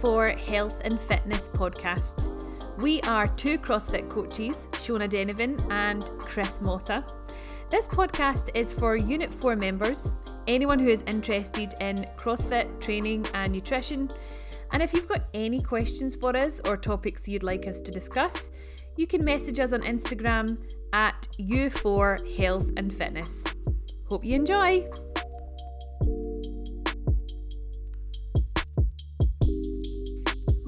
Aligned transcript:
for 0.00 0.28
Health 0.28 0.80
and 0.84 0.98
Fitness 0.98 1.48
podcast. 1.48 2.28
We 2.78 3.00
are 3.02 3.26
two 3.26 3.58
CrossFit 3.58 4.08
coaches, 4.08 4.68
Shona 4.72 5.08
Denovan 5.08 5.60
and 5.70 6.04
Chris 6.20 6.60
Mota. 6.60 7.04
This 7.68 7.88
podcast 7.88 8.50
is 8.54 8.72
for 8.72 8.96
Unit 8.96 9.34
4 9.34 9.56
members, 9.56 10.12
anyone 10.46 10.78
who 10.78 10.88
is 10.88 11.02
interested 11.08 11.74
in 11.80 12.06
CrossFit 12.16 12.80
training 12.80 13.26
and 13.34 13.52
nutrition. 13.52 14.08
And 14.70 14.82
if 14.82 14.94
you've 14.94 15.08
got 15.08 15.24
any 15.34 15.60
questions 15.60 16.14
for 16.14 16.36
us 16.36 16.60
or 16.64 16.76
topics 16.76 17.26
you'd 17.26 17.42
like 17.42 17.66
us 17.66 17.80
to 17.80 17.90
discuss, 17.90 18.50
you 18.96 19.06
can 19.06 19.24
message 19.24 19.58
us 19.58 19.72
on 19.72 19.82
Instagram 19.82 20.58
at 20.92 21.26
U4 21.40 22.36
Health 22.36 22.70
and 22.76 22.94
Fitness. 22.94 23.44
Hope 24.06 24.24
you 24.24 24.36
enjoy! 24.36 24.88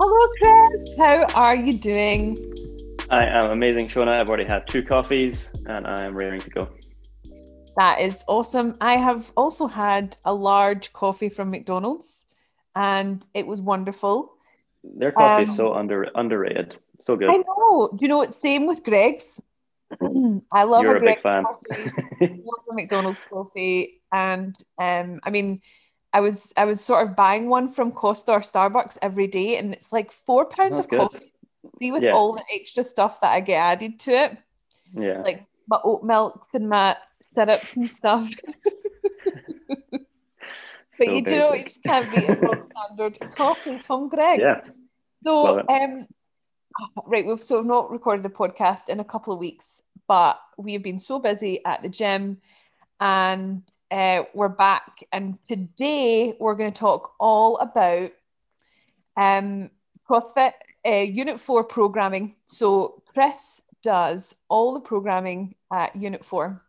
Hello, 0.03 0.29
Chris. 0.41 0.97
How 0.97 1.27
are 1.35 1.55
you 1.55 1.75
doing? 1.75 2.39
I 3.11 3.27
am 3.27 3.51
amazing, 3.51 3.87
Shona. 3.87 4.19
I've 4.19 4.29
already 4.29 4.47
had 4.47 4.67
two 4.67 4.83
coffees 4.83 5.53
and 5.67 5.87
I 5.87 6.05
am 6.05 6.17
raring 6.17 6.41
to 6.41 6.49
go. 6.49 6.69
That 7.77 8.01
is 8.01 8.25
awesome. 8.27 8.79
I 8.81 8.97
have 8.97 9.31
also 9.37 9.67
had 9.67 10.17
a 10.25 10.33
large 10.33 10.95
coffee 10.95 11.29
from 11.29 11.51
McDonald's 11.51 12.25
and 12.75 13.27
it 13.35 13.47
was 13.47 13.61
wonderful. 13.61 14.33
Their 14.83 15.13
coffee 15.13 15.45
um, 15.45 15.51
is 15.51 15.55
so 15.55 15.75
under 15.75 16.05
underrated. 16.15 16.79
So 17.03 17.15
good. 17.15 17.29
I 17.29 17.37
know. 17.37 17.91
Do 17.95 17.99
you 18.01 18.09
know 18.09 18.23
it's 18.23 18.37
same 18.37 18.67
with 18.67 18.83
Greggs? 18.83 19.39
I 20.51 20.63
love 20.63 20.85
You're 20.85 20.97
a, 20.97 21.03
a 21.03 21.05
big 21.05 21.21
fan. 21.21 21.45
Coffee. 21.45 21.91
love 22.21 22.65
a 22.71 22.75
McDonald's 22.75 23.21
coffee. 23.29 24.01
And 24.11 24.57
um, 24.81 25.21
I 25.25 25.29
mean, 25.29 25.61
I 26.13 26.21
was 26.21 26.53
I 26.57 26.65
was 26.65 26.81
sort 26.81 27.07
of 27.07 27.17
buying 27.17 27.49
one 27.49 27.69
from 27.69 27.93
Costa 27.93 28.33
or 28.33 28.41
Starbucks 28.41 28.99
every 29.01 29.27
day, 29.27 29.57
and 29.57 29.73
it's 29.73 29.93
like 29.93 30.11
four 30.11 30.45
pounds 30.45 30.77
That's 30.77 30.87
of 30.87 30.91
good. 30.91 31.01
coffee. 31.01 31.33
With 31.81 32.03
yeah. 32.03 32.13
all 32.13 32.35
the 32.35 32.43
extra 32.55 32.85
stuff 32.85 33.21
that 33.21 33.33
I 33.33 33.41
get 33.41 33.57
added 33.57 34.01
to 34.01 34.13
it. 34.13 34.39
Yeah. 34.95 35.23
Like 35.23 35.47
my 35.69 35.79
oat 35.83 36.03
milks 36.03 36.49
and 36.53 36.69
my 36.69 36.97
syrups 37.35 37.77
and 37.77 37.91
stuff. 37.91 38.31
but 39.91 40.01
so 40.97 41.05
you 41.05 41.23
do 41.23 41.39
know 41.39 41.53
it 41.53 41.75
can't 41.85 42.11
be 42.11 42.27
a 42.27 42.37
standard 42.37 43.19
coffee 43.37 43.79
from 43.79 44.09
Greg. 44.09 44.41
Yeah. 44.41 44.61
So 45.25 45.61
um 45.69 46.07
right, 47.07 47.27
we've 47.27 47.45
so 47.45 47.57
we've 47.57 47.67
not 47.67 47.91
recorded 47.91 48.25
the 48.25 48.31
podcast 48.31 48.89
in 48.89 49.01
a 49.01 49.05
couple 49.05 49.33
of 49.33 49.39
weeks, 49.39 49.83
but 50.09 50.39
we 50.59 50.73
have 50.75 50.83
been 50.83 51.01
so 51.01 51.19
busy 51.19 51.65
at 51.65 51.83
the 51.83 51.89
gym 51.89 52.39
and 53.01 53.63
uh, 53.91 54.23
we're 54.35 54.49
back, 54.49 55.05
and 55.13 55.39
today 55.49 56.37
we're 56.39 56.55
going 56.55 56.73
to 56.73 56.79
talk 56.79 57.13
all 57.19 57.57
about 57.59 58.11
um, 59.17 59.71
CrossFit 60.09 60.53
uh, 60.87 60.91
Unit 60.91 61.41
4 61.41 61.65
programming. 61.65 62.37
So, 62.47 63.03
Chris 63.13 63.61
does 63.83 64.35
all 64.49 64.75
the 64.75 64.81
programming 64.81 65.55
at 65.73 65.97
Unit 65.97 66.25
4, 66.25 66.63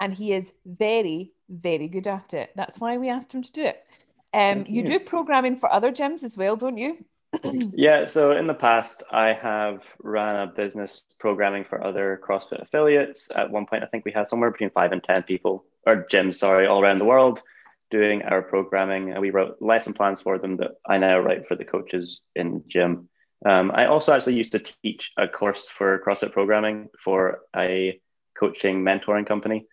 and 0.00 0.14
he 0.14 0.32
is 0.32 0.52
very, 0.64 1.32
very 1.48 1.88
good 1.88 2.06
at 2.06 2.34
it. 2.34 2.50
That's 2.54 2.78
why 2.78 2.98
we 2.98 3.08
asked 3.08 3.34
him 3.34 3.42
to 3.42 3.52
do 3.52 3.64
it. 3.64 3.84
Um, 4.32 4.64
you. 4.68 4.82
you 4.82 4.88
do 4.88 5.00
programming 5.00 5.58
for 5.58 5.72
other 5.72 5.92
gyms 5.92 6.22
as 6.22 6.36
well, 6.36 6.56
don't 6.56 6.78
you? 6.78 7.04
yeah, 7.74 8.06
so 8.06 8.32
in 8.32 8.46
the 8.46 8.54
past, 8.54 9.02
I 9.10 9.32
have 9.32 9.82
ran 10.00 10.36
a 10.36 10.46
business 10.46 11.04
programming 11.18 11.64
for 11.64 11.84
other 11.84 12.20
CrossFit 12.24 12.62
affiliates. 12.62 13.30
At 13.34 13.50
one 13.50 13.66
point, 13.66 13.82
I 13.82 13.86
think 13.86 14.04
we 14.04 14.12
had 14.12 14.28
somewhere 14.28 14.52
between 14.52 14.70
five 14.70 14.92
and 14.92 15.02
10 15.02 15.24
people 15.24 15.64
or 15.86 16.06
gyms, 16.10 16.36
sorry, 16.36 16.66
all 16.66 16.82
around 16.82 16.98
the 16.98 17.04
world 17.04 17.42
doing 17.90 18.22
our 18.22 18.42
programming. 18.42 19.12
And 19.12 19.20
we 19.20 19.30
wrote 19.30 19.60
lesson 19.60 19.94
plans 19.94 20.20
for 20.20 20.38
them 20.38 20.56
that 20.56 20.72
I 20.86 20.98
now 20.98 21.18
write 21.18 21.46
for 21.46 21.54
the 21.54 21.64
coaches 21.64 22.22
in 22.34 22.64
gym. 22.68 23.08
Um, 23.44 23.70
I 23.74 23.86
also 23.86 24.12
actually 24.12 24.36
used 24.36 24.52
to 24.52 24.58
teach 24.58 25.12
a 25.16 25.28
course 25.28 25.68
for 25.68 26.02
CrossFit 26.04 26.32
programming 26.32 26.88
for 27.02 27.40
a 27.54 28.00
coaching 28.38 28.82
mentoring 28.82 29.26
company 29.26 29.66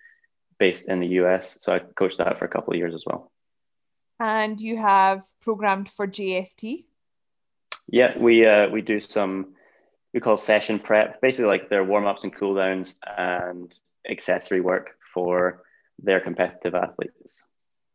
based 0.60 0.90
in 0.90 1.00
the 1.00 1.08
US. 1.22 1.58
So 1.62 1.74
I 1.74 1.80
coached 1.80 2.18
that 2.18 2.38
for 2.38 2.46
a 2.46 2.50
couple 2.50 2.74
of 2.74 2.78
years 2.78 2.94
as 2.94 3.04
well. 3.06 3.32
And 4.20 4.62
you 4.62 4.78
have 4.78 5.24
programmed 5.42 5.90
for 5.90 6.06
JST? 6.06 6.86
Yeah, 7.88 8.18
we 8.18 8.46
uh, 8.46 8.70
we 8.70 8.82
do 8.82 9.00
some 9.00 9.56
we 10.14 10.20
call 10.20 10.38
session 10.38 10.78
prep, 10.80 11.22
basically 11.22 11.48
like 11.48 11.70
their 11.70 11.84
warm 11.84 12.06
ups 12.06 12.24
and 12.24 12.36
cool 12.36 12.56
downs 12.56 13.00
and 13.18 13.74
accessory 14.10 14.62
work 14.62 14.92
for 15.14 15.64
their 16.04 16.20
competitive 16.20 16.76
athletes. 16.76 17.44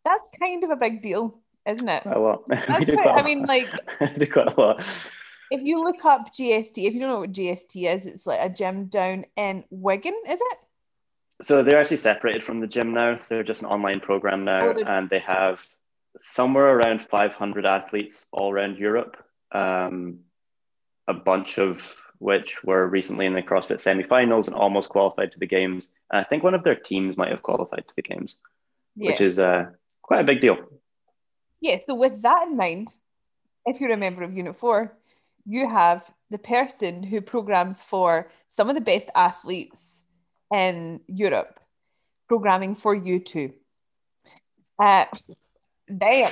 That's 0.05 0.25
kind 0.41 0.63
of 0.65 0.71
a 0.71 0.77
big 0.77 1.03
deal, 1.03 1.41
isn't 1.67 1.89
it? 1.89 2.05
A 2.07 2.19
lot. 2.19 2.43
we 2.79 2.85
do 2.85 2.97
quite, 2.97 3.21
I 3.21 3.23
mean, 3.23 3.43
like, 3.47 3.69
do 4.19 4.27
quite 4.27 4.57
a 4.57 4.61
lot. 4.61 4.87
If 5.51 5.63
you 5.63 5.83
look 5.83 6.05
up 6.05 6.33
GST, 6.33 6.87
if 6.87 6.95
you 6.95 7.01
don't 7.01 7.09
know 7.09 7.21
what 7.21 7.33
GST 7.33 7.93
is, 7.93 8.07
it's 8.07 8.27
like 8.27 8.41
a 8.41 8.53
gym 8.53 8.87
down 8.87 9.25
in 9.37 9.65
Wigan, 9.71 10.15
is 10.29 10.41
it? 10.41 10.59
So 11.43 11.63
they're 11.63 11.79
actually 11.79 11.99
separated 11.99 12.45
from 12.45 12.61
the 12.61 12.67
gym 12.67 12.95
now. 12.95 13.21
They're 13.29 13.43
just 13.43 13.63
an 13.63 13.69
online 13.69 14.01
program 14.01 14.45
now, 14.45 14.75
oh, 14.77 14.85
and 14.87 15.11
they 15.11 15.19
have 15.21 15.65
somewhere 16.21 16.67
around 16.67 17.03
500 17.03 17.67
athletes 17.67 18.27
all 18.33 18.51
around 18.51 18.79
Europe. 18.79 19.17
Um, 19.53 20.21
a 21.07 21.15
bunch 21.15 21.59
of 21.59 21.95
which 22.19 22.63
were 22.65 22.87
recently 22.87 23.27
in 23.27 23.35
the 23.35 23.43
CrossFit 23.43 23.81
semi-finals 23.81 24.49
and 24.49 24.57
almost 24.57 24.89
qualified 24.89 25.33
to 25.33 25.39
the 25.39 25.47
games. 25.47 25.91
And 26.11 26.21
I 26.21 26.25
think 26.25 26.43
one 26.43 26.55
of 26.55 26.65
their 26.65 26.75
teams 26.75 27.17
might 27.17 27.31
have 27.31 27.43
qualified 27.43 27.85
to 27.89 27.95
the 27.97 28.03
games, 28.03 28.37
yeah. 28.95 29.11
which 29.11 29.21
is 29.21 29.39
uh, 29.39 29.67
quite 30.03 30.21
a 30.21 30.25
big 30.25 30.41
deal. 30.41 30.57
Yeah. 31.61 31.79
So 31.87 31.95
with 31.95 32.23
that 32.23 32.49
in 32.49 32.57
mind, 32.57 32.95
if 33.65 33.81
you're 33.81 33.93
a 33.93 33.97
member 33.97 34.23
of 34.23 34.33
Unit 34.33 34.57
Four, 34.57 34.97
you 35.45 35.69
have 35.69 36.05
the 36.31 36.39
person 36.39 37.03
who 37.03 37.21
programs 37.21 37.83
for 37.83 38.31
some 38.49 38.69
of 38.69 38.75
the 38.75 38.81
best 38.81 39.09
athletes 39.15 40.05
in 40.53 41.01
Europe, 41.07 41.61
programming 42.29 42.75
for 42.75 42.95
you 42.95 43.21
too. 43.21 43.53
Uh, 44.79 45.07
damn, 45.97 46.31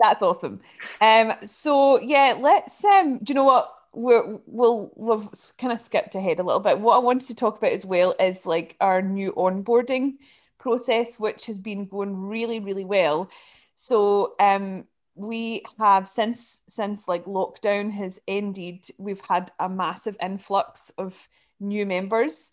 that's 0.00 0.22
awesome. 0.22 0.60
Um, 1.00 1.32
so 1.44 2.00
yeah, 2.00 2.36
let's 2.38 2.84
um, 2.84 3.18
do 3.18 3.30
you 3.30 3.34
know 3.34 3.44
what? 3.44 3.70
We're, 3.92 4.38
we'll 4.46 4.92
we've 4.96 5.28
kind 5.58 5.72
of 5.72 5.80
skipped 5.80 6.14
ahead 6.14 6.38
a 6.38 6.42
little 6.42 6.60
bit. 6.60 6.80
What 6.80 6.96
I 6.96 7.00
wanted 7.00 7.28
to 7.28 7.34
talk 7.34 7.58
about 7.58 7.72
as 7.72 7.84
well 7.84 8.14
is 8.20 8.46
like 8.46 8.76
our 8.80 9.02
new 9.02 9.32
onboarding 9.32 10.14
process, 10.58 11.18
which 11.18 11.46
has 11.46 11.58
been 11.58 11.86
going 11.86 12.16
really, 12.16 12.60
really 12.60 12.84
well. 12.84 13.30
So 13.74 14.34
um, 14.38 14.84
we 15.14 15.64
have 15.78 16.08
since 16.08 16.60
since 16.68 17.08
like 17.08 17.24
lockdown 17.24 17.90
has 17.92 18.20
ended, 18.28 18.84
we've 18.98 19.22
had 19.22 19.50
a 19.58 19.68
massive 19.68 20.16
influx 20.20 20.90
of 20.98 21.28
new 21.58 21.84
members 21.84 22.50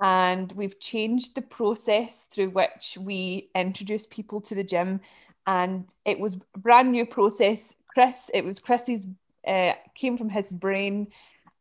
and 0.00 0.52
we've 0.52 0.78
changed 0.78 1.34
the 1.34 1.42
process 1.42 2.24
through 2.24 2.50
which 2.50 2.98
we 3.00 3.50
introduce 3.54 4.06
people 4.06 4.40
to 4.40 4.54
the 4.54 4.64
gym 4.64 5.00
and 5.46 5.86
it 6.04 6.18
was 6.18 6.36
brand 6.56 6.92
new 6.92 7.06
process 7.06 7.74
chris 7.88 8.30
it 8.34 8.44
was 8.44 8.60
chris's 8.60 9.06
uh, 9.46 9.72
came 9.94 10.16
from 10.16 10.28
his 10.28 10.52
brain 10.52 11.08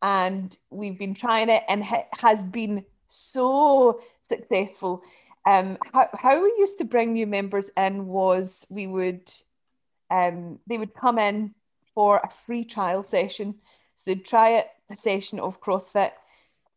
and 0.01 0.57
we've 0.69 0.99
been 0.99 1.13
trying 1.13 1.49
it 1.49 1.63
and 1.67 1.83
it 1.83 2.07
has 2.11 2.43
been 2.43 2.85
so 3.07 4.01
successful. 4.29 5.03
Um, 5.45 5.77
how, 5.93 6.09
how 6.13 6.43
we 6.43 6.49
used 6.57 6.79
to 6.79 6.85
bring 6.85 7.13
new 7.13 7.27
members 7.27 7.69
in 7.77 8.07
was 8.07 8.65
we 8.69 8.87
would 8.87 9.29
um, 10.09 10.59
they 10.67 10.77
would 10.77 10.93
come 10.93 11.17
in 11.17 11.55
for 11.93 12.17
a 12.17 12.29
free 12.45 12.65
trial 12.65 13.03
session. 13.03 13.55
So 13.95 14.03
they'd 14.05 14.25
try 14.25 14.57
it, 14.57 14.67
a 14.89 14.95
session 14.95 15.39
of 15.39 15.61
CrossFit. 15.61 16.11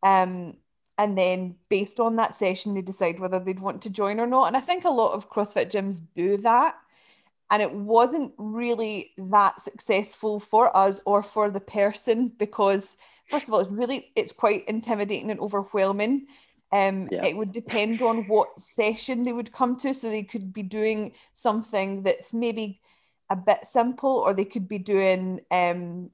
Um, 0.01 0.57
and 0.97 1.17
then 1.17 1.55
based 1.69 1.99
on 1.99 2.15
that 2.15 2.35
session, 2.35 2.73
they 2.73 2.81
decide 2.81 3.19
whether 3.19 3.39
they'd 3.39 3.59
want 3.59 3.83
to 3.83 3.89
join 3.89 4.19
or 4.19 4.27
not. 4.27 4.47
And 4.47 4.57
I 4.57 4.59
think 4.59 4.85
a 4.85 4.89
lot 4.89 5.13
of 5.13 5.29
CrossFit 5.29 5.69
gyms 5.71 6.01
do 6.15 6.37
that 6.37 6.75
and 7.51 7.61
it 7.61 7.71
wasn't 7.71 8.33
really 8.37 9.11
that 9.17 9.59
successful 9.61 10.39
for 10.39 10.75
us 10.75 10.99
or 11.05 11.23
for 11.23 11.49
the 11.49 11.59
person 11.59 12.31
because 12.37 12.95
first 13.29 13.47
of 13.47 13.53
all 13.53 13.59
it's 13.59 13.71
really 13.71 14.11
it's 14.15 14.31
quite 14.31 14.67
intimidating 14.67 15.31
and 15.31 15.39
overwhelming. 15.39 16.27
Um, 16.71 17.07
yeah. 17.11 17.25
it 17.25 17.35
would 17.35 17.51
depend 17.51 18.03
on 18.03 18.27
what 18.27 18.61
session 18.61 19.23
they 19.23 19.33
would 19.33 19.51
come 19.51 19.77
to. 19.77 19.95
So 19.95 20.09
they 20.09 20.21
could 20.21 20.53
be 20.53 20.61
doing 20.61 21.13
something 21.33 22.03
that's 22.03 22.31
maybe 22.31 22.79
a 23.31 23.35
bit 23.35 23.65
simple 23.65 24.17
or 24.17 24.35
they 24.35 24.45
could 24.45 24.67
be 24.67 24.77
doing 24.77 25.39
um, 25.49 26.11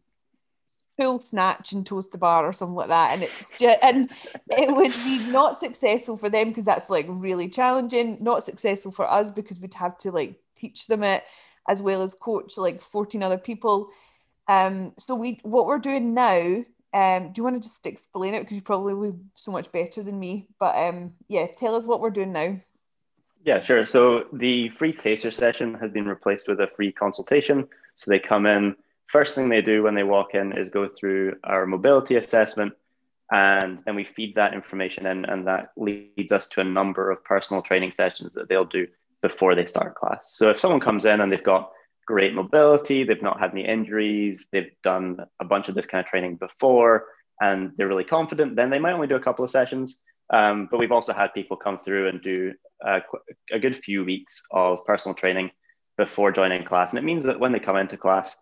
full 0.97 1.19
snatch 1.19 1.73
and 1.73 1.85
toes 1.85 2.07
to 2.07 2.17
bar 2.17 2.45
or 2.45 2.53
something 2.53 2.75
like 2.75 2.87
that. 2.87 3.11
And 3.11 3.23
it's 3.23 3.43
just 3.59 3.79
and 3.83 4.09
it 4.49 4.73
would 4.73 4.93
be 5.03 5.29
not 5.29 5.59
successful 5.59 6.15
for 6.15 6.29
them 6.29 6.47
because 6.47 6.63
that's 6.63 6.89
like 6.89 7.07
really 7.09 7.49
challenging. 7.49 8.19
Not 8.21 8.45
successful 8.45 8.93
for 8.93 9.09
us 9.11 9.31
because 9.31 9.59
we'd 9.59 9.73
have 9.73 9.97
to 9.99 10.11
like 10.11 10.39
teach 10.65 10.87
them 10.87 11.03
it 11.03 11.23
as 11.67 11.81
well 11.81 12.01
as 12.01 12.13
coach 12.13 12.57
like 12.57 12.81
14 12.81 13.23
other 13.23 13.37
people. 13.37 13.89
Um 14.47 14.93
so 14.97 15.15
we 15.15 15.39
what 15.43 15.65
we're 15.65 15.79
doing 15.79 16.13
now 16.13 16.63
um 16.93 17.31
do 17.31 17.39
you 17.39 17.43
want 17.43 17.55
to 17.55 17.67
just 17.67 17.85
explain 17.85 18.33
it? 18.33 18.41
Because 18.41 18.55
you 18.55 18.61
probably 18.61 19.13
so 19.35 19.51
much 19.51 19.71
better 19.71 20.03
than 20.03 20.19
me 20.19 20.47
but 20.59 20.75
um 20.75 21.13
yeah 21.27 21.47
tell 21.47 21.75
us 21.75 21.87
what 21.87 22.01
we're 22.01 22.09
doing 22.09 22.31
now. 22.31 22.59
Yeah 23.43 23.63
sure. 23.63 23.85
So 23.85 24.25
the 24.33 24.69
free 24.69 24.93
taster 24.93 25.31
session 25.31 25.75
has 25.75 25.91
been 25.91 26.07
replaced 26.07 26.47
with 26.47 26.59
a 26.59 26.67
free 26.67 26.91
consultation. 26.91 27.67
So 27.97 28.11
they 28.11 28.19
come 28.19 28.45
in 28.45 28.75
first 29.07 29.35
thing 29.35 29.49
they 29.49 29.61
do 29.61 29.83
when 29.83 29.95
they 29.95 30.03
walk 30.03 30.33
in 30.33 30.57
is 30.57 30.69
go 30.69 30.87
through 30.87 31.35
our 31.43 31.65
mobility 31.65 32.15
assessment 32.15 32.73
and 33.31 33.79
then 33.85 33.95
we 33.95 34.03
feed 34.03 34.35
that 34.35 34.53
information 34.53 35.05
in 35.05 35.25
and 35.25 35.47
that 35.47 35.71
leads 35.77 36.31
us 36.31 36.47
to 36.47 36.61
a 36.61 36.63
number 36.63 37.09
of 37.11 37.23
personal 37.23 37.61
training 37.61 37.91
sessions 37.91 38.33
that 38.33 38.49
they'll 38.49 38.65
do 38.65 38.87
before 39.27 39.53
they 39.55 39.65
start 39.65 39.95
class. 39.95 40.23
So 40.39 40.43
if 40.51 40.59
someone 40.59 40.79
comes 40.87 41.05
in 41.11 41.19
and 41.21 41.31
they've 41.31 41.51
got 41.55 41.71
great 42.05 42.33
mobility 42.35 43.03
they've 43.03 43.29
not 43.29 43.39
had 43.39 43.51
any 43.51 43.65
injuries 43.65 44.47
they've 44.51 44.75
done 44.83 45.17
a 45.39 45.45
bunch 45.53 45.69
of 45.69 45.75
this 45.75 45.87
kind 45.87 46.03
of 46.03 46.09
training 46.09 46.35
before 46.35 47.05
and 47.41 47.71
they're 47.75 47.87
really 47.93 48.03
confident 48.17 48.55
then 48.55 48.69
they 48.69 48.77
might 48.83 48.93
only 48.93 49.07
do 49.07 49.15
a 49.15 49.27
couple 49.27 49.43
of 49.43 49.51
sessions. 49.51 49.87
Um, 50.31 50.67
but 50.69 50.79
we've 50.79 50.97
also 50.97 51.13
had 51.13 51.33
people 51.33 51.57
come 51.57 51.79
through 51.79 52.09
and 52.09 52.21
do 52.21 52.53
a, 52.81 53.01
a 53.51 53.59
good 53.59 53.77
few 53.77 54.03
weeks 54.11 54.33
of 54.51 54.85
personal 54.85 55.15
training 55.15 55.51
before 55.97 56.31
joining 56.31 56.63
class. 56.63 56.89
And 56.91 56.99
it 56.99 57.09
means 57.09 57.23
that 57.25 57.39
when 57.39 57.51
they 57.51 57.59
come 57.59 57.77
into 57.77 57.97
class 57.97 58.35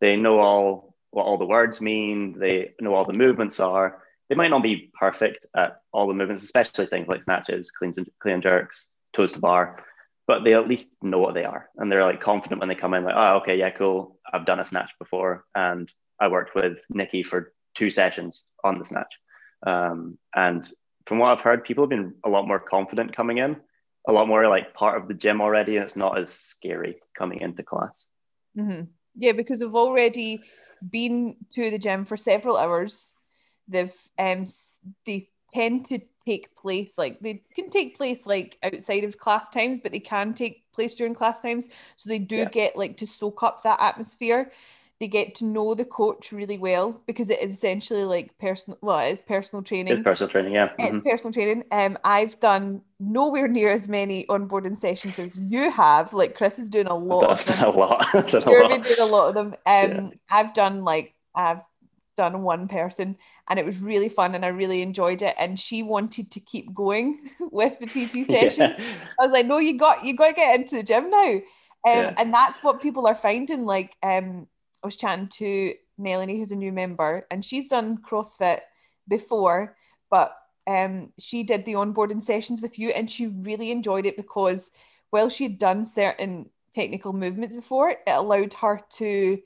they 0.00 0.14
know 0.16 0.38
all 0.38 0.94
what 1.10 1.26
all 1.26 1.38
the 1.38 1.52
words 1.56 1.80
mean 1.80 2.38
they 2.38 2.74
know 2.80 2.94
all 2.94 3.04
the 3.04 3.12
movements 3.24 3.58
are. 3.60 4.02
They 4.28 4.36
might 4.36 4.54
not 4.54 4.62
be 4.62 4.92
perfect 5.04 5.46
at 5.56 5.80
all 5.92 6.06
the 6.06 6.14
movements, 6.14 6.44
especially 6.44 6.86
things 6.86 7.08
like 7.08 7.22
snatches, 7.22 7.70
cleans 7.70 7.96
and 7.98 8.06
clean 8.20 8.34
and 8.34 8.42
jerks, 8.42 8.88
toes 9.14 9.32
to 9.32 9.40
bar, 9.40 9.82
but 10.28 10.44
they 10.44 10.54
at 10.54 10.68
least 10.68 10.94
know 11.02 11.18
what 11.18 11.34
they 11.34 11.44
are. 11.44 11.68
And 11.76 11.90
they're 11.90 12.04
like 12.04 12.20
confident 12.20 12.60
when 12.60 12.68
they 12.68 12.76
come 12.76 12.94
in, 12.94 13.02
like, 13.02 13.16
oh, 13.16 13.38
okay, 13.38 13.58
yeah, 13.58 13.70
cool. 13.70 14.20
I've 14.32 14.46
done 14.46 14.60
a 14.60 14.64
snatch 14.64 14.90
before. 15.00 15.44
And 15.54 15.90
I 16.20 16.28
worked 16.28 16.54
with 16.54 16.80
Nikki 16.90 17.24
for 17.24 17.52
two 17.74 17.90
sessions 17.90 18.44
on 18.62 18.78
the 18.78 18.84
snatch. 18.84 19.12
Um, 19.66 20.18
and 20.34 20.70
from 21.06 21.18
what 21.18 21.32
I've 21.32 21.40
heard, 21.40 21.64
people 21.64 21.82
have 21.82 21.90
been 21.90 22.14
a 22.24 22.28
lot 22.28 22.46
more 22.46 22.60
confident 22.60 23.16
coming 23.16 23.38
in, 23.38 23.56
a 24.06 24.12
lot 24.12 24.28
more 24.28 24.46
like 24.46 24.74
part 24.74 25.00
of 25.00 25.08
the 25.08 25.14
gym 25.14 25.40
already. 25.40 25.76
And 25.76 25.84
it's 25.84 25.96
not 25.96 26.18
as 26.18 26.32
scary 26.32 27.00
coming 27.16 27.40
into 27.40 27.64
class. 27.64 28.06
Mm-hmm. 28.56 28.84
Yeah, 29.16 29.32
because 29.32 29.58
they've 29.58 29.74
already 29.74 30.42
been 30.88 31.34
to 31.54 31.70
the 31.70 31.78
gym 31.78 32.04
for 32.04 32.16
several 32.16 32.56
hours 32.56 33.14
they've 33.68 33.94
um 34.18 34.46
they 35.06 35.28
tend 35.54 35.88
to 35.88 36.00
take 36.28 36.54
place 36.56 36.92
like 36.98 37.18
they 37.20 37.42
can 37.54 37.70
take 37.70 37.96
place 37.96 38.26
like 38.26 38.58
outside 38.62 39.04
of 39.04 39.18
class 39.18 39.48
times 39.48 39.78
but 39.82 39.92
they 39.92 40.00
can 40.00 40.34
take 40.34 40.64
place 40.78 40.94
during 40.94 41.14
class 41.14 41.40
times. 41.40 41.68
So 41.96 42.08
they 42.08 42.20
do 42.20 42.36
yeah. 42.36 42.48
get 42.50 42.76
like 42.76 42.96
to 42.98 43.06
soak 43.06 43.42
up 43.42 43.64
that 43.64 43.80
atmosphere. 43.80 44.52
They 45.00 45.08
get 45.08 45.34
to 45.36 45.44
know 45.44 45.74
the 45.74 45.84
coach 45.84 46.32
really 46.32 46.58
well 46.58 47.00
because 47.06 47.30
it 47.30 47.40
is 47.40 47.52
essentially 47.52 48.04
like 48.04 48.36
personal 48.38 48.78
well 48.80 49.00
it 49.00 49.10
is 49.10 49.20
personal 49.20 49.62
training. 49.62 49.92
It's 49.92 50.02
personal 50.02 50.30
training 50.30 50.52
yeah. 50.52 50.70
It's 50.78 50.94
mm-hmm. 50.94 51.08
personal 51.08 51.32
training. 51.32 51.64
Um 51.72 51.98
i've 52.04 52.38
done 52.38 52.80
nowhere 53.00 53.48
near 53.48 53.72
as 53.72 53.88
many 53.88 54.24
onboarding 54.26 54.76
sessions 54.76 55.18
as 55.18 55.38
you 55.40 55.70
have. 55.70 56.12
Like 56.12 56.36
chris 56.36 56.58
is 56.60 56.68
doing 56.68 56.86
a 56.86 56.96
lot 56.96 57.24
of 57.24 57.44
them. 57.46 57.64
a 57.64 57.70
lot. 57.70 58.06
you're 58.14 58.68
doing 58.68 59.00
a 59.00 59.06
lot 59.06 59.28
of 59.28 59.34
them. 59.34 59.48
Um 59.66 59.90
yeah. 59.90 60.10
i've 60.30 60.54
done 60.54 60.84
like 60.84 61.14
i've 61.34 61.62
done 62.18 62.42
one 62.42 62.66
person 62.66 63.16
and 63.48 63.58
it 63.60 63.64
was 63.64 63.78
really 63.78 64.08
fun 64.08 64.34
and 64.34 64.44
I 64.44 64.48
really 64.48 64.82
enjoyed 64.82 65.22
it 65.22 65.36
and 65.38 65.58
she 65.58 65.84
wanted 65.84 66.32
to 66.32 66.40
keep 66.40 66.74
going 66.74 67.30
with 67.40 67.78
the 67.78 67.86
PT 67.86 68.26
sessions. 68.26 68.76
Yeah. 68.78 68.94
I 69.18 69.24
was 69.24 69.32
like, 69.32 69.46
no, 69.46 69.58
you 69.58 69.78
got 69.78 70.04
you 70.04 70.16
got 70.16 70.28
to 70.28 70.34
get 70.34 70.58
into 70.58 70.76
the 70.76 70.82
gym 70.82 71.10
now. 71.10 71.34
Um, 71.86 72.02
yeah. 72.02 72.14
and 72.18 72.34
that's 72.34 72.62
what 72.64 72.82
people 72.82 73.06
are 73.06 73.14
finding. 73.14 73.64
Like 73.64 73.96
um, 74.02 74.48
I 74.82 74.86
was 74.88 74.96
chatting 74.96 75.28
to 75.28 75.74
Melanie, 75.96 76.38
who's 76.38 76.52
a 76.52 76.56
new 76.56 76.72
member, 76.72 77.24
and 77.30 77.44
she's 77.44 77.68
done 77.68 77.98
CrossFit 77.98 78.60
before, 79.06 79.76
but 80.10 80.36
um, 80.66 81.12
she 81.18 81.44
did 81.44 81.64
the 81.64 81.74
onboarding 81.74 82.20
sessions 82.20 82.60
with 82.60 82.78
you 82.78 82.90
and 82.90 83.08
she 83.08 83.28
really 83.28 83.70
enjoyed 83.70 84.06
it 84.06 84.16
because 84.16 84.70
while 85.10 85.30
she 85.30 85.44
had 85.44 85.58
done 85.58 85.86
certain 85.86 86.50
technical 86.74 87.12
movements 87.12 87.56
before, 87.56 87.90
it 87.90 88.00
allowed 88.06 88.52
her 88.54 88.80
to 88.96 89.38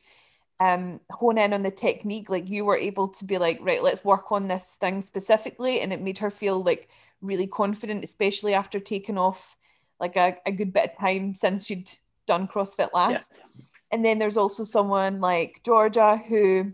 um, 0.62 1.00
hone 1.10 1.38
in 1.38 1.52
on 1.52 1.62
the 1.62 1.70
technique. 1.70 2.30
Like 2.30 2.48
you 2.48 2.64
were 2.64 2.76
able 2.76 3.08
to 3.08 3.24
be 3.24 3.36
like, 3.38 3.58
right, 3.62 3.82
let's 3.82 4.04
work 4.04 4.30
on 4.30 4.46
this 4.46 4.76
thing 4.80 5.00
specifically. 5.00 5.80
And 5.80 5.92
it 5.92 6.00
made 6.00 6.18
her 6.18 6.30
feel 6.30 6.62
like 6.62 6.88
really 7.20 7.48
confident, 7.48 8.04
especially 8.04 8.54
after 8.54 8.78
taking 8.78 9.18
off 9.18 9.56
like 9.98 10.16
a, 10.16 10.36
a 10.46 10.52
good 10.52 10.72
bit 10.72 10.92
of 10.92 10.98
time 10.98 11.34
since 11.34 11.66
she'd 11.66 11.90
done 12.26 12.46
CrossFit 12.46 12.92
last. 12.92 13.40
Yeah. 13.40 13.64
And 13.90 14.04
then 14.04 14.18
there's 14.18 14.36
also 14.36 14.62
someone 14.62 15.20
like 15.20 15.60
Georgia 15.64 16.16
who 16.16 16.72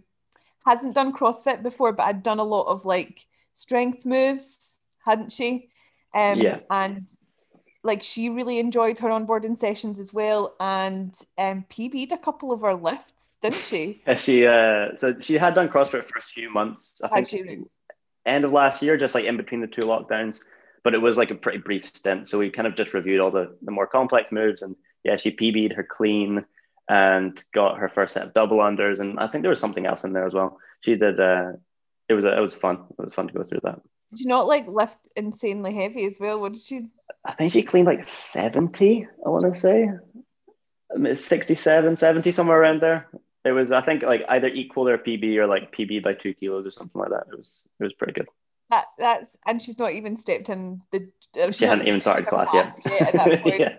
hasn't 0.67 0.94
done 0.94 1.14
CrossFit 1.14 1.62
before, 1.62 1.93
but 1.93 2.06
had 2.06 2.23
done 2.23 2.38
a 2.38 2.44
lot 2.44 2.67
of 2.67 2.84
like 2.84 3.26
strength 3.55 4.05
moves, 4.05 4.76
hadn't 5.05 5.32
she? 5.32 5.70
Um, 6.14 6.41
yeah. 6.41 6.61
And 6.70 7.08
like 7.88 8.05
she 8.05 8.29
really 8.29 8.61
enjoyed 8.61 9.00
her 9.00 9.08
onboarding 9.08 9.58
sessions 9.58 9.99
as 9.99 10.12
well 10.12 10.55
and 10.61 11.12
um, 11.38 11.64
PB'd 11.69 12.12
a 12.12 12.19
couple 12.19 12.52
of 12.52 12.61
her 12.61 12.75
lifts, 12.75 13.37
didn't 13.43 13.56
she? 13.56 14.00
Yeah, 14.06 14.14
she 14.14 14.46
uh, 14.46 14.96
so 14.96 15.19
she 15.19 15.35
had 15.35 15.55
done 15.55 15.69
CrossFit 15.69 16.05
for 16.05 16.19
a 16.19 16.23
few 16.23 16.50
months. 16.50 17.00
I 17.02 17.23
think 17.23 17.69
end 18.26 18.44
of 18.44 18.52
last 18.52 18.82
year, 18.82 18.96
just 18.96 19.14
like 19.14 19.25
in 19.25 19.37
between 19.37 19.61
the 19.61 19.67
two 19.67 19.81
lockdowns. 19.82 20.44
But 20.85 20.94
it 20.94 20.99
was 20.99 21.17
like 21.17 21.32
a 21.32 21.35
pretty 21.35 21.58
brief 21.58 21.87
stint. 21.87 22.29
So 22.29 22.38
we 22.38 22.50
kind 22.50 22.69
of 22.69 22.76
just 22.76 22.94
reviewed 22.94 23.20
all 23.20 23.32
the, 23.32 23.56
the 23.62 23.73
more 23.73 23.87
complex 23.87 24.31
moves 24.31 24.62
and 24.62 24.76
yeah, 25.02 25.17
she 25.17 25.32
PB'd 25.32 25.73
her 25.73 25.82
clean 25.82 26.44
and 26.88 27.43
got 27.52 27.79
her 27.79 27.88
first 27.88 28.14
set 28.14 28.25
of 28.25 28.34
double 28.34 28.58
unders. 28.58 29.00
And 29.00 29.19
I 29.19 29.26
think 29.26 29.43
there 29.43 29.50
was 29.50 29.61
something 29.61 29.87
else 29.87 30.05
in 30.05 30.12
there 30.12 30.26
as 30.26 30.34
well. 30.34 30.58
She 30.82 30.94
did 30.94 31.19
uh 31.19 31.52
it 32.08 32.14
was 32.14 32.25
it 32.25 32.41
was 32.41 32.55
fun. 32.55 32.84
It 32.99 33.05
was 33.05 33.14
fun 33.14 33.29
to 33.29 33.34
go 33.34 33.44
through 33.44 33.61
that. 33.64 33.81
Did 34.10 34.20
you 34.20 34.26
not 34.26 34.46
like 34.46 34.66
lift 34.66 35.08
insanely 35.16 35.75
heavy 35.75 36.06
as 36.06 36.19
well? 36.19 36.40
What 36.40 36.55
did 36.55 36.62
she 36.62 36.88
I 37.25 37.32
think 37.32 37.52
she 37.52 37.62
cleaned 37.62 37.87
like 37.87 38.06
70, 38.06 39.06
I 39.25 39.28
want 39.28 39.52
to 39.52 39.60
say. 39.60 39.90
I 40.90 41.14
67, 41.14 41.96
70, 41.96 42.32
somewhere 42.32 42.60
around 42.60 42.81
there. 42.81 43.08
It 43.44 43.52
was, 43.52 43.72
I 43.72 43.82
think, 43.82 44.02
like 44.02 44.22
either 44.28 44.49
equal 44.49 44.84
their 44.84 44.99
PB 44.99 45.37
or 45.37 45.46
like 45.46 45.75
PB 45.75 46.02
by 46.02 46.14
two 46.14 46.34
kilos 46.34 46.66
or 46.66 46.70
something 46.70 47.00
like 47.00 47.10
that. 47.10 47.26
It 47.31 47.37
was, 47.37 47.69
it 47.78 47.84
was 47.84 47.93
pretty 47.93 48.14
good. 48.14 48.28
That 48.70 48.84
that's 48.99 49.37
and 49.46 49.62
she's 49.62 49.78
not 49.78 49.93
even 49.93 50.16
stepped 50.16 50.50
in 50.50 50.82
the. 50.93 51.08
Uh, 51.40 51.50
she 51.50 51.64
hadn't 51.64 51.88
even 51.88 52.02
started 52.02 52.26
class, 52.26 52.50
class 52.50 52.76
yet. 52.84 53.00
yet 53.00 53.12
that 53.14 53.46
yeah. 53.58 53.76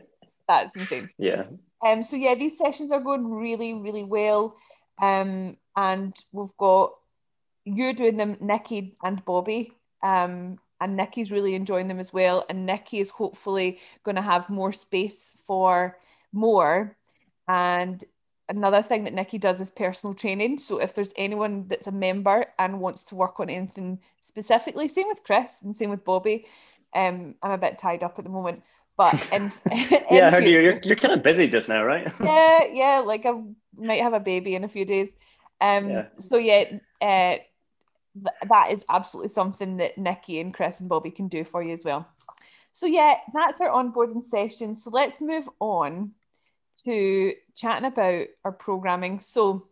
That's 0.47 0.75
insane. 0.75 1.09
Yeah. 1.19 1.43
Um. 1.85 2.01
So 2.01 2.15
yeah, 2.15 2.33
these 2.33 2.57
sessions 2.57 2.91
are 2.91 2.99
going 2.99 3.29
really, 3.29 3.75
really 3.75 4.03
well. 4.03 4.55
Um. 4.99 5.57
And 5.75 6.15
we've 6.31 6.57
got 6.57 6.93
you 7.65 7.93
doing 7.93 8.17
them, 8.17 8.37
Nikki 8.39 8.95
and 9.03 9.23
Bobby. 9.23 9.73
Um 10.04 10.60
and 10.81 10.96
Nikki's 10.96 11.31
really 11.31 11.56
enjoying 11.56 11.88
them 11.88 12.00
as 12.00 12.13
well. 12.13 12.46
And 12.50 12.65
Nikki 12.65 13.00
is 13.00 13.10
hopefully 13.10 13.79
going 14.03 14.15
to 14.15 14.22
have 14.22 14.50
more 14.50 14.72
space 14.72 15.34
for 15.46 15.98
more. 16.32 16.96
And 17.48 18.03
another 18.48 18.82
thing 18.82 19.03
that 19.03 19.13
Nikki 19.13 19.38
does 19.38 19.60
is 19.60 19.72
personal 19.72 20.13
training. 20.13 20.60
So 20.60 20.79
if 20.79 20.94
there's 20.94 21.13
anyone 21.18 21.65
that's 21.68 21.88
a 21.88 21.91
member 21.91 22.46
and 22.58 22.79
wants 22.79 23.03
to 23.03 23.15
work 23.15 23.39
on 23.39 23.50
anything 23.50 24.00
specifically, 24.22 24.88
same 24.88 25.08
with 25.08 25.24
Chris 25.24 25.62
and 25.62 25.75
same 25.75 25.89
with 25.89 26.06
Bobby. 26.06 26.48
Um, 26.96 27.36
I'm 27.44 27.51
a 27.51 27.58
bit 27.58 27.77
tied 27.77 28.03
up 28.03 28.18
at 28.18 28.25
the 28.25 28.32
moment, 28.32 28.63
but 28.98 29.13
in, 29.34 29.51
yeah, 29.72 30.36
in 30.36 30.44
future, 30.44 30.62
you're 30.62 30.79
you're 30.82 30.96
kind 30.96 31.13
of 31.13 31.24
busy 31.24 31.48
just 31.48 31.70
now, 31.70 31.84
right? 31.84 32.12
yeah, 32.24 32.60
yeah. 32.72 33.03
Like 33.06 33.25
I 33.25 33.34
might 33.77 34.01
have 34.01 34.13
a 34.13 34.20
baby 34.20 34.56
in 34.56 34.63
a 34.63 34.70
few 34.70 34.86
days. 34.86 35.13
Um, 35.62 35.89
yeah. 35.89 36.06
so 36.18 36.38
yeah, 36.38 36.63
uh, 37.01 37.38
th- 38.23 38.49
that 38.49 38.71
is 38.71 38.83
absolutely 38.89 39.29
something 39.29 39.77
that 39.77 39.97
Nikki 39.97 40.39
and 40.39 40.53
Chris 40.53 40.79
and 40.79 40.89
Bobby 40.89 41.11
can 41.11 41.27
do 41.27 41.43
for 41.43 41.61
you 41.61 41.73
as 41.73 41.83
well. 41.83 42.07
So 42.71 42.85
yeah, 42.85 43.15
that's 43.33 43.59
our 43.59 43.69
onboarding 43.69 44.23
session. 44.23 44.75
So 44.75 44.89
let's 44.89 45.21
move 45.21 45.49
on 45.59 46.11
to 46.83 47.33
chatting 47.55 47.85
about 47.88 48.27
our 48.45 48.51
programming. 48.51 49.19
So, 49.19 49.67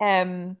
um, 0.00 0.56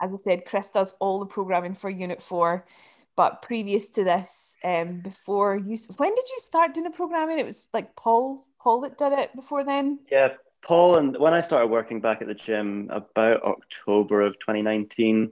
as 0.00 0.10
I 0.12 0.16
said, 0.24 0.46
Chris 0.46 0.68
does 0.68 0.94
all 0.98 1.20
the 1.20 1.26
programming 1.26 1.74
for 1.74 1.88
Unit 1.88 2.22
Four. 2.22 2.66
But 3.14 3.42
previous 3.42 3.88
to 3.90 4.04
this, 4.04 4.54
um, 4.64 5.00
before 5.00 5.56
you, 5.56 5.76
when 5.98 6.14
did 6.14 6.28
you 6.30 6.38
start 6.38 6.72
doing 6.72 6.84
the 6.84 6.90
programming? 6.90 7.38
It 7.38 7.44
was 7.44 7.68
like 7.74 7.94
Paul, 7.94 8.46
Paul 8.58 8.80
that 8.82 8.96
did 8.96 9.12
it 9.12 9.36
before 9.36 9.64
then. 9.64 9.98
Yeah, 10.10 10.28
Paul, 10.64 10.96
and 10.96 11.16
when 11.18 11.34
I 11.34 11.42
started 11.42 11.66
working 11.66 12.00
back 12.00 12.22
at 12.22 12.28
the 12.28 12.34
gym 12.34 12.88
about 12.90 13.42
October 13.42 14.22
of 14.22 14.32
2019, 14.40 15.30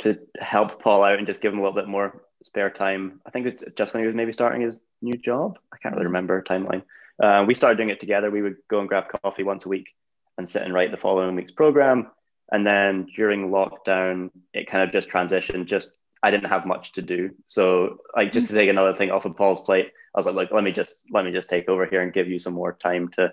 to 0.00 0.18
help 0.38 0.82
Paul 0.82 1.02
out 1.04 1.18
and 1.18 1.26
just 1.26 1.40
give 1.40 1.52
him 1.52 1.58
a 1.58 1.62
little 1.62 1.74
bit 1.74 1.88
more 1.88 2.22
spare 2.42 2.70
time. 2.70 3.20
I 3.26 3.30
think 3.30 3.46
it's 3.46 3.64
just 3.76 3.92
when 3.92 4.02
he 4.02 4.06
was 4.06 4.16
maybe 4.16 4.32
starting 4.32 4.62
his 4.62 4.76
new 5.02 5.16
job. 5.18 5.58
I 5.72 5.78
can't 5.78 5.94
really 5.94 6.06
remember 6.06 6.42
timeline. 6.42 6.82
Uh, 7.22 7.44
we 7.46 7.54
started 7.54 7.76
doing 7.76 7.88
it 7.88 8.00
together. 8.00 8.30
We 8.30 8.42
would 8.42 8.56
go 8.68 8.80
and 8.80 8.88
grab 8.88 9.04
coffee 9.22 9.42
once 9.42 9.66
a 9.66 9.68
week 9.68 9.88
and 10.36 10.48
sit 10.48 10.62
and 10.62 10.72
write 10.72 10.92
the 10.92 10.96
following 10.96 11.34
week's 11.34 11.50
program. 11.50 12.10
And 12.50 12.66
then 12.66 13.06
during 13.14 13.50
lockdown, 13.50 14.30
it 14.54 14.70
kind 14.70 14.84
of 14.84 14.92
just 14.92 15.08
transitioned. 15.08 15.66
Just 15.66 15.92
I 16.22 16.30
didn't 16.30 16.48
have 16.48 16.66
much 16.66 16.92
to 16.92 17.02
do, 17.02 17.30
so 17.46 17.98
like 18.16 18.32
just 18.32 18.48
to 18.48 18.54
take 18.54 18.68
another 18.68 18.96
thing 18.96 19.10
off 19.10 19.24
of 19.24 19.36
Paul's 19.36 19.60
plate, 19.60 19.92
I 20.14 20.18
was 20.18 20.26
like, 20.26 20.34
like 20.34 20.50
let 20.50 20.64
me 20.64 20.72
just 20.72 20.96
let 21.10 21.24
me 21.24 21.30
just 21.30 21.50
take 21.50 21.68
over 21.68 21.86
here 21.86 22.02
and 22.02 22.12
give 22.12 22.28
you 22.28 22.38
some 22.38 22.54
more 22.54 22.72
time 22.72 23.08
to 23.10 23.32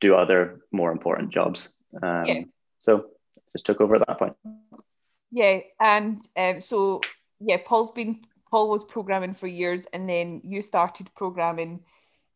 do 0.00 0.14
other 0.14 0.60
more 0.72 0.92
important 0.92 1.32
jobs. 1.32 1.76
Um, 2.02 2.24
yeah. 2.24 2.42
So 2.78 3.06
just 3.52 3.66
took 3.66 3.80
over 3.80 3.96
at 3.96 4.06
that 4.06 4.18
point. 4.18 4.36
Yeah, 5.30 5.60
and 5.80 6.20
um, 6.36 6.60
so 6.60 7.00
yeah, 7.40 7.58
Paul's 7.64 7.90
been 7.90 8.20
Paul 8.50 8.70
was 8.70 8.84
programming 8.84 9.34
for 9.34 9.46
years, 9.46 9.86
and 9.92 10.08
then 10.08 10.40
you 10.44 10.62
started 10.62 11.10
programming, 11.14 11.80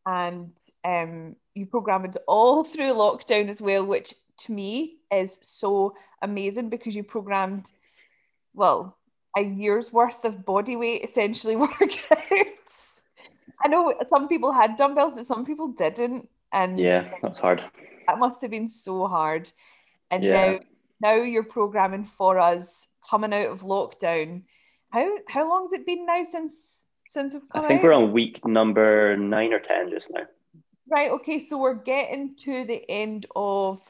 and 0.07 0.53
um, 0.85 1.37
you 1.55 1.67
programmed 1.67 2.19
all 2.27 2.65
through 2.71 2.95
lockdown 2.95 3.49
as 3.49 3.61
well, 3.61 3.85
which 3.85 4.15
to 4.39 4.53
me 4.53 4.99
is 5.13 5.39
so 5.43 5.95
amazing 6.23 6.69
because 6.69 6.95
you 6.95 7.03
programmed, 7.03 7.71
well, 8.55 8.99
a 9.37 9.43
year's 9.43 9.93
worth 9.93 10.25
of 10.25 10.45
body 10.45 10.77
weight 10.77 11.03
essentially 11.03 11.57
workouts. 11.57 12.99
I 13.65 13.69
know 13.69 13.95
some 14.09 14.29
people 14.29 14.53
had 14.53 14.77
dumbbells, 14.77 15.15
but 15.15 15.25
some 15.25 15.45
people 15.45 15.69
didn't. 15.69 16.29
And 16.53 16.79
yeah, 16.79 17.09
that's 17.23 17.39
hard. 17.39 17.63
That 18.07 18.19
must 18.19 18.43
have 18.43 18.51
been 18.51 18.69
so 18.69 19.07
hard. 19.07 19.51
And 20.11 20.25
Yeah. 20.25 20.33
now 20.53 20.61
now 21.03 21.15
you're 21.17 21.43
programming 21.43 22.05
for 22.05 22.39
us 22.39 22.87
coming 23.11 23.35
out 23.35 23.49
of 23.49 23.63
lockdown. 23.63 24.45
How 24.91 25.11
how 25.29 25.49
long 25.49 25.65
has 25.65 25.73
it 25.75 25.85
been 25.85 26.07
now 26.07 26.23
since 26.25 26.85
since 27.11 27.35
we've 27.35 27.49
come 27.51 27.65
I 27.65 27.69
think 27.69 27.81
out? 27.81 27.85
we're 27.85 27.93
on 27.93 28.13
week 28.13 28.47
number 28.47 29.17
nine 29.17 29.53
or 29.53 29.59
ten 29.59 29.91
just 29.91 30.09
now. 30.11 30.23
Right, 30.89 31.11
okay, 31.11 31.41
so 31.41 31.59
we're 31.59 31.75
getting 31.75 32.35
to 32.45 32.65
the 32.65 32.89
end 32.91 33.27
of 33.35 33.81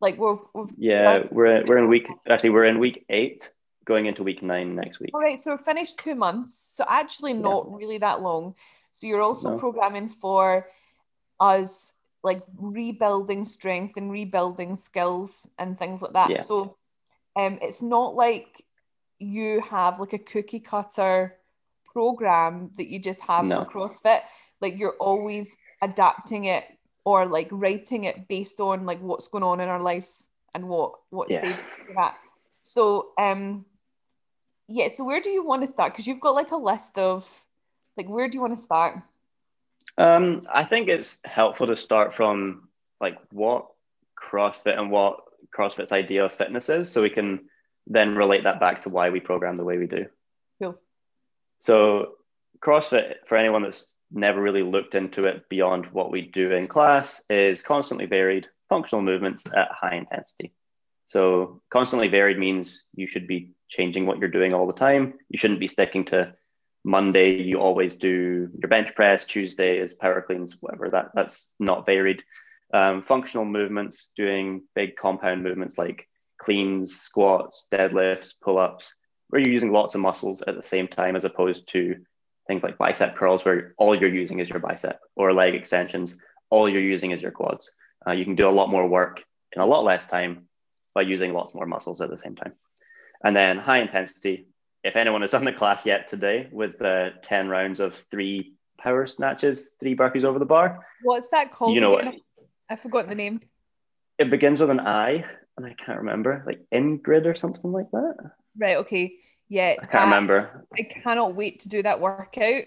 like 0.00 0.16
we're, 0.18 0.38
Yeah, 0.76 1.18
done- 1.18 1.28
we're 1.32 1.64
we're 1.66 1.78
in 1.78 1.88
week 1.88 2.06
actually 2.28 2.50
we're 2.50 2.64
in 2.64 2.78
week 2.78 3.04
eight, 3.08 3.52
going 3.84 4.06
into 4.06 4.22
week 4.22 4.42
nine 4.42 4.74
next 4.74 4.98
week. 5.00 5.10
all 5.14 5.20
right, 5.20 5.42
so 5.42 5.50
we're 5.52 5.58
finished 5.58 5.98
two 5.98 6.14
months. 6.14 6.72
So 6.76 6.84
actually 6.88 7.34
not 7.34 7.72
really 7.72 7.98
that 7.98 8.22
long. 8.22 8.54
So 8.92 9.06
you're 9.06 9.22
also 9.22 9.50
No. 9.52 9.58
programming 9.58 10.08
for 10.08 10.66
us 11.40 11.91
like 12.22 12.42
rebuilding 12.56 13.44
strength 13.44 13.96
and 13.96 14.10
rebuilding 14.10 14.76
skills 14.76 15.48
and 15.58 15.78
things 15.78 16.02
like 16.02 16.12
that. 16.12 16.30
Yeah. 16.30 16.42
So 16.42 16.76
um 17.36 17.58
it's 17.62 17.82
not 17.82 18.14
like 18.14 18.64
you 19.18 19.60
have 19.62 20.00
like 20.00 20.12
a 20.12 20.18
cookie 20.18 20.60
cutter 20.60 21.36
program 21.92 22.70
that 22.76 22.88
you 22.88 22.98
just 22.98 23.20
have 23.20 23.44
No. 23.44 23.64
for 23.64 23.70
CrossFit. 23.88 24.20
Like 24.60 24.78
you're 24.78 24.96
always 24.98 25.56
adapting 25.82 26.44
it 26.46 26.64
or 27.04 27.26
like 27.26 27.48
writing 27.50 28.04
it 28.04 28.28
based 28.28 28.60
on 28.60 28.86
like 28.86 29.00
what's 29.00 29.28
going 29.28 29.44
on 29.44 29.60
in 29.60 29.68
our 29.68 29.82
lives 29.82 30.28
and 30.54 30.68
what 30.68 30.92
what 31.10 31.30
Yeah. 31.30 31.40
stage 31.40 31.66
we're 31.88 32.00
at. 32.02 32.16
So 32.62 33.10
um 33.18 33.64
yeah, 34.68 34.88
so 34.94 35.04
where 35.04 35.20
do 35.20 35.28
you 35.30 35.44
want 35.44 35.62
to 35.62 35.66
start? 35.66 35.92
Because 35.92 36.06
you've 36.06 36.20
got 36.20 36.34
like 36.34 36.52
a 36.52 36.56
list 36.56 36.96
of 36.96 37.28
like 37.96 38.08
where 38.08 38.28
do 38.28 38.36
you 38.36 38.40
want 38.40 38.56
to 38.56 38.62
start? 38.62 39.02
Um, 39.98 40.46
I 40.52 40.64
think 40.64 40.88
it's 40.88 41.20
helpful 41.24 41.66
to 41.66 41.76
start 41.76 42.14
from 42.14 42.68
like 43.00 43.18
what 43.30 43.66
CrossFit 44.20 44.78
and 44.78 44.90
what 44.90 45.20
CrossFit's 45.56 45.92
idea 45.92 46.24
of 46.24 46.32
fitness 46.32 46.68
is, 46.68 46.90
so 46.90 47.02
we 47.02 47.10
can 47.10 47.48
then 47.86 48.14
relate 48.14 48.44
that 48.44 48.60
back 48.60 48.84
to 48.84 48.88
why 48.88 49.10
we 49.10 49.20
program 49.20 49.56
the 49.56 49.64
way 49.64 49.76
we 49.76 49.86
do. 49.86 50.06
Cool. 50.60 50.78
So 51.60 52.14
CrossFit, 52.64 53.26
for 53.26 53.36
anyone 53.36 53.62
that's 53.62 53.94
never 54.10 54.40
really 54.40 54.62
looked 54.62 54.94
into 54.94 55.24
it 55.24 55.48
beyond 55.48 55.86
what 55.86 56.10
we 56.10 56.22
do 56.22 56.52
in 56.52 56.68
class, 56.68 57.22
is 57.28 57.62
constantly 57.62 58.06
varied 58.06 58.46
functional 58.68 59.02
movements 59.02 59.44
at 59.46 59.70
high 59.72 59.96
intensity. 59.96 60.52
So 61.08 61.60
constantly 61.70 62.08
varied 62.08 62.38
means 62.38 62.84
you 62.94 63.06
should 63.06 63.26
be 63.26 63.50
changing 63.68 64.06
what 64.06 64.18
you're 64.18 64.28
doing 64.28 64.54
all 64.54 64.66
the 64.66 64.72
time. 64.72 65.14
You 65.28 65.38
shouldn't 65.38 65.60
be 65.60 65.66
sticking 65.66 66.04
to 66.06 66.34
Monday, 66.84 67.42
you 67.42 67.58
always 67.60 67.96
do 67.96 68.50
your 68.58 68.68
bench 68.68 68.94
press, 68.94 69.24
Tuesday 69.24 69.78
is 69.78 69.94
power 69.94 70.20
cleans, 70.20 70.56
whatever. 70.60 70.90
That 70.90 71.10
that's 71.14 71.52
not 71.58 71.86
varied. 71.86 72.22
Um, 72.74 73.02
functional 73.02 73.44
movements, 73.44 74.10
doing 74.16 74.62
big 74.74 74.96
compound 74.96 75.42
movements 75.42 75.78
like 75.78 76.08
cleans, 76.38 76.96
squats, 76.96 77.66
deadlifts, 77.70 78.34
pull-ups, 78.42 78.94
where 79.28 79.40
you're 79.40 79.52
using 79.52 79.72
lots 79.72 79.94
of 79.94 80.00
muscles 80.00 80.42
at 80.42 80.56
the 80.56 80.62
same 80.62 80.88
time, 80.88 81.14
as 81.14 81.24
opposed 81.24 81.68
to 81.68 81.96
things 82.46 82.62
like 82.62 82.78
bicep 82.78 83.14
curls, 83.14 83.44
where 83.44 83.74
all 83.78 83.94
you're 83.94 84.12
using 84.12 84.40
is 84.40 84.48
your 84.48 84.58
bicep, 84.58 84.98
or 85.14 85.32
leg 85.32 85.54
extensions, 85.54 86.18
all 86.50 86.68
you're 86.68 86.80
using 86.80 87.12
is 87.12 87.22
your 87.22 87.30
quads. 87.30 87.72
Uh, 88.06 88.12
you 88.12 88.24
can 88.24 88.34
do 88.34 88.48
a 88.48 88.50
lot 88.50 88.70
more 88.70 88.88
work 88.88 89.22
in 89.54 89.62
a 89.62 89.66
lot 89.66 89.84
less 89.84 90.06
time 90.06 90.48
by 90.94 91.02
using 91.02 91.32
lots 91.32 91.54
more 91.54 91.66
muscles 91.66 92.00
at 92.00 92.10
the 92.10 92.18
same 92.18 92.34
time. 92.34 92.52
And 93.22 93.36
then 93.36 93.58
high 93.58 93.80
intensity. 93.80 94.46
If 94.84 94.96
anyone 94.96 95.20
has 95.20 95.30
done 95.30 95.44
the 95.44 95.52
class 95.52 95.86
yet 95.86 96.08
today 96.08 96.48
with 96.50 96.80
uh, 96.82 97.10
10 97.22 97.48
rounds 97.48 97.78
of 97.80 97.94
three 98.10 98.54
power 98.78 99.06
snatches, 99.06 99.70
three 99.78 99.94
burpees 99.94 100.24
over 100.24 100.38
the 100.38 100.44
bar, 100.44 100.84
What's 101.02 101.28
that 101.28 101.52
called? 101.52 101.74
you 101.74 101.80
know 101.80 101.96
again? 101.98 102.14
what? 102.36 102.46
I 102.68 102.76
forgot 102.76 103.06
the 103.06 103.14
name. 103.14 103.40
It 104.18 104.30
begins 104.30 104.60
with 104.60 104.70
an 104.70 104.80
I, 104.80 105.24
and 105.56 105.66
I 105.66 105.74
can't 105.74 105.98
remember, 105.98 106.42
like 106.46 106.60
Ingrid 106.72 107.26
or 107.26 107.34
something 107.36 107.70
like 107.70 107.90
that. 107.92 108.16
Right, 108.58 108.76
okay. 108.78 109.14
Yeah. 109.48 109.74
I 109.76 109.80
can't 109.80 109.90
that- 109.92 110.04
remember. 110.04 110.66
I 110.76 110.82
cannot 110.82 111.34
wait 111.36 111.60
to 111.60 111.68
do 111.68 111.82
that 111.82 112.00
workout. 112.00 112.64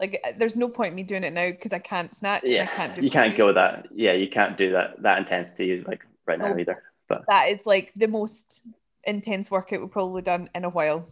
Like 0.00 0.24
there's 0.38 0.56
no 0.56 0.68
point 0.68 0.90
in 0.90 0.94
me 0.96 1.02
doing 1.04 1.22
it 1.22 1.32
now 1.32 1.50
because 1.50 1.72
I 1.72 1.78
can't 1.78 2.12
snatch 2.14 2.42
and 2.44 2.52
I 2.52 2.56
Yeah, 2.56 2.66
can't 2.66 3.02
you 3.02 3.10
can't 3.10 3.36
go 3.36 3.52
that. 3.52 3.86
Yeah, 3.94 4.14
you 4.14 4.28
can't 4.28 4.56
do 4.58 4.72
that 4.72 5.00
that 5.02 5.18
intensity 5.18 5.80
like 5.86 6.04
right 6.26 6.38
now 6.40 6.48
No. 6.52 6.58
either. 6.58 6.82
But 7.08 7.24
That 7.28 7.50
is 7.50 7.66
like 7.66 7.92
the 7.94 8.08
most 8.08 8.62
intense 9.04 9.48
workout 9.48 9.80
we've 9.80 9.90
probably 9.92 10.22
done 10.22 10.50
in 10.56 10.64
a 10.64 10.70
while. 10.70 11.06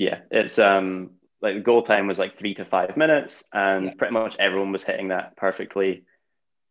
Yeah, 0.00 0.20
it's 0.30 0.58
um 0.58 1.10
like 1.42 1.56
the 1.56 1.60
goal 1.60 1.82
time 1.82 2.06
was 2.06 2.18
like 2.18 2.34
three 2.34 2.54
to 2.54 2.64
five 2.64 2.96
minutes, 2.96 3.44
and 3.52 3.86
Yeah. 3.86 3.94
pretty 3.98 4.14
much 4.14 4.36
everyone 4.38 4.72
was 4.72 4.82
hitting 4.82 5.08
that 5.08 5.36
perfectly. 5.36 6.04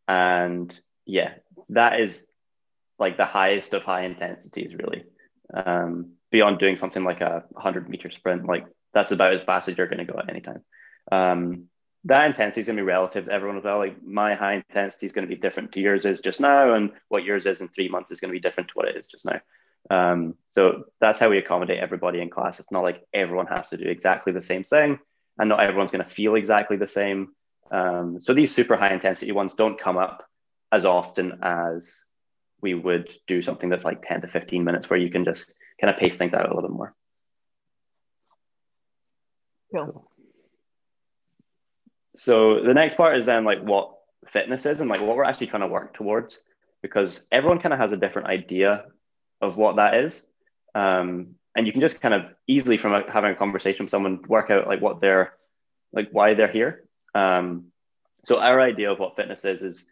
And 0.07 0.67
yeah, 1.05 1.35
that 1.69 1.99
is 1.99 2.27
like 2.97 3.17
the 3.17 3.25
highest 3.25 3.75
of 3.75 3.83
high 3.83 4.05
intensities, 4.05 4.73
really. 4.73 5.03
Um, 5.53 6.13
beyond 6.31 6.57
doing 6.57 6.75
something 6.77 7.03
like 7.03 7.21
a 7.21 7.43
100 7.51 7.87
meter 7.87 8.09
sprint, 8.09 8.45
like 8.47 8.65
that's 8.95 9.11
about 9.11 9.35
as 9.35 9.43
fast 9.43 9.69
as 9.69 9.77
you're 9.77 9.87
going 9.87 10.05
to 10.05 10.11
go 10.11 10.17
at 10.17 10.29
any 10.29 10.41
time. 10.41 10.63
Um, 11.11 11.65
that 12.05 12.25
intensity 12.25 12.61
is 12.61 12.67
going 12.67 12.77
to 12.77 12.81
be 12.83 12.87
relative 12.87 13.25
to 13.25 13.31
everyone 13.31 13.57
as 13.59 13.63
well. 13.63 13.77
Like 13.77 14.01
my 14.03 14.33
high 14.33 14.55
intensity 14.55 15.05
is 15.05 15.13
going 15.13 15.27
to 15.27 15.35
be 15.35 15.39
different 15.39 15.71
to 15.73 15.79
yours 15.79 16.05
is 16.05 16.19
just 16.19 16.41
now, 16.41 16.73
and 16.73 16.93
what 17.09 17.23
yours 17.23 17.45
is 17.45 17.61
in 17.61 17.67
three 17.67 17.89
months 17.89 18.09
is 18.09 18.19
going 18.21 18.33
to 18.33 18.39
be 18.39 18.47
different 18.47 18.69
to 18.69 18.73
what 18.73 18.87
it 18.87 18.97
is 18.97 19.05
just 19.07 19.25
now. 19.25 19.39
Um, 19.89 20.35
so 20.51 20.85
that's 20.99 21.19
how 21.19 21.29
we 21.29 21.37
accommodate 21.37 21.79
everybody 21.79 22.21
in 22.21 22.29
class. 22.29 22.59
It's 22.59 22.71
not 22.71 22.83
like 22.83 23.03
everyone 23.13 23.47
has 23.47 23.69
to 23.69 23.77
do 23.77 23.85
exactly 23.85 24.33
the 24.33 24.43
same 24.43 24.63
thing, 24.63 24.99
and 25.37 25.49
not 25.49 25.61
everyone's 25.61 25.91
going 25.91 26.03
to 26.03 26.09
feel 26.09 26.35
exactly 26.35 26.77
the 26.77 26.87
same. 26.87 27.29
Um, 27.71 28.19
so 28.19 28.33
these 28.33 28.53
super 28.53 28.75
high 28.75 28.93
intensity 28.93 29.31
ones 29.31 29.55
don't 29.55 29.79
come 29.79 29.97
up 29.97 30.25
as 30.71 30.85
often 30.85 31.39
as 31.41 32.05
we 32.61 32.73
would 32.73 33.11
do 33.27 33.41
something 33.41 33.69
that's 33.69 33.85
like 33.85 34.07
10 34.07 34.21
to 34.21 34.27
15 34.27 34.63
minutes 34.63 34.89
where 34.89 34.99
you 34.99 35.09
can 35.09 35.23
just 35.23 35.53
kind 35.79 35.93
of 35.93 35.99
pace 35.99 36.17
things 36.17 36.33
out 36.33 36.45
a 36.45 36.47
little 36.47 36.61
bit 36.61 36.75
more. 36.75 36.93
Cool. 39.73 40.09
So 42.15 42.61
the 42.63 42.73
next 42.73 42.95
part 42.95 43.17
is 43.17 43.25
then 43.25 43.45
like 43.45 43.61
what 43.61 43.93
fitness 44.27 44.65
is 44.65 44.81
and 44.81 44.89
like 44.89 44.99
what 44.99 45.15
we're 45.15 45.23
actually 45.23 45.47
trying 45.47 45.61
to 45.61 45.67
work 45.67 45.93
towards 45.93 46.39
because 46.81 47.27
everyone 47.31 47.59
kind 47.59 47.73
of 47.73 47.79
has 47.79 47.93
a 47.93 47.97
different 47.97 48.27
idea 48.27 48.85
of 49.41 49.57
what 49.57 49.77
that 49.77 49.95
is. 49.95 50.25
Um, 50.75 51.35
and 51.55 51.65
you 51.65 51.71
can 51.71 51.81
just 51.81 52.01
kind 52.01 52.13
of 52.13 52.23
easily 52.47 52.77
from 52.77 52.93
a, 52.93 53.11
having 53.11 53.31
a 53.31 53.35
conversation 53.35 53.85
with 53.85 53.91
someone 53.91 54.21
work 54.27 54.49
out 54.49 54.67
like 54.67 54.81
what 54.81 55.01
they're 55.01 55.33
like 55.91 56.09
why 56.11 56.33
they're 56.33 56.51
here. 56.51 56.83
Um, 57.15 57.65
so 58.23 58.39
our 58.39 58.61
idea 58.61 58.91
of 58.91 58.99
what 58.99 59.15
fitness 59.15 59.45
is 59.45 59.61
is 59.61 59.87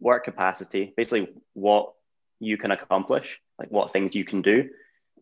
work 0.00 0.24
capacity, 0.24 0.92
basically 0.96 1.32
what 1.54 1.92
you 2.40 2.56
can 2.56 2.70
accomplish, 2.70 3.40
like 3.58 3.70
what 3.70 3.92
things 3.92 4.14
you 4.14 4.24
can 4.24 4.42
do 4.42 4.68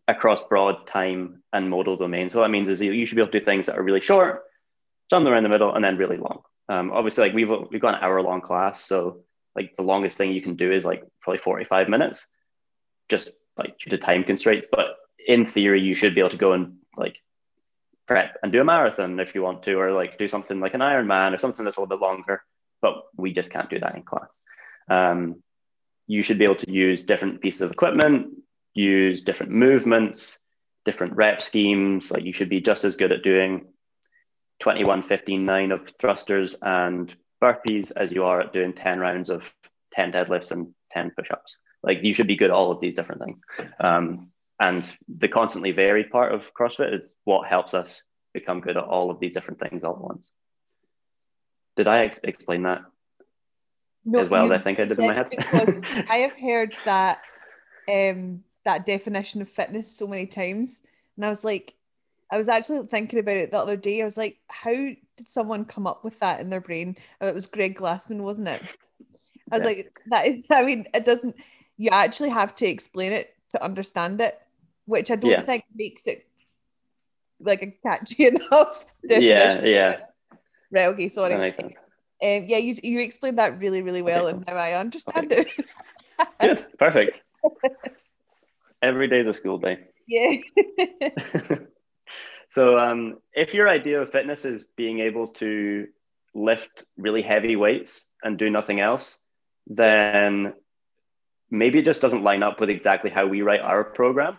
across 0.07 0.41
broad 0.43 0.87
time 0.87 1.41
and 1.51 1.69
modal 1.69 1.97
domains. 1.97 2.33
So 2.33 2.39
what 2.39 2.45
that 2.45 2.51
means 2.51 2.69
is 2.69 2.81
you 2.81 3.05
should 3.05 3.15
be 3.15 3.21
able 3.21 3.31
to 3.31 3.39
do 3.39 3.45
things 3.45 3.65
that 3.65 3.77
are 3.77 3.83
really 3.83 4.01
short, 4.01 4.43
somewhere 5.09 5.35
in 5.35 5.43
the 5.43 5.49
middle, 5.49 5.73
and 5.73 5.83
then 5.83 5.97
really 5.97 6.17
long. 6.17 6.41
Um, 6.69 6.91
obviously, 6.91 7.25
like 7.25 7.33
we've 7.33 7.49
we've 7.71 7.81
got 7.81 7.95
an 7.95 8.03
hour 8.03 8.21
long 8.21 8.41
class, 8.41 8.83
so 8.83 9.23
like 9.55 9.75
the 9.75 9.83
longest 9.83 10.17
thing 10.17 10.31
you 10.31 10.41
can 10.41 10.55
do 10.55 10.71
is 10.71 10.85
like 10.85 11.03
probably 11.21 11.39
forty 11.39 11.65
five 11.65 11.89
minutes, 11.89 12.27
just 13.09 13.31
like 13.57 13.77
due 13.79 13.89
to 13.91 13.97
time 13.97 14.23
constraints. 14.23 14.67
But 14.71 14.95
in 15.27 15.45
theory, 15.45 15.81
you 15.81 15.95
should 15.95 16.15
be 16.15 16.21
able 16.21 16.31
to 16.31 16.37
go 16.37 16.53
and 16.53 16.77
like 16.95 17.21
prep 18.07 18.37
and 18.41 18.51
do 18.51 18.61
a 18.61 18.65
marathon 18.65 19.19
if 19.19 19.35
you 19.35 19.41
want 19.41 19.63
to, 19.63 19.73
or 19.73 19.91
like 19.91 20.17
do 20.17 20.27
something 20.27 20.59
like 20.59 20.73
an 20.73 20.81
Ironman 20.81 21.35
or 21.35 21.39
something 21.39 21.65
that's 21.65 21.77
a 21.77 21.81
little 21.81 21.97
bit 21.97 22.03
longer. 22.03 22.43
But 22.81 22.95
we 23.15 23.33
just 23.33 23.51
can't 23.51 23.69
do 23.69 23.79
that 23.79 23.95
in 23.95 24.03
class. 24.03 24.41
Um, 24.89 25.43
you 26.07 26.23
should 26.23 26.37
be 26.37 26.45
able 26.45 26.55
to 26.55 26.71
use 26.71 27.03
different 27.03 27.41
pieces 27.41 27.61
of 27.61 27.71
equipment, 27.71 28.27
use 28.73 29.23
different 29.23 29.51
movements, 29.51 30.39
different 30.85 31.15
rep 31.15 31.41
schemes. 31.41 32.11
Like 32.11 32.23
you 32.23 32.33
should 32.33 32.49
be 32.49 32.61
just 32.61 32.85
as 32.85 32.95
good 32.95 33.11
at 33.11 33.23
doing 33.23 33.65
21, 34.59 35.03
15, 35.03 35.45
9 35.45 35.71
of 35.71 35.91
thrusters 35.99 36.55
and 36.61 37.13
burpees 37.43 37.91
as 37.95 38.11
you 38.11 38.23
are 38.23 38.41
at 38.41 38.53
doing 38.53 38.73
10 38.73 38.99
rounds 38.99 39.29
of 39.29 39.53
10 39.93 40.11
deadlifts 40.13 40.51
and 40.51 40.73
10 40.91 41.11
push-ups. 41.17 41.57
Like 41.83 41.99
you 42.01 42.13
should 42.13 42.27
be 42.27 42.35
good 42.35 42.49
at 42.49 42.55
all 42.55 42.71
of 42.71 42.81
these 42.81 42.95
different 42.95 43.21
things. 43.23 43.39
Um, 43.79 44.29
and 44.59 44.91
the 45.07 45.27
constantly 45.27 45.71
varied 45.71 46.09
part 46.09 46.33
of 46.33 46.51
CrossFit 46.53 46.93
is 46.93 47.15
what 47.23 47.47
helps 47.47 47.73
us 47.73 48.03
become 48.33 48.61
good 48.61 48.77
at 48.77 48.83
all 48.83 49.11
of 49.11 49.19
these 49.19 49.33
different 49.33 49.59
things 49.59 49.83
all 49.83 49.93
at 49.93 50.01
once. 50.01 50.29
Did 51.75 51.87
I 51.87 52.05
ex- 52.05 52.19
explain 52.23 52.63
that 52.63 52.81
No, 54.03 54.21
as 54.21 54.29
well 54.29 54.51
I 54.51 54.57
think 54.59 54.79
I 54.79 54.85
did 54.85 54.97
in 54.99 55.07
my 55.07 55.13
head? 55.13 55.29
because 55.29 55.69
I 56.09 56.17
have 56.17 56.33
heard 56.33 56.75
that 56.85 57.19
um 57.87 58.43
that 58.65 58.85
definition 58.85 59.41
of 59.41 59.49
fitness 59.49 59.89
so 59.89 60.07
many 60.07 60.25
times, 60.25 60.81
and 61.15 61.25
I 61.25 61.29
was 61.29 61.45
like, 61.45 61.75
I 62.31 62.37
was 62.37 62.49
actually 62.49 62.85
thinking 62.87 63.19
about 63.19 63.37
it 63.37 63.51
the 63.51 63.57
other 63.59 63.77
day. 63.77 64.01
I 64.01 64.05
was 64.05 64.17
like, 64.17 64.39
how 64.47 64.73
did 64.73 64.99
someone 65.29 65.63
come 65.65 65.87
up 65.87 66.03
with 66.03 66.19
that 66.19 66.41
in 66.41 66.49
their 66.49 66.59
brain? 66.59 66.97
Oh, 67.21 67.27
it 67.27 67.33
was 67.35 67.45
Greg 67.45 67.77
Glassman, 67.77 68.21
wasn't 68.21 68.49
it? 68.49 68.61
I 69.51 69.55
was 69.55 69.63
Yeah. 69.63 69.67
like, 69.69 69.93
that 70.07 70.27
is. 70.27 70.43
I 70.51 70.63
mean, 70.63 70.87
it 70.93 71.05
doesn't. 71.05 71.35
You 71.77 71.89
actually 71.91 72.29
have 72.29 72.55
to 72.55 72.67
explain 72.67 73.11
it 73.11 73.33
to 73.51 73.63
understand 73.63 74.19
it, 74.21 74.39
which 74.85 75.11
I 75.11 75.15
don't 75.15 75.31
Yeah. 75.31 75.41
think 75.41 75.63
makes 75.75 76.07
it 76.07 76.25
like 77.39 77.61
a 77.61 77.71
catchy 77.83 78.27
enough. 78.31 78.85
Yeah, 79.03 79.19
definition. 79.19 79.65
yeah. 79.65 79.97
Right. 80.71 80.87
Okay. 80.87 81.09
Sorry. 81.09 81.33
That 81.33 81.39
makes 81.39 81.57
sense. 81.57 81.73
Um, 82.23 82.45
yeah, 82.47 82.57
you 82.57 82.75
you 82.83 82.99
explained 82.99 83.37
that 83.37 83.59
really, 83.59 83.81
really 83.83 84.01
well, 84.01 84.27
Okay, 84.27 84.37
and 84.37 84.45
now 84.47 84.55
I 84.55 84.73
understand 84.73 85.31
Okay. 85.31 85.45
it. 85.57 85.65
Good. 86.41 86.65
Perfect. 86.79 87.23
Every 88.81 89.07
day's 89.07 89.27
a 89.27 89.33
school 89.33 89.57
day. 89.59 89.77
yeah. 90.07 90.37
so 92.49 92.77
um, 92.79 93.17
if 93.33 93.53
your 93.53 93.67
idea 93.69 94.01
of 94.01 94.09
fitness 94.11 94.45
is 94.45 94.65
being 94.75 94.99
able 94.99 95.27
to 95.27 95.87
lift 96.33 96.85
really 96.97 97.21
heavy 97.21 97.55
weights 97.55 98.07
and 98.23 98.37
do 98.37 98.49
nothing 98.49 98.79
else 98.79 99.19
then 99.67 100.53
maybe 101.49 101.79
it 101.79 101.85
just 101.85 102.01
doesn't 102.01 102.23
line 102.23 102.43
up 102.43 102.59
with 102.59 102.69
exactly 102.69 103.09
how 103.09 103.25
we 103.25 103.41
write 103.41 103.61
our 103.61 103.83
program 103.83 104.37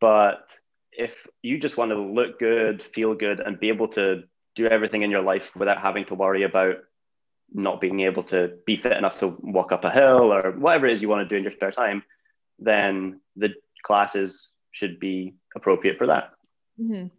but 0.00 0.56
if 0.92 1.26
you 1.42 1.58
just 1.58 1.76
want 1.76 1.90
to 1.90 2.00
look 2.00 2.38
good 2.38 2.82
feel 2.82 3.14
good 3.14 3.40
and 3.40 3.60
be 3.60 3.68
able 3.68 3.88
to 3.88 4.22
do 4.54 4.66
everything 4.66 5.02
in 5.02 5.10
your 5.10 5.22
life 5.22 5.54
without 5.56 5.78
having 5.80 6.04
to 6.04 6.14
worry 6.14 6.42
about 6.42 6.76
not 7.52 7.80
being 7.80 8.00
able 8.00 8.22
to 8.22 8.58
be 8.66 8.76
fit 8.76 8.96
enough 8.96 9.18
to 9.18 9.28
walk 9.40 9.72
up 9.72 9.84
a 9.84 9.90
hill 9.90 10.32
or 10.32 10.52
whatever 10.52 10.86
it 10.86 10.92
is 10.92 11.00
you 11.00 11.08
want 11.08 11.26
to 11.26 11.28
do 11.28 11.36
in 11.36 11.42
your 11.42 11.52
spare 11.52 11.72
time 11.72 12.02
then 12.58 13.20
the 13.36 13.50
classes 13.82 14.50
should 14.72 14.98
be 15.00 15.34
appropriate 15.54 15.96
for 15.96 16.06
that 16.06 16.32
Mhm. 16.80 17.10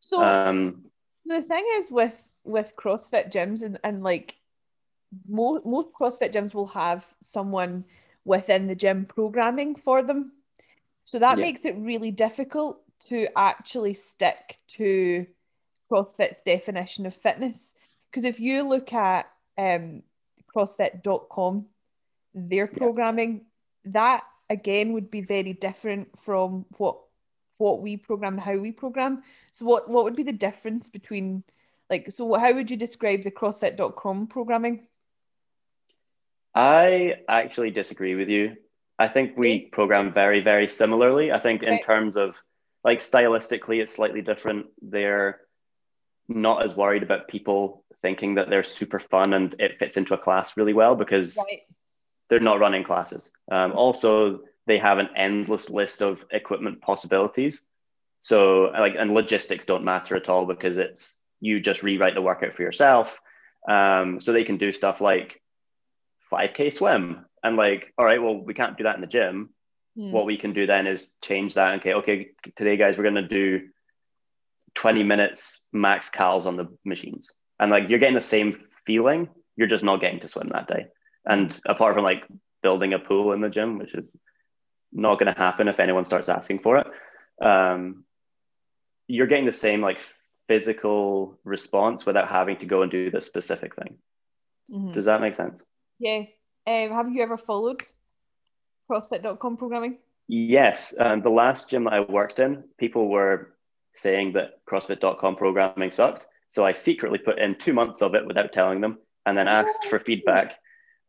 So 0.00 0.22
um, 0.22 0.84
the 1.24 1.42
thing 1.42 1.64
is 1.74 1.90
with 1.90 2.30
with 2.44 2.74
CrossFit 2.76 3.30
gyms 3.32 3.62
and, 3.62 3.78
and 3.84 4.02
like 4.02 4.36
most 5.28 5.64
most 5.64 5.88
CrossFit 5.92 6.32
gyms 6.32 6.54
will 6.54 6.66
have 6.68 7.06
someone 7.20 7.84
within 8.26 8.66
the 8.66 8.74
gym 8.74 9.06
programming 9.06 9.76
for 9.76 10.02
them. 10.02 10.32
So 11.04 11.18
that 11.20 11.38
Yeah. 11.38 11.44
makes 11.44 11.64
it 11.64 11.76
really 11.76 12.10
difficult 12.10 12.82
to 13.08 13.28
actually 13.36 13.94
stick 13.94 14.58
to 14.68 15.26
CrossFit's 15.90 16.42
definition 16.42 17.06
of 17.06 17.14
fitness. 17.14 17.72
Because 18.10 18.24
if 18.24 18.40
you 18.40 18.64
look 18.64 18.92
at 18.92 19.30
um, 19.56 20.02
CrossFit.com, 20.54 21.66
their 22.34 22.68
Yeah. 22.70 22.78
programming, 22.78 23.46
that 23.84 24.24
again 24.50 24.92
would 24.92 25.10
be 25.10 25.22
very 25.22 25.52
different 25.54 26.18
from 26.18 26.66
what 26.76 26.98
what 27.58 27.80
we 27.80 27.96
program 27.96 28.34
and 28.34 28.42
how 28.42 28.56
we 28.56 28.70
program. 28.72 29.22
So 29.52 29.64
what 29.64 29.88
what 29.88 30.04
would 30.04 30.16
be 30.16 30.24
the 30.24 30.32
difference 30.32 30.90
between 30.90 31.42
like 31.88 32.10
so 32.10 32.34
how 32.34 32.52
would 32.52 32.70
you 32.70 32.76
describe 32.76 33.22
the 33.22 33.30
CrossFit.com 33.30 34.26
programming? 34.26 34.88
I 36.56 37.16
actually 37.28 37.70
disagree 37.70 38.14
with 38.14 38.28
you. 38.28 38.56
I 38.98 39.08
think 39.08 39.36
we 39.36 39.50
Okay. 39.56 39.68
program 39.70 40.12
very, 40.12 40.40
very 40.40 40.68
similarly. 40.68 41.30
I 41.30 41.38
think 41.38 41.62
in 41.62 41.68
Right. 41.74 41.84
terms 41.84 42.16
of 42.16 42.42
like 42.82 42.98
stylistically, 42.98 43.82
it's 43.82 43.92
slightly 43.92 44.22
different. 44.22 44.68
They're 44.80 45.42
not 46.28 46.64
as 46.64 46.74
worried 46.74 47.02
about 47.02 47.28
people 47.28 47.84
thinking 48.00 48.36
that 48.36 48.48
they're 48.48 48.62
super 48.62 49.00
fun 49.00 49.34
and 49.34 49.54
it 49.58 49.78
fits 49.78 49.96
into 49.96 50.14
a 50.14 50.18
class 50.18 50.56
really 50.56 50.72
well 50.72 50.94
because 50.96 51.36
Right. 51.36 51.62
they're 52.28 52.40
not 52.40 52.58
running 52.58 52.84
classes. 52.84 53.32
Um, 53.50 53.72
also, 53.72 54.44
they 54.66 54.78
have 54.78 54.98
an 54.98 55.10
endless 55.14 55.68
list 55.68 56.00
of 56.00 56.24
equipment 56.30 56.80
possibilities. 56.80 57.64
So, 58.20 58.70
like, 58.70 58.94
and 58.96 59.12
logistics 59.14 59.66
don't 59.66 59.84
matter 59.84 60.16
at 60.16 60.28
all 60.28 60.46
because 60.46 60.78
it's 60.78 61.18
you 61.40 61.60
just 61.60 61.82
rewrite 61.82 62.14
the 62.14 62.22
workout 62.22 62.54
for 62.54 62.62
yourself. 62.62 63.20
Um, 63.68 64.20
so 64.20 64.32
they 64.32 64.44
can 64.44 64.56
do 64.56 64.72
stuff 64.72 65.00
like 65.00 65.42
5K 66.32 66.72
swim 66.72 67.24
and 67.42 67.56
like, 67.56 67.92
all 67.96 68.04
right, 68.04 68.22
well, 68.22 68.36
we 68.36 68.54
can't 68.54 68.76
do 68.76 68.84
that 68.84 68.96
in 68.96 69.00
the 69.00 69.06
gym. 69.06 69.50
Hmm. 69.96 70.10
What 70.10 70.26
we 70.26 70.36
can 70.36 70.52
do 70.52 70.66
then 70.66 70.86
is 70.86 71.12
change 71.22 71.54
that. 71.54 71.74
Okay, 71.80 71.94
okay, 71.94 72.30
today, 72.56 72.76
guys, 72.76 72.96
we're 72.96 73.04
going 73.04 73.14
to 73.14 73.28
do 73.28 73.68
20 74.74 75.02
minutes 75.04 75.64
max 75.72 76.10
cals 76.10 76.46
on 76.46 76.56
the 76.56 76.68
machines. 76.84 77.30
And 77.58 77.70
like, 77.70 77.88
you're 77.88 77.98
getting 77.98 78.14
the 78.14 78.20
same 78.20 78.64
feeling. 78.86 79.28
You're 79.56 79.68
just 79.68 79.84
not 79.84 80.00
getting 80.00 80.20
to 80.20 80.28
swim 80.28 80.50
that 80.52 80.68
day. 80.68 80.88
And 81.24 81.58
apart 81.66 81.94
from 81.94 82.04
like 82.04 82.24
building 82.62 82.92
a 82.92 82.98
pool 82.98 83.32
in 83.32 83.40
the 83.40 83.48
gym, 83.48 83.78
which 83.78 83.94
is 83.94 84.04
not 84.92 85.18
going 85.18 85.32
to 85.32 85.38
happen 85.38 85.68
if 85.68 85.80
anyone 85.80 86.04
starts 86.04 86.28
asking 86.28 86.60
for 86.60 86.78
it, 86.78 86.86
um, 87.44 88.04
you're 89.08 89.26
getting 89.26 89.46
the 89.46 89.52
same 89.52 89.80
like 89.80 90.00
physical 90.48 91.38
response 91.44 92.06
without 92.06 92.28
having 92.28 92.58
to 92.58 92.66
go 92.66 92.82
and 92.82 92.90
do 92.90 93.10
the 93.10 93.20
specific 93.20 93.74
thing. 93.76 93.98
Mhm. 94.70 94.92
Does 94.92 95.06
that 95.06 95.20
make 95.20 95.34
sense? 95.34 95.62
Yeah. 95.98 96.24
Um, 96.66 96.90
have 96.90 97.10
you 97.10 97.22
ever 97.22 97.36
followed 97.36 97.82
CrossFit.com 98.90 99.56
programming? 99.56 99.98
Yes. 100.28 100.94
Um, 100.98 101.22
the 101.22 101.30
last 101.30 101.70
gym 101.70 101.86
I 101.86 102.00
worked 102.00 102.38
in, 102.38 102.64
people 102.78 103.08
were 103.08 103.54
saying 103.94 104.32
that 104.34 104.64
CrossFit.com 104.66 105.36
programming 105.36 105.90
sucked. 105.90 106.26
So 106.48 106.64
I 106.64 106.72
secretly 106.72 107.18
put 107.18 107.38
in 107.38 107.56
two 107.56 107.72
months 107.72 108.02
of 108.02 108.14
it 108.14 108.26
without 108.26 108.52
telling 108.52 108.80
them 108.80 108.98
and 109.24 109.36
then 109.36 109.48
asked 109.48 109.86
for 109.86 109.98
feedback. 109.98 110.54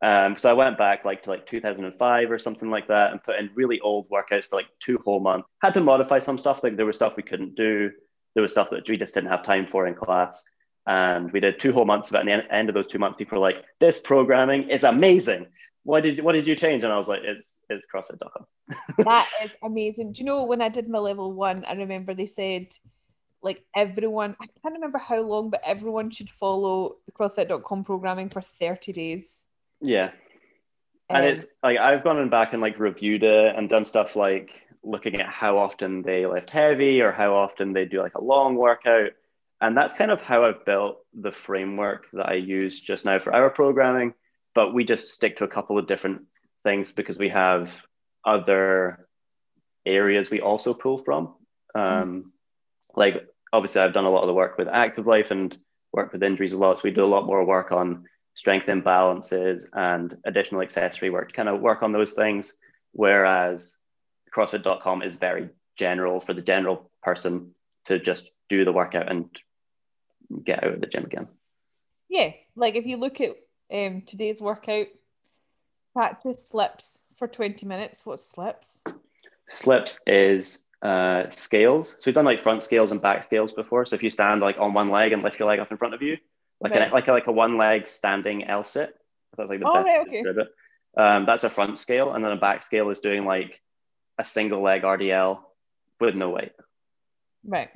Um, 0.02 0.38
so 0.38 0.50
I 0.50 0.54
went 0.54 0.78
back 0.78 1.06
like 1.06 1.24
to 1.24 1.32
like 1.32 1.46
2005 1.48 2.32
or 2.32 2.38
something 2.38 2.70
like 2.70 2.88
that 2.88 3.12
and 3.12 3.24
put 3.24 3.38
in 3.38 3.50
really 3.56 3.80
old 3.80 4.08
workouts 4.10 4.46
for 4.46 4.56
like 4.58 4.68
two 4.80 5.00
whole 5.04 5.20
months. 5.20 5.48
Had 5.62 5.74
to 5.74 5.82
modify 5.82 6.20
some 6.20 6.38
stuff. 6.38 6.64
Like 6.64 6.78
there 6.78 6.86
was 6.86 6.96
stuff 6.96 7.18
we 7.18 7.24
couldn't 7.24 7.56
do. 7.56 7.92
There 8.36 8.44
was 8.44 8.52
stuff 8.52 8.70
that 8.70 8.88
we 8.88 8.98
just 8.98 9.16
didn't 9.16 9.30
have 9.30 9.44
time 9.44 9.68
for 9.72 9.88
in 9.88 9.96
class. 9.96 10.44
And 10.88 11.32
we 11.32 11.42
did 11.42 11.60
two 11.60 11.74
whole 11.74 11.86
months 11.86 12.10
of 12.10 12.16
it. 12.16 12.22
And 12.22 12.30
at 12.30 12.48
the 12.48 12.56
end 12.56 12.70
of 12.70 12.76
those 12.76 12.88
two 12.88 12.98
months, 12.98 13.18
people 13.18 13.38
were 13.38 13.46
like, 13.46 13.64
this 13.80 14.00
programming 14.00 14.70
is 14.70 14.84
amazing. 14.84 15.48
What 15.84 16.04
did, 16.04 16.22
what 16.22 16.32
did 16.32 16.48
you 16.48 16.56
change? 16.56 16.84
And 16.84 16.94
I 16.94 16.98
was 16.98 17.10
like, 17.10 17.22
it's, 17.24 17.62
it's 17.70 17.86
CrossFit.com. 17.94 18.46
that 19.00 19.30
is 19.44 19.52
amazing. 19.64 20.14
Do 20.14 20.20
you 20.20 20.26
know 20.26 20.46
when 20.46 20.62
I 20.62 20.70
did 20.70 20.88
my 20.88 21.00
level 21.00 21.34
one, 21.34 21.66
I 21.66 21.74
remember 21.74 22.14
they 22.14 22.26
said 22.26 22.74
like 23.42 23.64
everyone, 23.76 24.36
I 24.42 24.48
can't 24.62 24.76
remember 24.76 24.98
how 24.98 25.22
long, 25.22 25.50
but 25.50 25.62
everyone 25.66 26.10
should 26.10 26.30
follow 26.30 26.98
the 27.06 27.12
CrossFit.com 27.12 27.84
programming 27.84 28.30
for 28.30 28.42
30 28.42 28.94
days. 28.94 29.46
Yeah. 29.82 30.12
and 31.10 31.24
Um, 31.26 31.32
it's 31.32 31.56
like 31.64 31.78
I've 31.78 32.04
gone 32.04 32.30
back 32.30 32.54
and 32.54 32.62
like 32.62 32.80
reviewed 32.80 33.24
it 33.24 33.56
and 33.56 33.70
done 33.70 33.86
stuff 33.86 34.16
like 34.16 34.64
looking 34.84 35.20
at 35.20 35.28
how 35.28 35.58
often 35.58 36.02
they 36.02 36.26
lift 36.26 36.50
heavy 36.50 37.02
or 37.02 37.12
how 37.12 37.36
often 37.36 37.74
they 37.74 37.86
do 37.86 38.02
like 38.02 38.16
a 38.16 38.24
long 38.24 38.56
workout. 38.56 39.12
And 39.60 39.76
that's 39.76 39.94
kind 39.94 40.12
of 40.12 40.22
how 40.22 40.46
I've 40.46 40.66
built 40.66 41.00
the 41.14 41.32
framework 41.32 42.06
that 42.14 42.30
I 42.30 42.36
use 42.36 42.80
just 42.80 43.06
now 43.06 43.20
for 43.20 43.34
our 43.34 43.50
programming. 43.50 44.14
But 44.54 44.74
we 44.74 44.84
just 44.84 45.14
stick 45.14 45.38
to 45.38 45.44
a 45.46 45.48
couple 45.50 45.78
of 45.78 45.88
different 45.88 46.24
things 46.64 46.92
because 46.92 47.18
we 47.18 47.30
have 47.30 47.82
other 48.24 49.08
areas 49.86 50.30
we 50.30 50.42
also 50.42 50.74
pull 50.74 50.98
from. 50.98 51.36
Um, 51.74 52.34
Like 52.96 53.28
obviously, 53.54 53.82
I've 53.82 53.94
done 53.94 54.06
a 54.06 54.12
lot 54.12 54.22
of 54.22 54.28
the 54.28 54.34
work 54.34 54.58
with 54.58 54.68
active 54.68 55.08
life 55.08 55.32
and 55.32 55.58
work 55.94 56.12
with 56.12 56.24
injuries 56.24 56.54
a 56.54 56.58
lot. 56.58 56.78
So 56.78 56.82
we 56.84 56.92
do 56.92 57.06
a 57.06 57.14
lot 57.16 57.26
more 57.26 57.46
work 57.46 57.72
on 57.72 58.06
strength 58.34 58.68
imbalances 58.68 59.64
and 59.74 60.18
additional 60.26 60.62
accessory 60.62 61.10
work 61.10 61.34
kind 61.34 61.50
of 61.50 61.62
work 61.62 61.82
on 61.82 61.92
those 61.92 62.14
things. 62.14 62.56
Whereas 62.92 63.78
CrossFit.com 64.36 65.02
is 65.02 65.16
very 65.16 65.50
general 65.78 66.20
for 66.20 66.34
the 66.34 66.42
general 66.42 66.92
person 67.02 67.54
to 67.86 68.00
just 68.00 68.32
do 68.50 68.66
the 68.66 68.72
workout 68.72 69.10
and 69.10 69.30
get 70.44 70.64
out 70.64 70.74
of 70.74 70.82
the 70.82 70.88
gym 70.88 71.06
again. 71.06 71.28
yeah, 72.10 72.32
like 72.56 72.76
if 72.76 72.86
you 72.86 72.98
look 72.98 73.20
at 73.22 73.36
um, 73.74 74.02
today's 74.06 74.40
workout, 74.42 74.88
practice 75.94 76.48
slips 76.48 77.04
for 77.18 77.28
20 77.28 77.66
minutes. 77.66 78.06
What 78.06 78.20
slips? 78.20 78.84
Slips 79.50 80.00
is 80.06 80.66
uh, 80.82 81.30
scales. 81.30 81.92
So 81.92 82.04
we've 82.06 82.16
done 82.16 82.26
like 82.26 82.42
front 82.42 82.62
scales 82.64 82.92
and 82.92 83.02
back 83.02 83.24
scales 83.24 83.52
before. 83.52 83.86
So 83.86 83.96
if 83.96 84.04
you 84.04 84.10
stand 84.10 84.42
like 84.42 84.58
on 84.60 84.74
one 84.74 84.90
leg 84.90 85.12
and 85.12 85.24
lift 85.24 85.40
your 85.40 85.48
leg 85.48 85.60
up 85.60 85.72
in 85.72 85.78
front 85.78 85.94
of 85.94 86.02
you, 86.02 86.18
like 86.62 86.74
Right. 86.74 86.90
a, 86.90 86.94
like 86.94 87.08
a, 87.08 87.12
like 87.12 87.28
a 87.28 87.32
one 87.32 87.58
leg 87.58 87.88
standing 87.88 88.44
L 88.46 88.64
sit. 88.64 88.94
That's 89.38 89.50
like 89.50 89.60
the 89.60 89.68
Oh, 89.68 89.74
best 89.74 89.86
right, 89.86 90.08
okay. 90.08 90.24
it. 90.42 90.48
Um, 91.00 91.26
that's 91.26 91.44
a 91.44 91.50
front 91.50 91.78
scale, 91.78 92.14
and 92.14 92.24
then 92.24 92.32
a 92.32 92.38
back 92.38 92.64
scale 92.64 92.90
is 92.90 93.00
doing 93.00 93.24
like 93.26 93.62
a 94.18 94.26
single 94.26 94.62
leg 94.64 94.82
RDL 94.82 95.40
with 96.00 96.16
no 96.16 96.30
weight. 96.32 96.54
Right. 97.46 97.70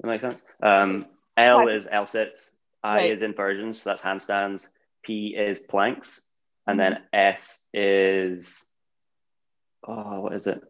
That 0.00 0.06
makes 0.08 0.22
sense. 0.22 0.42
Um, 0.62 1.06
L 1.36 1.58
Right. 1.58 1.68
is 1.76 1.88
L 1.90 2.06
sits. 2.06 2.50
I 2.82 2.96
Right. 2.96 3.12
is 3.12 3.22
inversions, 3.22 3.80
so 3.82 3.90
that's 3.90 4.02
handstands. 4.02 4.68
P 5.02 5.34
is 5.36 5.60
planks, 5.60 6.22
and 6.66 6.78
Mm-hmm. 6.78 6.94
then 6.94 7.02
S 7.12 7.68
is 7.72 8.64
oh, 9.86 10.20
what 10.20 10.34
is 10.34 10.46
it? 10.46 10.60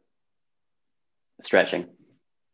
Stretching. 1.41 1.89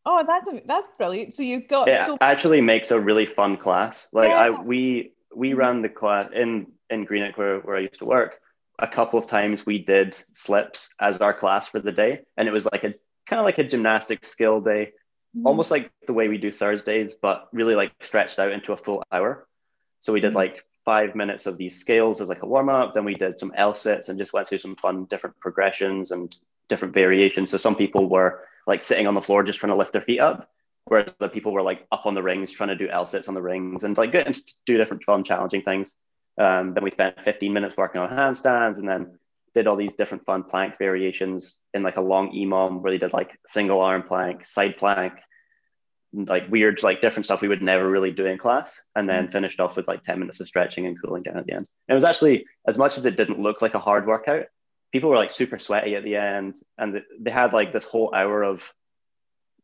Oh, 0.07 0.25
that's 0.27 0.49
a, 0.49 0.63
that's 0.67 0.89
brilliant. 0.97 1.35
So 1.35 1.43
you've 1.43 1.69
got 1.69 1.89
It 1.89 2.07
so 2.07 2.17
actually 2.21 2.61
makes 2.61 2.91
a 2.91 2.99
really 3.01 3.27
fun 3.27 3.57
class. 3.59 4.09
Like 4.13 4.33
I 4.33 4.51
we 4.51 5.13
we 5.35 5.51
Mhm. 5.51 5.57
ran 5.57 5.83
the 5.83 5.89
class 5.89 6.31
in 6.35 6.73
in 6.89 7.05
Greenock 7.05 7.37
where, 7.37 7.61
where 7.61 7.77
I 7.77 7.81
used 7.81 7.99
to 7.99 8.07
work. 8.07 8.41
A 8.79 8.89
couple 8.89 9.19
of 9.19 9.27
times 9.27 9.67
we 9.67 9.79
did 9.85 10.19
slips 10.33 10.95
as 11.01 11.21
our 11.21 11.35
class 11.35 11.69
for 11.69 11.81
the 11.81 11.93
day, 11.93 12.21
and 12.39 12.49
it 12.49 12.53
was 12.53 12.65
like 12.73 12.83
a 12.85 12.95
kind 13.27 13.39
of 13.39 13.45
like 13.45 13.59
a 13.59 13.65
gymnastic 13.65 14.25
skill 14.25 14.61
day, 14.61 14.93
Mhm. 15.37 15.47
almost 15.47 15.71
like 15.71 15.91
the 16.07 16.13
way 16.13 16.29
we 16.29 16.39
do 16.39 16.51
Thursdays, 16.51 17.15
but 17.15 17.49
really 17.53 17.75
like 17.75 17.93
stretched 18.01 18.39
out 18.39 18.53
into 18.53 18.73
a 18.73 18.77
full 18.77 19.03
hour. 19.13 19.47
So 20.01 20.13
we 20.13 20.21
did 20.21 20.33
Mhm. 20.33 20.37
like 20.37 20.65
five 20.85 21.15
minutes 21.15 21.47
of 21.47 21.57
these 21.59 21.79
scales 21.79 22.21
as 22.21 22.29
like 22.29 22.43
a 22.43 22.47
warm 22.47 22.69
up. 22.69 22.95
Then 22.95 23.05
we 23.05 23.15
did 23.15 23.39
some 23.39 23.53
L 23.55 23.75
sits 23.75 24.09
and 24.09 24.19
just 24.19 24.33
went 24.33 24.49
through 24.49 24.59
some 24.59 24.77
fun 24.77 25.05
different 25.05 25.39
progressions 25.39 26.11
and 26.11 26.35
different 26.69 26.95
variations. 26.95 27.51
So 27.51 27.59
some 27.59 27.77
people 27.77 28.09
were 28.09 28.45
like 28.67 28.83
sitting 28.83 29.07
on 29.07 29.15
the 29.15 29.23
floor 29.23 29.43
just 29.43 29.59
trying 29.61 29.73
to 29.73 29.79
lift 29.79 29.93
their 29.93 30.03
feet 30.03 30.21
up, 30.21 30.51
whereas 30.87 31.13
the 31.19 31.29
people 31.29 31.53
were 31.53 31.63
like 31.63 31.87
up 31.93 32.07
on 32.07 32.15
the 32.15 32.23
rings 32.23 32.51
trying 32.51 32.69
to 32.71 32.77
do 32.77 32.89
L 32.89 33.07
sits 33.07 33.29
on 33.29 33.35
the 33.35 33.43
rings 33.43 33.85
and 33.85 33.97
like 33.97 34.13
getting 34.13 34.33
to 34.33 34.43
do 34.67 34.77
different 34.77 35.05
fun, 35.05 35.23
challenging 35.23 35.63
things. 35.63 35.95
Um, 36.39 36.73
then 36.75 36.83
we 36.85 36.91
spent 36.91 37.21
15 37.25 37.53
minutes 37.53 37.77
working 37.77 38.01
on 38.01 38.09
handstands 38.09 38.79
and 38.79 38.89
then 38.89 39.19
did 39.55 39.67
all 39.67 39.77
these 39.77 39.95
different 39.95 40.25
fun 40.25 40.45
plank 40.45 40.75
variations 40.79 41.59
in 41.75 41.83
like 41.83 41.97
a 41.97 42.01
long 42.03 42.33
EMOM 42.33 42.81
where 42.81 42.93
they 42.93 42.99
did 42.99 43.13
like 43.13 43.31
single 43.47 43.81
arm 43.81 44.03
plank, 44.03 44.47
side 44.47 44.77
plank, 44.77 45.15
like 46.13 46.51
weird, 46.51 46.83
like 46.83 47.01
different 47.01 47.25
stuff 47.25 47.41
we 47.41 47.49
would 47.49 47.63
never 47.63 47.89
really 47.89 48.13
do 48.13 48.27
in 48.27 48.39
class. 48.39 48.81
And 48.95 49.09
then 49.09 49.25
mm-hmm. 49.25 49.33
finished 49.33 49.61
off 49.61 49.77
with 49.77 49.89
like 49.89 50.03
10 50.03 50.19
minutes 50.19 50.41
of 50.41 50.49
stretching 50.49 50.87
and 50.87 51.01
cooling 51.01 51.23
down 51.23 51.37
at 51.37 51.47
the 51.47 51.53
end. 51.53 51.67
And 51.89 51.95
it 51.95 51.95
was 51.95 52.05
actually, 52.05 52.47
as 52.67 52.79
much 52.79 52.99
as 52.99 53.07
it 53.07 53.17
didn't 53.17 53.41
look 53.41 53.63
like 53.63 53.75
a 53.75 53.81
hard 53.81 54.07
workout, 54.07 54.47
people 54.93 55.11
were 55.11 55.17
like 55.17 55.31
super 55.31 55.59
sweaty 55.59 55.97
at 55.97 56.05
the 56.05 56.17
end. 56.17 56.57
And 56.79 57.03
they 57.19 57.31
had 57.31 57.53
like 57.53 57.73
this 57.73 57.85
whole 57.85 58.15
hour 58.15 58.43
of 58.43 58.73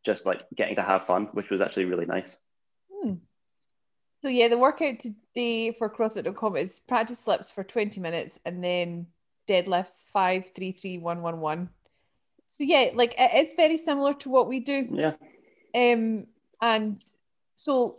just 0.05 0.27
like 0.27 0.43
getting 0.55 0.77
to 0.77 0.83
have 0.83 1.07
fun, 1.07 1.29
which 1.33 1.51
was 1.51 1.61
actually 1.61 1.87
really 1.87 2.07
nice. 2.07 2.39
Hmm. 2.91 3.15
So 4.23 4.29
yeah, 4.29 4.49
the 4.49 4.59
workout 4.59 5.01
today 5.01 5.73
for 5.73 5.91
CrossFit.com 5.91 6.57
is 6.57 6.81
practice 6.81 7.19
slips 7.19 7.51
for 7.51 7.63
20 7.63 8.01
minutes 8.01 8.41
and 8.45 8.65
then 8.65 9.07
deadlifts 9.47 10.05
five, 10.13 10.51
three, 10.55 10.73
three, 10.73 10.99
one, 10.99 11.23
one, 11.23 11.41
one. 11.41 11.71
So 12.51 12.65
yeah, 12.65 12.91
like 12.95 13.15
it 13.19 13.31
is 13.35 13.53
very 13.55 13.77
similar 13.77 14.15
to 14.15 14.29
what 14.29 14.49
we 14.49 14.61
do. 14.61 14.89
Yeah. 14.91 15.13
Um, 15.75 16.27
and 16.63 17.05
so 17.57 17.99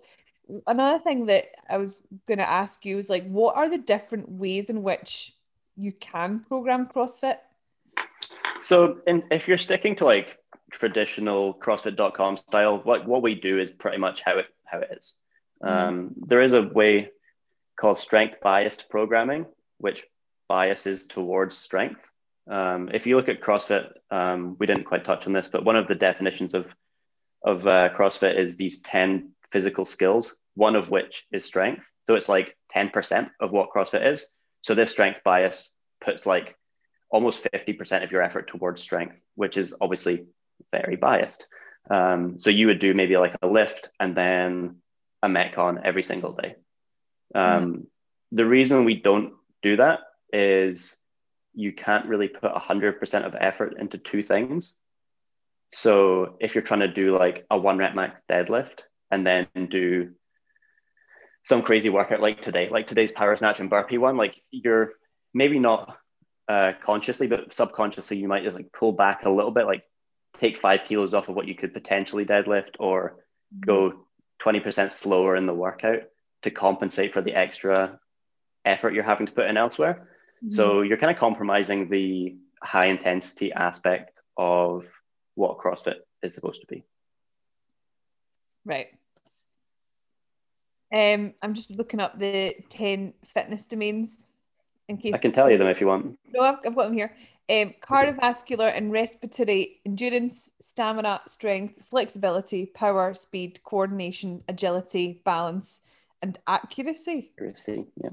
another 0.65 0.99
thing 0.99 1.25
that 1.27 1.45
I 1.69 1.77
was 1.77 2.01
going 2.27 2.39
to 2.39 2.49
ask 2.49 2.85
you 2.85 2.97
is 2.97 3.09
like, 3.09 3.27
what 3.27 3.55
are 3.55 3.69
the 3.69 3.77
different 3.77 4.29
ways 4.29 4.69
in 4.69 4.83
which 4.83 5.35
you 5.75 5.91
can 5.91 6.39
program 6.39 6.87
CrossFit? 6.87 7.37
So, 8.61 8.99
in, 9.07 9.23
if 9.31 9.47
you're 9.47 9.57
sticking 9.57 9.95
to 9.97 10.05
like 10.05 10.39
traditional 10.71 11.53
CrossFit.com 11.53 12.37
style, 12.37 12.79
what 12.83 13.07
what 13.07 13.21
we 13.21 13.35
do 13.35 13.59
is 13.59 13.71
pretty 13.71 13.97
much 13.97 14.21
how 14.23 14.39
it 14.39 14.47
how 14.65 14.79
it 14.79 14.89
is. 14.97 15.15
Mm-hmm. 15.63 15.87
Um, 15.87 16.15
there 16.27 16.41
is 16.41 16.53
a 16.53 16.63
way 16.63 17.11
called 17.79 17.99
strength 17.99 18.37
biased 18.41 18.89
programming, 18.89 19.45
which 19.77 20.03
biases 20.47 21.05
towards 21.05 21.57
strength. 21.57 22.01
Um, 22.49 22.89
if 22.93 23.05
you 23.05 23.17
look 23.17 23.29
at 23.29 23.41
CrossFit, 23.41 23.89
um, 24.09 24.55
we 24.59 24.65
didn't 24.65 24.85
quite 24.85 25.05
touch 25.05 25.27
on 25.27 25.33
this, 25.33 25.49
but 25.49 25.65
one 25.65 25.75
of 25.75 25.87
the 25.87 25.95
definitions 25.95 26.53
of 26.53 26.65
of 27.43 27.67
uh, 27.67 27.89
CrossFit 27.93 28.37
is 28.39 28.57
these 28.57 28.79
ten 28.79 29.31
physical 29.51 29.85
skills, 29.85 30.37
one 30.55 30.75
of 30.75 30.89
which 30.89 31.25
is 31.31 31.45
strength. 31.45 31.85
So 32.05 32.15
it's 32.15 32.29
like 32.29 32.57
ten 32.71 32.89
percent 32.89 33.29
of 33.39 33.51
what 33.51 33.69
CrossFit 33.69 34.11
is. 34.13 34.27
So 34.61 34.75
this 34.75 34.91
strength 34.91 35.21
bias 35.23 35.71
puts 36.03 36.25
like 36.25 36.57
almost 37.09 37.47
fifty 37.51 37.73
percent 37.73 38.03
of 38.03 38.11
your 38.11 38.21
effort 38.21 38.49
towards 38.49 38.81
strength, 38.81 39.15
which 39.35 39.57
is 39.57 39.75
obviously 39.79 40.25
very 40.71 40.95
biased. 40.95 41.45
Um, 41.89 42.39
so 42.39 42.49
you 42.49 42.67
would 42.67 42.79
do 42.79 42.93
maybe 42.93 43.17
like 43.17 43.35
a 43.41 43.47
lift 43.47 43.91
and 43.99 44.15
then 44.15 44.77
a 45.21 45.27
metcon 45.27 45.81
every 45.83 46.03
single 46.03 46.33
day. 46.33 46.55
Um, 47.35 47.43
mm-hmm. 47.43 47.81
The 48.33 48.45
reason 48.45 48.83
we 48.83 48.95
don't 48.95 49.33
do 49.61 49.77
that 49.77 49.99
is 50.31 50.99
you 51.53 51.73
can't 51.73 52.05
really 52.05 52.27
put 52.27 52.53
100% 52.53 53.25
of 53.25 53.35
effort 53.39 53.75
into 53.79 53.97
two 53.97 54.23
things. 54.23 54.75
So 55.73 56.37
if 56.39 56.55
you're 56.55 56.63
trying 56.63 56.81
to 56.81 56.87
do 56.87 57.17
like 57.17 57.45
a 57.49 57.57
one 57.57 57.77
rep 57.77 57.95
max 57.95 58.21
deadlift 58.29 58.79
and 59.11 59.25
then 59.25 59.47
do 59.69 60.11
some 61.43 61.61
crazy 61.61 61.89
workout 61.89 62.21
like 62.21 62.41
today, 62.41 62.69
like 62.69 62.87
today's 62.87 63.11
power 63.11 63.35
snatch 63.35 63.59
and 63.59 63.69
burpee 63.69 63.97
one, 63.97 64.17
like 64.17 64.41
you're 64.51 64.93
maybe 65.33 65.59
not 65.59 65.97
uh, 66.47 66.73
consciously, 66.83 67.27
but 67.27 67.53
subconsciously, 67.53 68.17
you 68.17 68.27
might 68.27 68.43
just 68.43 68.55
like 68.55 68.71
pull 68.71 68.91
back 68.91 69.25
a 69.25 69.29
little 69.29 69.51
bit, 69.51 69.65
like 69.65 69.83
take 70.39 70.57
five 70.57 70.85
kilos 70.85 71.13
off 71.13 71.29
of 71.29 71.35
what 71.35 71.47
you 71.47 71.55
could 71.55 71.73
potentially 71.73 72.25
deadlift 72.25 72.75
or 72.79 73.17
go 73.65 74.05
20% 74.45 74.91
slower 74.91 75.35
in 75.35 75.45
the 75.45 75.53
workout 75.53 76.03
to 76.43 76.51
compensate 76.51 77.13
for 77.13 77.21
the 77.21 77.33
extra 77.33 77.99
effort 78.63 78.93
you're 78.93 79.03
having 79.03 79.25
to 79.25 79.33
put 79.33 79.47
in 79.47 79.57
elsewhere. 79.57 80.07
Mm-hmm. 80.43 80.49
So 80.51 80.81
you're 80.81 80.97
kind 80.97 81.11
of 81.11 81.19
compromising 81.19 81.89
the 81.89 82.37
high 82.61 82.87
intensity 82.87 83.51
aspect 83.53 84.11
of 84.37 84.85
what 85.35 85.57
CrossFit 85.57 85.97
is 86.23 86.33
supposed 86.33 86.61
to 86.61 86.67
be. 86.67 86.83
Right. 88.65 88.87
Um, 90.93 91.33
I'm 91.41 91.53
just 91.53 91.71
looking 91.71 91.99
up 91.99 92.17
the 92.17 92.55
10 92.69 93.13
fitness 93.33 93.67
domains 93.67 94.25
in 94.87 94.97
case 94.97 95.13
I 95.13 95.17
can 95.17 95.31
tell 95.33 95.49
you 95.49 95.57
them 95.57 95.67
if 95.67 95.81
you 95.81 95.87
want. 95.87 96.17
No, 96.33 96.41
I've, 96.41 96.59
I've 96.65 96.75
got 96.75 96.85
them 96.85 96.93
here. 96.93 97.13
Um, 97.49 97.73
cardiovascular 97.81 98.75
and 98.75 98.91
respiratory 98.91 99.79
endurance, 99.85 100.51
stamina, 100.59 101.21
strength, 101.27 101.77
flexibility, 101.89 102.65
power, 102.65 103.13
speed, 103.13 103.61
coordination, 103.63 104.43
agility, 104.49 105.21
balance, 105.23 105.81
and 106.21 106.37
accuracy. 106.47 107.31
Accuracy, 107.35 107.87
yeah. 108.03 108.09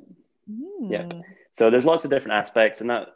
Mm. 0.51 0.91
Yeah. 0.91 1.21
So 1.55 1.71
there's 1.71 1.85
lots 1.85 2.05
of 2.05 2.11
different 2.11 2.35
aspects, 2.35 2.81
and 2.81 2.91
that 2.91 3.09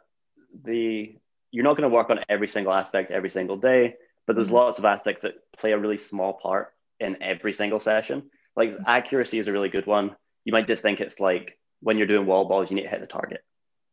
the 0.63 1.15
you're 1.51 1.63
not 1.63 1.77
going 1.77 1.89
to 1.89 1.95
work 1.95 2.09
on 2.09 2.19
every 2.29 2.47
single 2.47 2.73
aspect 2.73 3.11
every 3.11 3.31
single 3.31 3.57
day, 3.57 3.95
but 4.27 4.35
there's 4.35 4.51
mm. 4.51 4.53
lots 4.53 4.79
of 4.79 4.85
aspects 4.85 5.23
that 5.23 5.35
play 5.57 5.71
a 5.71 5.77
really 5.77 5.97
small 5.97 6.33
part 6.33 6.73
in 6.99 7.21
every 7.21 7.53
single 7.53 7.79
session. 7.79 8.29
Like 8.55 8.69
mm. 8.69 8.83
accuracy 8.85 9.39
is 9.39 9.47
a 9.47 9.51
really 9.51 9.69
good 9.69 9.85
one. 9.85 10.15
You 10.45 10.53
might 10.53 10.67
just 10.67 10.81
think 10.81 10.99
it's 10.99 11.19
like 11.19 11.57
when 11.81 11.97
you're 11.97 12.07
doing 12.07 12.25
wall 12.25 12.45
balls, 12.45 12.69
you 12.69 12.75
need 12.75 12.83
to 12.83 12.89
hit 12.89 13.01
the 13.01 13.07
target. 13.07 13.43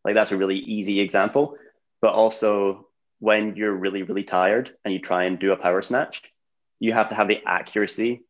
Like 0.05 0.15
that's 0.15 0.33
a 0.33 0.37
really 0.37 0.59
easy 0.59 1.01
example 1.01 1.57
but 2.01 2.13
also 2.13 2.87
when 3.19 3.57
you're 3.57 3.75
really 3.75 4.03
really 4.03 4.25
tired 4.25 4.71
and 4.85 4.93
you 4.93 5.01
try 5.01 5.25
and 5.25 5.39
do 5.39 5.53
a 5.53 5.57
power 5.57 5.83
snatch 5.83 6.33
you 6.79 6.93
have 6.93 7.09
to 7.09 7.15
have 7.15 7.29
the 7.29 7.41
accuracy 7.47 8.23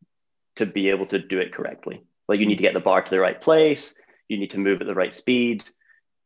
to 0.55 0.65
be 0.65 0.89
able 0.89 1.05
to 1.05 1.19
do 1.19 1.39
it 1.39 1.53
correctly 1.53 2.01
like 2.27 2.39
you 2.39 2.45
need 2.45 2.57
to 2.57 2.63
get 2.63 2.73
the 2.73 2.79
bar 2.79 3.01
to 3.01 3.09
the 3.09 3.19
right 3.19 3.41
place 3.41 3.95
you 4.27 4.37
need 4.37 4.51
to 4.51 4.59
move 4.59 4.81
at 4.81 4.87
the 4.87 4.95
right 4.95 5.13
speed 5.13 5.63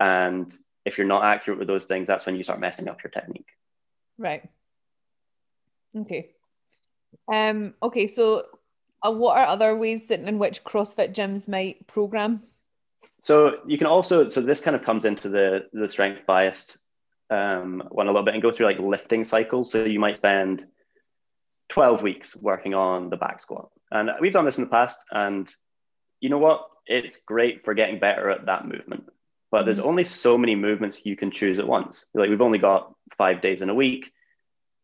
and 0.02 0.54
if 0.86 0.98
you're 0.98 1.08
not 1.08 1.24
accurate 1.24 1.60
with 1.60 1.68
those 1.68 1.86
things 1.86 2.08
that's 2.08 2.26
when 2.26 2.36
you 2.36 2.44
start 2.44 2.60
messing 2.60 2.88
up 2.88 3.04
your 3.04 3.12
technique 3.12 3.50
right 4.18 4.50
okay 5.96 6.30
um 7.32 7.74
okay 7.82 8.08
so 8.08 8.46
uh, 9.04 9.12
what 9.12 9.38
are 9.38 9.46
other 9.46 9.76
ways 9.76 10.06
that 10.08 10.20
in 10.20 10.40
which 10.40 10.64
crossfit 10.64 11.14
gyms 11.14 11.48
might 11.48 11.86
program 11.88 12.42
so 13.22 13.60
you 13.68 13.78
can 13.78 13.88
also 13.88 14.28
so 14.28 14.42
this 14.42 14.62
kind 14.62 14.76
of 14.76 14.84
comes 14.84 15.06
into 15.06 15.30
the 15.30 15.66
the 15.74 15.90
strength 15.90 16.26
biased 16.26 16.78
um, 17.32 17.82
one 17.90 18.08
a 18.08 18.12
little 18.12 18.26
bit 18.26 18.34
and 18.34 18.44
go 18.44 18.52
through 18.52 18.68
like 18.68 18.80
lifting 18.80 19.24
cycles. 19.24 19.72
So 19.72 19.86
you 19.86 20.00
might 20.00 20.18
spend 20.18 20.68
12 21.70 22.04
weeks 22.04 22.36
working 22.36 22.74
on 22.74 23.10
the 23.10 23.18
back 23.18 23.40
squat. 23.40 23.70
And 23.90 24.12
we've 24.20 24.34
done 24.34 24.46
this 24.46 24.58
in 24.58 24.66
the 24.66 24.70
past. 24.70 24.98
And 25.10 25.50
you 26.20 26.30
know 26.30 26.38
what? 26.38 26.68
It's 26.86 27.24
great 27.24 27.64
for 27.64 27.74
getting 27.74 28.00
better 28.00 28.30
at 28.30 28.46
that 28.48 28.68
movement. 28.68 29.10
But 29.52 29.66
there's 29.66 29.80
mm-hmm. 29.80 29.90
only 29.90 30.04
so 30.06 30.38
many 30.38 30.56
movements 30.56 31.06
you 31.06 31.16
can 31.16 31.30
choose 31.30 31.60
at 31.60 31.68
once. 31.68 32.06
Like 32.14 32.30
we've 32.30 32.42
only 32.42 32.58
got 32.58 32.94
five 33.18 33.42
days 33.42 33.62
in 33.62 33.70
a 33.70 33.76
week. 33.76 34.12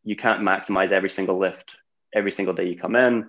You 0.04 0.16
can't 0.16 0.42
maximize 0.42 0.92
every 0.92 1.10
single 1.10 1.38
lift 1.40 1.78
every 2.14 2.32
single 2.32 2.54
day 2.54 2.68
you 2.68 2.78
come 2.78 2.96
in. 2.96 3.28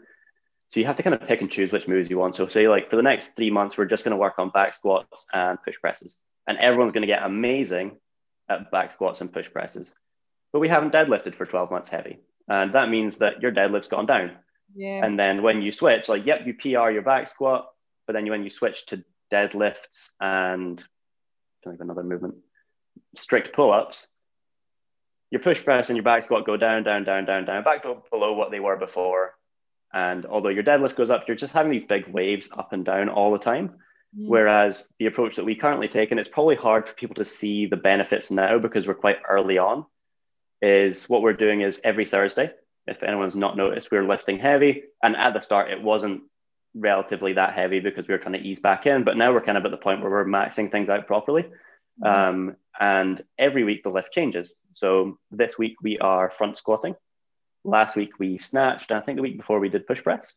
So 0.68 0.81
you 0.81 0.87
have 0.87 0.96
to 0.96 1.03
kind 1.03 1.14
of 1.14 1.27
pick 1.27 1.40
and 1.40 1.51
choose 1.51 1.72
which 1.72 1.88
moves 1.88 2.11
you 2.11 2.18
want. 2.18 2.37
So 2.37 2.46
say 2.46 2.68
like 2.68 2.90
for 2.90 2.96
the 2.96 3.03
next 3.03 3.37
three 3.37 3.51
months, 3.51 3.77
we're 3.77 3.87
just 3.87 4.05
going 4.05 4.12
to 4.12 4.18
work 4.18 4.38
on 4.38 4.51
back 4.51 4.74
squats 4.74 5.27
and 5.33 5.59
push 5.62 5.81
presses. 5.81 6.16
And 6.46 6.59
everyone's 6.59 6.92
going 6.92 7.03
to 7.03 7.07
get 7.07 7.22
amazing 7.22 7.96
at 8.48 8.70
back 8.70 8.92
squats 8.92 9.20
and 9.20 9.33
push 9.33 9.51
presses. 9.51 9.94
But 10.53 10.61
we 10.61 10.68
haven't 10.68 10.92
deadlifted 10.92 11.35
for 11.35 11.46
12 11.46 11.70
months 11.70 11.88
heavy. 11.88 12.18
And 12.48 12.74
that 12.74 12.88
means 12.88 13.18
that 13.18 13.42
your 13.42 13.53
deadlift's 13.53 13.88
gone 13.88 14.07
down. 14.07 14.33
Yeah. 14.74 15.05
And 15.05 15.18
then 15.18 15.42
when 15.42 15.62
you 15.62 15.72
switch, 15.72 16.09
like, 16.09 16.27
yep, 16.27 16.46
you 16.46 16.55
PR 16.55 16.90
your 16.90 17.03
back 17.03 17.29
squat, 17.29 17.68
but 18.07 18.14
then 18.14 18.29
when 18.29 18.44
you 18.44 18.51
switch 18.51 18.87
to 18.87 19.05
deadlifts 19.33 20.11
and 20.20 20.83
another 21.64 22.03
movement, 22.03 22.35
strict 23.16 23.55
pull 23.55 23.73
ups, 23.73 24.07
your 25.31 25.40
push 25.40 25.62
press 25.62 25.90
and 25.90 25.97
your 25.97 26.05
back 26.05 26.23
squat 26.23 26.47
go 26.47 26.57
down, 26.57 26.83
down, 26.83 27.05
down, 27.05 27.27
down, 27.27 27.44
down, 27.44 27.64
back 27.64 27.83
to 27.83 27.97
below 28.11 28.33
what 28.33 28.51
they 28.51 28.61
were 28.61 28.77
before. 28.77 29.35
And 29.92 30.27
although 30.27 30.49
your 30.49 30.62
deadlift 30.62 30.97
goes 30.97 31.11
up, 31.11 31.25
you're 31.27 31.37
just 31.37 31.53
having 31.53 31.73
these 31.73 31.85
big 31.85 32.07
waves 32.09 32.51
up 32.57 32.73
and 32.73 32.85
down 32.85 33.09
all 33.09 33.33
the 33.33 33.38
time. 33.38 33.75
Whereas 34.14 34.88
the 34.99 35.07
approach 35.07 35.37
that 35.37 35.44
we 35.44 35.55
currently 35.55 35.87
take, 35.87 36.11
and 36.11 36.18
it's 36.18 36.31
probably 36.31 36.57
hard 36.57 36.88
for 36.88 36.94
people 36.94 37.16
to 37.16 37.25
see 37.27 37.66
the 37.66 37.77
benefits 37.77 38.31
now 38.31 38.59
because 38.59 38.87
we're 38.87 38.94
quite 38.94 39.18
early 39.29 39.59
on, 39.59 39.85
is 40.62 41.09
what 41.09 41.21
we're 41.21 41.35
doing 41.35 41.61
is 41.61 41.81
every 41.85 42.07
Thursday, 42.07 42.51
if 42.87 43.03
anyone's 43.03 43.37
not 43.37 43.57
noticed, 43.57 43.90
we're 43.92 44.09
lifting 44.09 44.38
heavy. 44.38 44.85
And 45.03 45.14
at 45.14 45.35
the 45.35 45.40
start, 45.40 45.71
it 45.71 45.83
wasn't 45.83 46.23
relatively 46.79 47.35
that 47.35 47.55
heavy 47.55 47.81
because 47.81 48.07
we 48.07 48.14
were 48.14 48.19
trying 48.19 48.35
to 48.35 48.47
ease 48.47 48.61
back 48.61 48.87
in. 48.87 49.05
But 49.05 49.17
now 49.17 49.33
we're 49.33 49.41
kind 49.41 49.59
of 49.59 49.64
at 49.64 49.71
the 49.71 49.77
point 49.77 50.01
where 50.01 50.11
we're 50.11 50.25
maxing 50.25 50.71
things 50.71 50.88
out 50.88 51.07
properly. 51.07 51.47
Mm. 52.03 52.07
Um, 52.07 52.57
and 52.79 53.23
every 53.38 53.64
week 53.64 53.83
the 53.83 53.91
lift 53.91 54.12
changes. 54.12 54.55
So 54.73 55.19
this 55.31 55.59
week 55.59 55.77
we 55.83 55.99
are 55.99 56.31
front 56.31 56.57
squatting. 56.57 56.95
Last 57.64 57.97
week 57.97 58.19
we 58.19 58.38
snatched. 58.38 58.93
I 58.93 59.01
think 59.01 59.17
the 59.17 59.23
week 59.23 59.37
before 59.37 59.59
we 59.59 59.69
did 59.69 59.87
push 59.87 60.03
press 60.03 60.35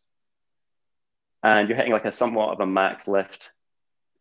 and 1.43 1.67
you're 1.67 1.75
hitting 1.75 1.91
like 1.91 2.05
a 2.05 2.11
somewhat 2.11 2.53
of 2.53 2.59
a 2.59 2.65
max 2.65 3.07
lift 3.07 3.51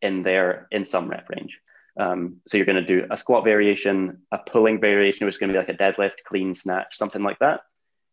in 0.02 0.22
there 0.22 0.68
in 0.70 0.84
some 0.84 1.08
rep 1.08 1.28
range. 1.28 1.58
Um, 1.98 2.36
so 2.48 2.56
you're 2.56 2.66
going 2.66 2.84
to 2.84 2.86
do 2.86 3.06
a 3.10 3.16
squat 3.16 3.44
variation, 3.44 4.22
a 4.32 4.38
pulling 4.38 4.80
variation, 4.80 5.26
which 5.26 5.34
is 5.34 5.38
going 5.38 5.52
to 5.52 5.54
be 5.54 5.58
like 5.58 5.68
a 5.68 5.74
deadlift, 5.74 6.24
clean 6.26 6.54
snatch, 6.54 6.96
something 6.96 7.22
like 7.22 7.38
that, 7.40 7.60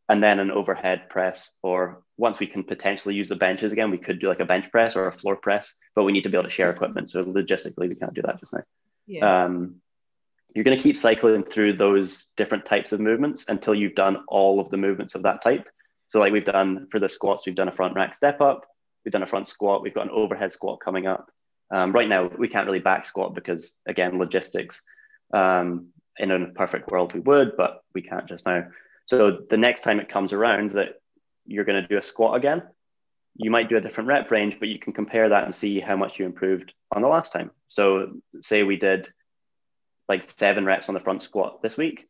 and 0.10 0.24
then 0.24 0.40
an 0.40 0.52
overhead 0.52 1.10
press. 1.10 1.52
Or 1.62 2.04
once 2.18 2.40
we 2.40 2.48
can 2.48 2.64
potentially 2.64 3.16
use 3.16 3.30
the 3.30 3.36
benches 3.36 3.72
again, 3.72 3.92
we 3.92 3.98
could 3.98 4.20
do 4.20 4.28
like 4.28 4.40
a 4.40 4.46
bench 4.46 4.72
press 4.72 4.96
or 4.96 5.08
a 5.08 5.18
floor 5.18 5.36
press, 5.36 5.74
but 5.96 6.04
we 6.04 6.12
need 6.12 6.24
to 6.24 6.30
be 6.30 6.38
able 6.38 6.46
to 6.46 6.50
share 6.50 6.70
equipment. 6.70 7.10
So 7.10 7.24
logistically, 7.24 7.90
we 7.90 7.96
can't 7.96 8.14
do 8.14 8.22
that 8.24 8.40
just 8.40 8.54
now. 8.54 8.64
Yeah. 9.06 9.46
Um, 9.46 9.76
you're 10.54 10.64
going 10.64 10.78
to 10.78 10.84
keep 10.84 10.98
cycling 10.98 11.44
through 11.44 11.74
those 11.74 12.30
different 12.36 12.66
types 12.66 12.92
of 12.92 13.00
movements 13.00 13.48
until 13.48 13.76
you've 13.76 13.96
done 13.96 14.24
all 14.28 14.60
of 14.60 14.70
the 14.70 14.78
movements 14.78 15.14
of 15.14 15.24
that 15.24 15.44
type. 15.44 15.68
So, 16.10 16.20
like 16.20 16.32
we've 16.32 16.46
done 16.46 16.88
for 16.90 17.00
the 17.00 17.10
squats, 17.10 17.46
we've 17.46 17.56
done 17.56 17.68
a 17.68 17.76
front 17.76 17.96
rack 17.96 18.16
step 18.16 18.42
up, 18.42 18.66
we've 19.04 19.12
done 19.12 19.24
a 19.24 19.28
front 19.28 19.48
squat, 19.48 19.84
we've 19.84 19.94
got 19.94 20.06
an 20.06 20.12
overhead 20.14 20.54
squat 20.54 20.80
coming 20.84 21.06
up. 21.06 21.30
Um, 21.70 21.92
right 21.92 22.08
now, 22.08 22.30
we 22.38 22.48
can't 22.48 22.66
really 22.66 22.80
back 22.80 23.06
squat 23.06 23.36
because, 23.36 23.74
again, 23.86 24.18
logistics. 24.18 24.82
Um, 25.34 25.90
in 26.18 26.32
a 26.32 26.48
perfect 26.48 26.90
world, 26.90 27.14
we 27.14 27.20
would, 27.20 27.56
but 27.58 27.84
we 27.94 28.02
can't 28.02 28.28
just 28.28 28.46
now. 28.46 28.68
So, 29.08 29.40
the 29.50 29.58
next 29.58 29.82
time 29.82 30.00
it 30.00 30.10
comes 30.10 30.34
around 30.34 30.74
that 30.74 31.02
you're 31.46 31.66
going 31.66 31.82
to 31.82 31.88
do 31.88 31.98
a 31.98 32.02
squat 32.02 32.38
again, 32.38 32.62
you 33.36 33.50
might 33.50 33.70
do 33.70 33.78
a 33.78 33.82
different 33.82 34.10
rep 34.10 34.30
range, 34.32 34.58
but 34.60 34.68
you 34.68 34.80
can 34.80 34.94
compare 34.94 35.30
that 35.30 35.46
and 35.46 35.56
see 35.56 35.80
how 35.80 35.96
much 35.96 36.20
you 36.20 36.26
improved 36.26 36.74
on 36.94 37.02
the 37.02 37.08
last 37.08 37.32
time. 37.32 37.52
So, 37.68 38.14
say 38.42 38.64
we 38.64 38.78
did 38.78 39.10
like 40.10 40.30
seven 40.30 40.66
reps 40.66 40.90
on 40.90 40.94
the 40.94 41.02
front 41.02 41.22
squat 41.22 41.62
this 41.62 41.78
week. 41.78 42.08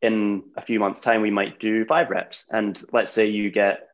In 0.00 0.44
a 0.56 0.62
few 0.62 0.78
months' 0.80 1.00
time, 1.00 1.22
we 1.22 1.30
might 1.30 1.60
do 1.60 1.84
five 1.84 2.10
reps. 2.10 2.46
And 2.50 2.80
let's 2.92 3.10
say 3.10 3.26
you 3.26 3.50
get 3.50 3.88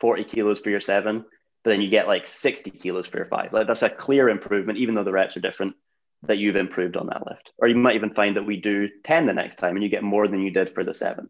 40 0.00 0.24
kilos 0.24 0.60
for 0.60 0.70
your 0.70 0.80
seven, 0.80 1.24
but 1.62 1.70
then 1.70 1.80
you 1.80 1.90
get 1.90 2.06
like 2.06 2.26
60 2.26 2.70
kilos 2.70 3.06
for 3.06 3.18
your 3.18 3.26
five. 3.26 3.52
Like 3.52 3.66
that's 3.66 3.82
a 3.82 3.90
clear 3.90 4.28
improvement, 4.28 4.78
even 4.78 4.94
though 4.94 5.04
the 5.04 5.12
reps 5.12 5.36
are 5.36 5.40
different, 5.40 5.74
that 6.22 6.38
you've 6.38 6.56
improved 6.56 6.96
on 6.96 7.06
that 7.06 7.26
lift. 7.26 7.50
Or 7.58 7.68
you 7.68 7.74
might 7.76 7.96
even 7.96 8.14
find 8.14 8.36
that 8.36 8.46
we 8.46 8.56
do 8.56 8.88
10 9.04 9.26
the 9.26 9.32
next 9.32 9.56
time 9.56 9.76
and 9.76 9.82
you 9.82 9.88
get 9.88 10.02
more 10.02 10.26
than 10.26 10.40
you 10.40 10.50
did 10.50 10.74
for 10.74 10.84
the 10.84 10.94
seven. 10.94 11.28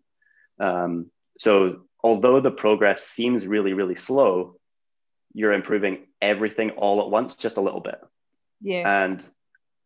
Um, 0.59 1.11
so 1.39 1.83
although 2.03 2.41
the 2.41 2.51
progress 2.51 3.05
seems 3.05 3.47
really, 3.47 3.73
really 3.73 3.97
slow, 3.97 4.57
you're 5.33 5.53
improving 5.53 6.07
everything 6.23 6.71
all 6.71 7.01
at 7.03 7.11
once, 7.11 7.35
just 7.35 7.57
a 7.57 7.61
little 7.61 7.81
bit. 7.81 8.01
Yeah. 8.61 9.05
And 9.05 9.23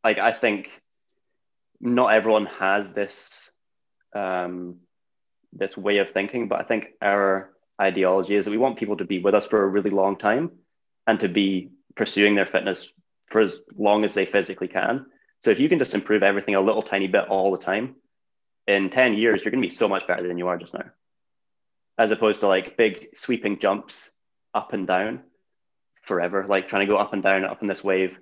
like 0.04 0.18
I 0.18 0.32
think 0.32 0.68
not 1.80 2.12
everyone 2.12 2.46
has 2.46 2.92
this 2.92 3.50
um, 4.14 4.76
this 5.52 5.76
way 5.76 5.98
of 5.98 6.10
thinking, 6.12 6.48
but 6.48 6.60
I 6.60 6.64
think 6.64 6.88
our 7.00 7.50
ideology 7.80 8.34
is 8.34 8.44
that 8.44 8.50
we 8.50 8.58
want 8.58 8.78
people 8.78 8.96
to 8.96 9.04
be 9.04 9.20
with 9.20 9.34
us 9.34 9.46
for 9.46 9.62
a 9.62 9.68
really 9.68 9.90
long 9.90 10.16
time 10.18 10.50
and 11.06 11.20
to 11.20 11.28
be 11.28 11.70
pursuing 11.96 12.34
their 12.34 12.46
fitness 12.46 12.92
for 13.30 13.40
as 13.40 13.62
long 13.76 14.04
as 14.04 14.14
they 14.14 14.26
physically 14.26 14.68
can. 14.68 15.06
So 15.40 15.50
if 15.50 15.60
you 15.60 15.68
can 15.68 15.78
just 15.78 15.94
improve 15.94 16.22
everything 16.22 16.54
a 16.54 16.60
little 16.60 16.82
tiny 16.82 17.06
bit 17.06 17.28
all 17.28 17.52
the 17.52 17.64
time, 17.64 17.96
in 18.68 18.90
10 18.90 19.14
years, 19.14 19.42
you're 19.42 19.50
going 19.50 19.62
to 19.62 19.68
be 19.68 19.74
so 19.74 19.88
much 19.88 20.06
better 20.06 20.28
than 20.28 20.38
you 20.38 20.46
are 20.48 20.58
just 20.58 20.74
now. 20.74 20.84
As 21.98 22.12
opposed 22.12 22.40
to 22.40 22.48
like 22.48 22.76
big 22.76 23.08
sweeping 23.14 23.58
jumps 23.58 24.10
up 24.54 24.72
and 24.72 24.86
down 24.86 25.22
forever, 26.02 26.46
like 26.48 26.68
trying 26.68 26.86
to 26.86 26.92
go 26.92 26.98
up 26.98 27.12
and 27.12 27.22
down, 27.22 27.44
up 27.44 27.62
in 27.62 27.68
this 27.68 27.82
wave, 27.82 28.16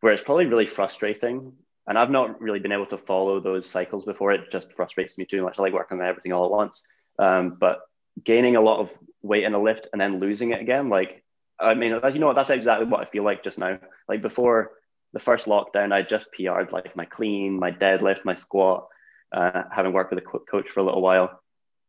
where 0.00 0.12
it's 0.12 0.22
probably 0.22 0.46
really 0.46 0.66
frustrating 0.66 1.54
and 1.86 1.98
I've 1.98 2.10
not 2.10 2.40
really 2.40 2.58
been 2.58 2.72
able 2.72 2.86
to 2.86 2.98
follow 2.98 3.40
those 3.40 3.68
cycles 3.68 4.04
before. 4.04 4.32
It 4.32 4.50
just 4.50 4.72
frustrates 4.74 5.18
me 5.18 5.24
too 5.24 5.42
much. 5.42 5.56
I 5.58 5.62
like 5.62 5.72
working 5.72 6.00
on 6.00 6.06
everything 6.06 6.32
all 6.32 6.44
at 6.44 6.50
once. 6.50 6.84
Um, 7.18 7.56
but 7.58 7.80
gaining 8.22 8.56
a 8.56 8.60
lot 8.60 8.80
of 8.80 8.92
weight 9.22 9.44
in 9.44 9.54
a 9.54 9.62
lift 9.62 9.88
and 9.92 10.00
then 10.00 10.18
losing 10.18 10.50
it 10.50 10.60
again, 10.60 10.88
like, 10.88 11.22
I 11.58 11.74
mean, 11.74 11.98
you 12.12 12.18
know 12.18 12.26
what? 12.26 12.36
That's 12.36 12.50
exactly 12.50 12.86
what 12.86 13.00
I 13.00 13.10
feel 13.10 13.24
like 13.24 13.44
just 13.44 13.58
now. 13.58 13.78
Like 14.08 14.20
before 14.20 14.72
the 15.12 15.20
first 15.20 15.46
lockdown, 15.46 15.92
I 15.92 16.02
just 16.02 16.32
PR'd 16.32 16.72
like 16.72 16.96
my 16.96 17.04
clean, 17.04 17.58
my 17.58 17.70
deadlift, 17.70 18.24
my 18.24 18.34
squat, 18.34 18.88
uh, 19.32 19.64
having 19.70 19.92
worked 19.92 20.12
with 20.12 20.22
a 20.22 20.26
co- 20.26 20.44
coach 20.50 20.68
for 20.68 20.80
a 20.80 20.84
little 20.84 21.02
while. 21.02 21.40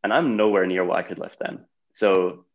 And 0.04 0.14
I'm 0.14 0.38
nowhere 0.38 0.66
near 0.66 0.86
what 0.86 0.98
I 0.98 1.04
could 1.04 1.20
lift 1.20 1.40
then. 1.40 1.66
So 1.94 2.46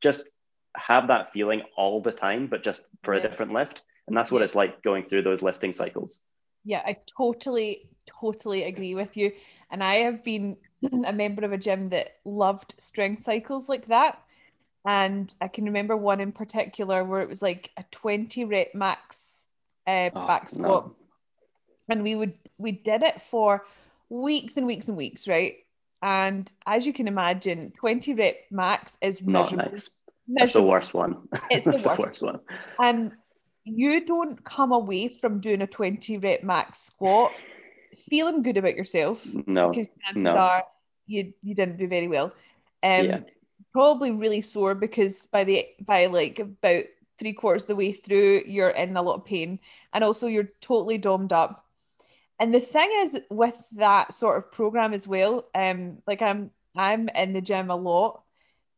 just 0.00 0.28
have 0.76 1.08
that 1.08 1.32
feeling 1.32 1.62
all 1.76 2.00
the 2.00 2.12
time, 2.12 2.46
but 2.46 2.64
just 2.64 2.86
for 3.02 3.14
yeah. 3.14 3.20
a 3.20 3.28
different 3.28 3.52
lift. 3.52 3.82
And 4.06 4.16
that's 4.16 4.32
what 4.32 4.38
yeah. 4.40 4.46
it's 4.46 4.54
like 4.54 4.82
going 4.82 5.04
through 5.04 5.22
those 5.22 5.42
lifting 5.42 5.72
cycles. 5.72 6.18
Yeah, 6.64 6.82
I 6.84 6.98
totally, 7.16 7.88
totally 8.06 8.64
agree 8.64 8.94
with 8.94 9.16
you. 9.16 9.32
And 9.70 9.82
I 9.82 9.96
have 9.96 10.22
been 10.24 10.56
a 11.04 11.12
member 11.12 11.44
of 11.44 11.52
a 11.52 11.58
gym 11.58 11.88
that 11.90 12.16
loved 12.24 12.74
strength 12.78 13.22
cycles 13.22 13.68
like 13.68 13.86
that. 13.86 14.22
And 14.84 15.32
I 15.40 15.48
can 15.48 15.64
remember 15.64 15.96
one 15.96 16.20
in 16.20 16.32
particular 16.32 17.04
where 17.04 17.20
it 17.20 17.28
was 17.28 17.42
like 17.42 17.70
a 17.76 17.84
20 17.90 18.44
rep 18.44 18.74
max 18.74 19.44
uh, 19.86 20.10
oh, 20.14 20.26
back 20.26 20.50
squat. 20.50 20.86
No. 20.86 20.96
And 21.88 22.02
we 22.02 22.14
would 22.14 22.34
we 22.58 22.72
did 22.72 23.02
it 23.02 23.20
for 23.20 23.64
weeks 24.12 24.56
and 24.56 24.66
weeks 24.66 24.88
and 24.88 24.96
weeks, 24.96 25.26
right? 25.26 25.54
And 26.02 26.50
as 26.66 26.86
you 26.86 26.92
can 26.92 27.08
imagine, 27.08 27.72
20 27.78 28.14
rep 28.14 28.36
max 28.50 28.98
is 29.00 29.22
miserable. 29.22 29.56
Not 29.56 29.72
nice. 29.72 29.90
That's 30.28 30.52
the 30.52 30.62
worst 30.62 30.94
one. 30.94 31.28
It's 31.50 31.64
the, 31.64 31.72
worst. 31.72 31.84
the 31.84 31.96
worst 31.98 32.22
one. 32.22 32.40
And 32.78 33.12
you 33.64 34.04
don't 34.04 34.42
come 34.44 34.72
away 34.72 35.08
from 35.08 35.40
doing 35.40 35.62
a 35.62 35.66
20 35.66 36.18
rep 36.18 36.42
max 36.42 36.80
squat 36.80 37.32
feeling 37.96 38.42
good 38.42 38.56
about 38.56 38.74
yourself. 38.74 39.26
No. 39.46 39.70
Because 39.70 39.88
chances 40.04 40.24
no. 40.24 40.32
are 40.32 40.64
you 41.06 41.32
you 41.42 41.54
didn't 41.54 41.78
do 41.78 41.88
very 41.88 42.08
well. 42.08 42.26
Um 42.82 43.06
yeah. 43.06 43.20
probably 43.72 44.10
really 44.10 44.40
sore 44.40 44.74
because 44.74 45.26
by 45.26 45.44
the 45.44 45.66
by 45.80 46.06
like 46.06 46.38
about 46.38 46.84
three 47.18 47.32
quarters 47.32 47.64
of 47.64 47.68
the 47.68 47.76
way 47.76 47.92
through 47.92 48.42
you're 48.46 48.70
in 48.70 48.96
a 48.96 49.02
lot 49.02 49.16
of 49.16 49.24
pain 49.24 49.58
and 49.92 50.02
also 50.02 50.26
you're 50.26 50.50
totally 50.60 50.98
domed 50.98 51.32
up. 51.32 51.66
And 52.38 52.52
the 52.52 52.60
thing 52.60 52.90
is 53.02 53.18
with 53.30 53.62
that 53.76 54.14
sort 54.14 54.36
of 54.36 54.50
program 54.50 54.92
as 54.92 55.06
well, 55.06 55.44
um 55.54 55.98
like 56.06 56.22
I'm 56.22 56.50
I'm 56.76 57.08
in 57.10 57.32
the 57.32 57.40
gym 57.40 57.70
a 57.70 57.76
lot 57.76 58.22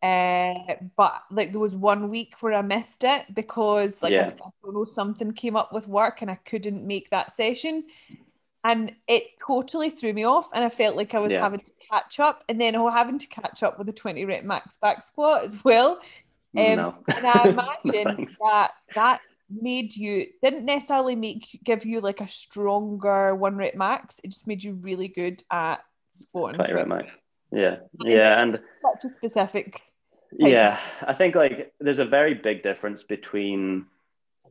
uh, 0.04 0.74
but 0.96 1.22
like 1.30 1.50
there 1.50 1.60
was 1.60 1.74
one 1.74 2.10
week 2.10 2.34
where 2.40 2.52
I 2.52 2.60
missed 2.60 3.04
it 3.04 3.24
because 3.34 4.02
like 4.02 4.12
yeah. 4.12 4.26
I, 4.26 4.46
I, 4.48 4.50
don't 4.62 4.74
know 4.74 4.84
something 4.84 5.32
came 5.32 5.56
up 5.56 5.72
with 5.72 5.88
work 5.88 6.20
and 6.20 6.30
I 6.30 6.34
couldn't 6.34 6.86
make 6.86 7.08
that 7.08 7.32
session, 7.32 7.84
and 8.64 8.92
it 9.08 9.22
totally 9.46 9.88
threw 9.88 10.12
me 10.12 10.24
off. 10.24 10.50
And 10.52 10.62
I 10.62 10.68
felt 10.68 10.96
like 10.96 11.14
I 11.14 11.20
was 11.20 11.32
yeah. 11.32 11.40
having 11.40 11.60
to 11.60 11.72
catch 11.90 12.20
up, 12.20 12.44
and 12.50 12.60
then 12.60 12.76
oh, 12.76 12.90
having 12.90 13.18
to 13.18 13.26
catch 13.28 13.62
up 13.62 13.78
with 13.78 13.88
a 13.88 13.94
twenty 13.94 14.26
rep 14.26 14.44
max 14.44 14.76
back 14.76 15.02
squat 15.02 15.42
as 15.42 15.64
well. 15.64 15.92
Um, 16.54 16.76
no. 16.76 16.94
and 17.16 17.26
I 17.26 17.48
imagine 17.84 18.16
no, 18.18 18.50
that 18.50 18.72
that 18.94 19.20
made 19.50 19.94
you 19.94 20.26
didn't 20.42 20.64
necessarily 20.64 21.16
make 21.16 21.60
give 21.64 21.84
you 21.84 22.00
like 22.00 22.20
a 22.20 22.28
stronger 22.28 23.34
one 23.34 23.56
rep 23.56 23.74
max. 23.74 24.20
It 24.24 24.28
just 24.28 24.46
made 24.46 24.62
you 24.62 24.74
really 24.74 25.08
good 25.08 25.42
at 25.50 25.84
squatting. 26.16 26.56
Twenty 26.56 26.72
rep 26.72 26.88
max. 26.88 27.16
Yeah, 27.52 27.76
yeah, 28.00 28.42
and 28.42 28.60
such 28.82 29.10
a 29.10 29.12
specific 29.12 29.80
yeah, 30.36 30.78
I 31.02 31.12
think 31.12 31.34
like 31.34 31.72
there's 31.80 31.98
a 31.98 32.04
very 32.04 32.34
big 32.34 32.62
difference 32.62 33.02
between 33.02 33.86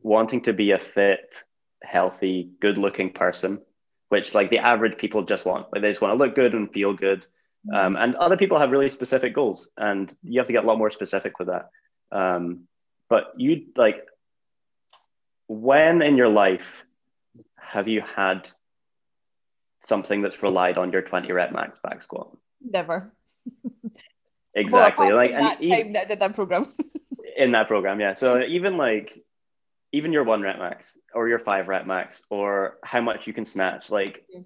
wanting 0.02 0.42
to 0.42 0.52
be 0.52 0.70
a 0.70 0.78
fit, 0.78 1.44
healthy, 1.82 2.50
good-looking 2.60 3.12
person, 3.12 3.60
which 4.08 4.34
like 4.34 4.50
the 4.50 4.58
average 4.58 4.98
people 4.98 5.22
just 5.22 5.44
want. 5.44 5.66
Like 5.72 5.82
they 5.82 5.90
just 5.90 6.00
want 6.00 6.12
to 6.12 6.24
look 6.24 6.34
good 6.34 6.54
and 6.54 6.70
feel 6.72 6.94
good. 6.94 7.26
Mm-hmm. 7.66 7.74
Um, 7.74 7.96
and 7.96 8.14
other 8.16 8.36
people 8.36 8.58
have 8.58 8.70
really 8.70 8.88
specific 8.88 9.34
goals, 9.34 9.68
and 9.76 10.14
you 10.22 10.40
have 10.40 10.46
to 10.46 10.52
get 10.52 10.64
a 10.64 10.66
lot 10.66 10.78
more 10.78 10.90
specific 10.90 11.38
with 11.38 11.48
that. 11.48 11.68
Um, 12.12 12.66
but 13.10 13.32
you 13.36 13.66
like, 13.76 14.06
when 15.48 16.02
in 16.02 16.16
your 16.16 16.28
life 16.28 16.84
have 17.56 17.88
you 17.88 18.00
had 18.00 18.48
something 19.82 20.22
that's 20.22 20.42
relied 20.42 20.78
on 20.78 20.92
your 20.92 21.02
20 21.02 21.30
rep 21.32 21.52
max 21.52 21.78
back 21.82 22.02
squat? 22.02 22.36
Never. 22.60 23.12
Exactly. 24.54 25.06
Well, 25.06 25.16
like 25.16 25.32
that 25.32 25.62
time 25.62 25.92
that 25.94 26.08
did 26.08 26.20
that 26.20 26.34
program. 26.34 26.64
in 27.36 27.52
that 27.52 27.66
program, 27.66 28.00
yeah. 28.00 28.14
So 28.14 28.40
even 28.40 28.76
like 28.76 29.24
even 29.92 30.12
your 30.12 30.24
one 30.24 30.42
rep 30.42 30.58
max 30.58 30.98
or 31.12 31.28
your 31.28 31.38
five 31.38 31.68
rep 31.68 31.86
max 31.86 32.22
or 32.30 32.78
how 32.82 33.00
much 33.00 33.26
you 33.26 33.32
can 33.32 33.44
snatch, 33.44 33.90
like 33.90 34.24
mm-hmm. 34.32 34.42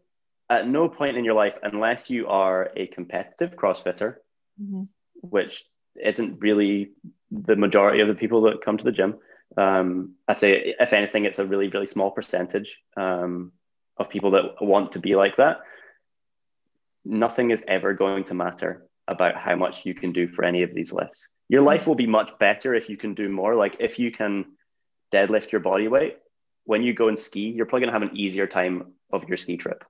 at 0.50 0.68
no 0.68 0.88
point 0.88 1.16
in 1.16 1.24
your 1.24 1.34
life, 1.34 1.56
unless 1.62 2.10
you 2.10 2.28
are 2.28 2.70
a 2.76 2.86
competitive 2.86 3.56
CrossFitter, 3.56 4.16
mm-hmm. 4.60 4.84
which 5.20 5.64
isn't 6.02 6.40
really 6.40 6.92
the 7.30 7.56
majority 7.56 8.00
of 8.00 8.08
the 8.08 8.14
people 8.14 8.42
that 8.42 8.64
come 8.64 8.78
to 8.78 8.84
the 8.84 8.92
gym. 8.92 9.16
Um, 9.56 10.14
I'd 10.26 10.40
say, 10.40 10.74
if 10.78 10.92
anything, 10.92 11.24
it's 11.24 11.38
a 11.38 11.46
really, 11.46 11.68
really 11.68 11.86
small 11.86 12.10
percentage 12.10 12.76
um, 12.96 13.52
of 13.96 14.08
people 14.08 14.32
that 14.32 14.62
want 14.62 14.92
to 14.92 14.98
be 14.98 15.16
like 15.16 15.36
that. 15.36 15.60
Nothing 17.04 17.50
is 17.50 17.64
ever 17.66 17.94
going 17.94 18.24
to 18.24 18.34
matter 18.34 18.86
about 19.06 19.36
how 19.36 19.56
much 19.56 19.86
you 19.86 19.94
can 19.94 20.12
do 20.12 20.28
for 20.28 20.44
any 20.44 20.62
of 20.62 20.74
these 20.74 20.92
lifts. 20.92 21.28
Your 21.48 21.62
life 21.62 21.86
will 21.86 21.94
be 21.94 22.06
much 22.06 22.38
better 22.38 22.74
if 22.74 22.90
you 22.90 22.98
can 22.98 23.14
do 23.14 23.28
more. 23.28 23.54
Like 23.54 23.76
if 23.80 23.98
you 23.98 24.12
can 24.12 24.44
deadlift 25.12 25.50
your 25.50 25.62
body 25.62 25.88
weight, 25.88 26.18
when 26.64 26.82
you 26.82 26.92
go 26.92 27.08
and 27.08 27.18
ski, 27.18 27.48
you're 27.48 27.64
probably 27.64 27.86
to 27.86 27.92
have 27.92 28.02
an 28.02 28.16
easier 28.16 28.46
time 28.46 28.92
of 29.10 29.26
your 29.26 29.38
ski 29.38 29.56
trip. 29.56 29.82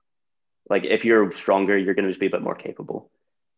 Like 0.69 0.85
if 0.85 1.03
you're 1.03 1.29
stronger, 1.31 1.77
you're 1.77 1.93
going 1.93 2.11
to 2.11 2.17
be 2.17 2.27
a 2.27 2.29
bit 2.29 2.41
more 2.41 2.55
capable. 2.55 3.11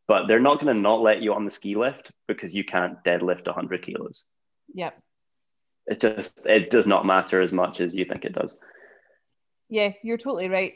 But 0.08 0.28
they're 0.28 0.40
not 0.40 0.60
to 0.62 0.74
not 0.74 1.02
let 1.02 1.22
you 1.22 1.34
on 1.36 1.46
the 1.46 1.52
ski 1.52 1.76
lift 1.76 2.12
because 2.28 2.56
you 2.56 2.64
can't 2.64 3.04
deadlift 3.04 3.46
100 3.46 3.84
kilos. 3.84 4.26
Yep. 4.74 5.00
It 5.88 6.00
just 6.00 6.46
it 6.46 6.70
does 6.70 6.88
not 6.88 7.06
matter 7.06 7.42
as 7.42 7.52
much 7.52 7.80
as 7.80 7.96
you 7.96 8.06
think 8.06 8.26
it 8.26 8.34
does. 8.34 8.58
Yeah, 9.70 9.94
you're 10.04 10.18
totally 10.18 10.50
right. 10.50 10.74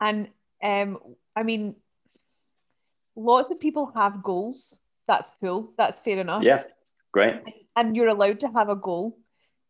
And 0.00 0.28
um, 0.62 0.98
I 1.34 1.42
mean, 1.42 1.76
lots 3.14 3.50
of 3.50 3.60
people 3.60 3.92
have 3.94 4.22
goals. 4.22 4.78
That's 5.06 5.30
cool. 5.40 5.72
That's 5.76 6.00
fair 6.00 6.18
enough. 6.18 6.42
Yeah, 6.42 6.64
great. 7.12 7.42
And 7.76 7.96
you're 7.96 8.08
allowed 8.08 8.40
to 8.40 8.48
have 8.48 8.68
a 8.68 8.76
goal. 8.76 9.18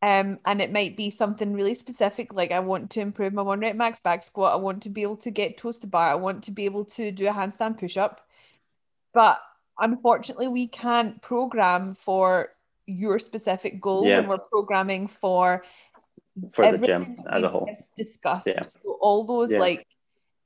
Um, 0.02 0.38
and 0.44 0.60
it 0.60 0.72
might 0.72 0.96
be 0.96 1.10
something 1.10 1.54
really 1.54 1.74
specific, 1.74 2.32
like 2.34 2.52
I 2.52 2.60
want 2.60 2.90
to 2.90 3.00
improve 3.00 3.32
my 3.32 3.42
one 3.42 3.60
rep 3.60 3.76
max 3.76 3.98
back 3.98 4.22
squat. 4.22 4.52
I 4.52 4.56
want 4.56 4.82
to 4.82 4.90
be 4.90 5.02
able 5.02 5.16
to 5.18 5.30
get 5.30 5.56
toes 5.56 5.78
to 5.78 5.86
bar. 5.86 6.10
I 6.10 6.14
want 6.14 6.44
to 6.44 6.50
be 6.50 6.66
able 6.66 6.84
to 6.84 7.10
do 7.10 7.26
a 7.26 7.32
handstand 7.32 7.78
push 7.78 7.96
up. 7.96 8.20
But 9.14 9.40
unfortunately, 9.78 10.48
we 10.48 10.68
can't 10.68 11.20
program 11.22 11.94
for 11.94 12.50
your 12.86 13.18
specific 13.18 13.80
goal 13.80 14.04
Yeah. 14.06 14.20
when 14.20 14.28
we're 14.28 14.38
programming 14.38 15.08
for 15.08 15.64
For 16.52 16.62
the 16.62 16.68
everything 16.68 17.16
gym 17.16 17.26
as 17.30 17.42
a 17.42 17.48
whole. 17.48 17.68
discussed. 17.96 18.46
Yeah. 18.48 18.62
So 18.62 18.98
all 19.00 19.24
those 19.24 19.52
Yeah. 19.52 19.58
like 19.58 19.86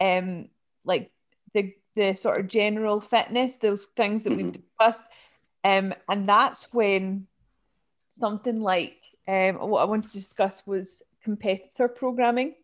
um 0.00 0.48
like 0.85 1.11
the 1.55 1.74
the 1.96 2.14
sort 2.14 2.40
of 2.40 2.48
general 2.48 3.00
fitness, 3.00 3.57
those 3.57 3.87
things 3.96 4.22
that 4.22 4.35
we've 4.37 4.46
Mhm. 4.46 4.53
discussed. 4.62 5.03
Um 5.64 5.92
and 6.09 6.29
that's 6.29 6.72
when 6.72 7.26
something 8.12 8.61
like 8.61 8.96
um 9.29 9.57
what 9.57 9.83
I 9.83 9.85
wanted 9.85 10.09
to 10.09 10.14
discuss 10.18 10.66
was 10.66 11.03
competitor 11.22 11.88
programming. 11.88 12.55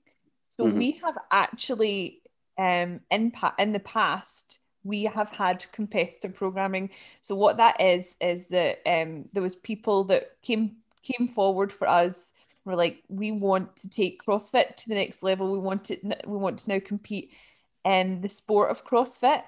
So 0.56 0.64
Mhm. 0.64 0.76
we 0.78 0.92
have 1.04 1.16
actually 1.30 2.22
um 2.58 3.00
in 3.10 3.30
pa- 3.32 3.54
in 3.58 3.72
the 3.72 3.80
past 3.80 4.58
we 4.86 5.04
have 5.04 5.28
had 5.30 5.64
competitor 5.72 6.28
programming. 6.28 6.90
So 7.22 7.34
what 7.34 7.56
that 7.56 7.80
is 7.80 8.16
is 8.20 8.46
that 8.48 8.78
um 8.86 9.28
there 9.32 9.42
was 9.42 9.56
people 9.56 10.04
that 10.04 10.40
came 10.42 10.76
came 11.02 11.28
forward 11.28 11.72
for 11.72 11.88
us 11.88 12.32
we're 12.66 12.74
like 12.74 13.04
we 13.08 13.30
want 13.30 13.76
to 13.76 13.88
take 13.88 14.24
CrossFit 14.26 14.74
to 14.76 14.88
the 14.88 14.96
next 14.96 15.22
level. 15.22 15.52
We 15.52 15.60
want 15.60 15.84
to 15.84 15.96
we 16.26 16.36
want 16.36 16.58
to 16.58 16.70
now 16.70 16.80
compete 16.80 17.32
in 17.84 18.20
the 18.20 18.28
sport 18.28 18.70
of 18.70 18.84
CrossFit. 18.84 19.42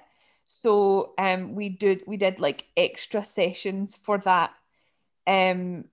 So 0.47 1.13
um 1.17 1.53
we 1.53 1.67
did 1.69 2.03
we 2.07 2.17
did 2.17 2.39
like 2.39 2.65
extra 2.77 3.23
sessions 3.23 3.97
for 3.97 4.17
that. 4.19 4.51
Um 5.27 5.85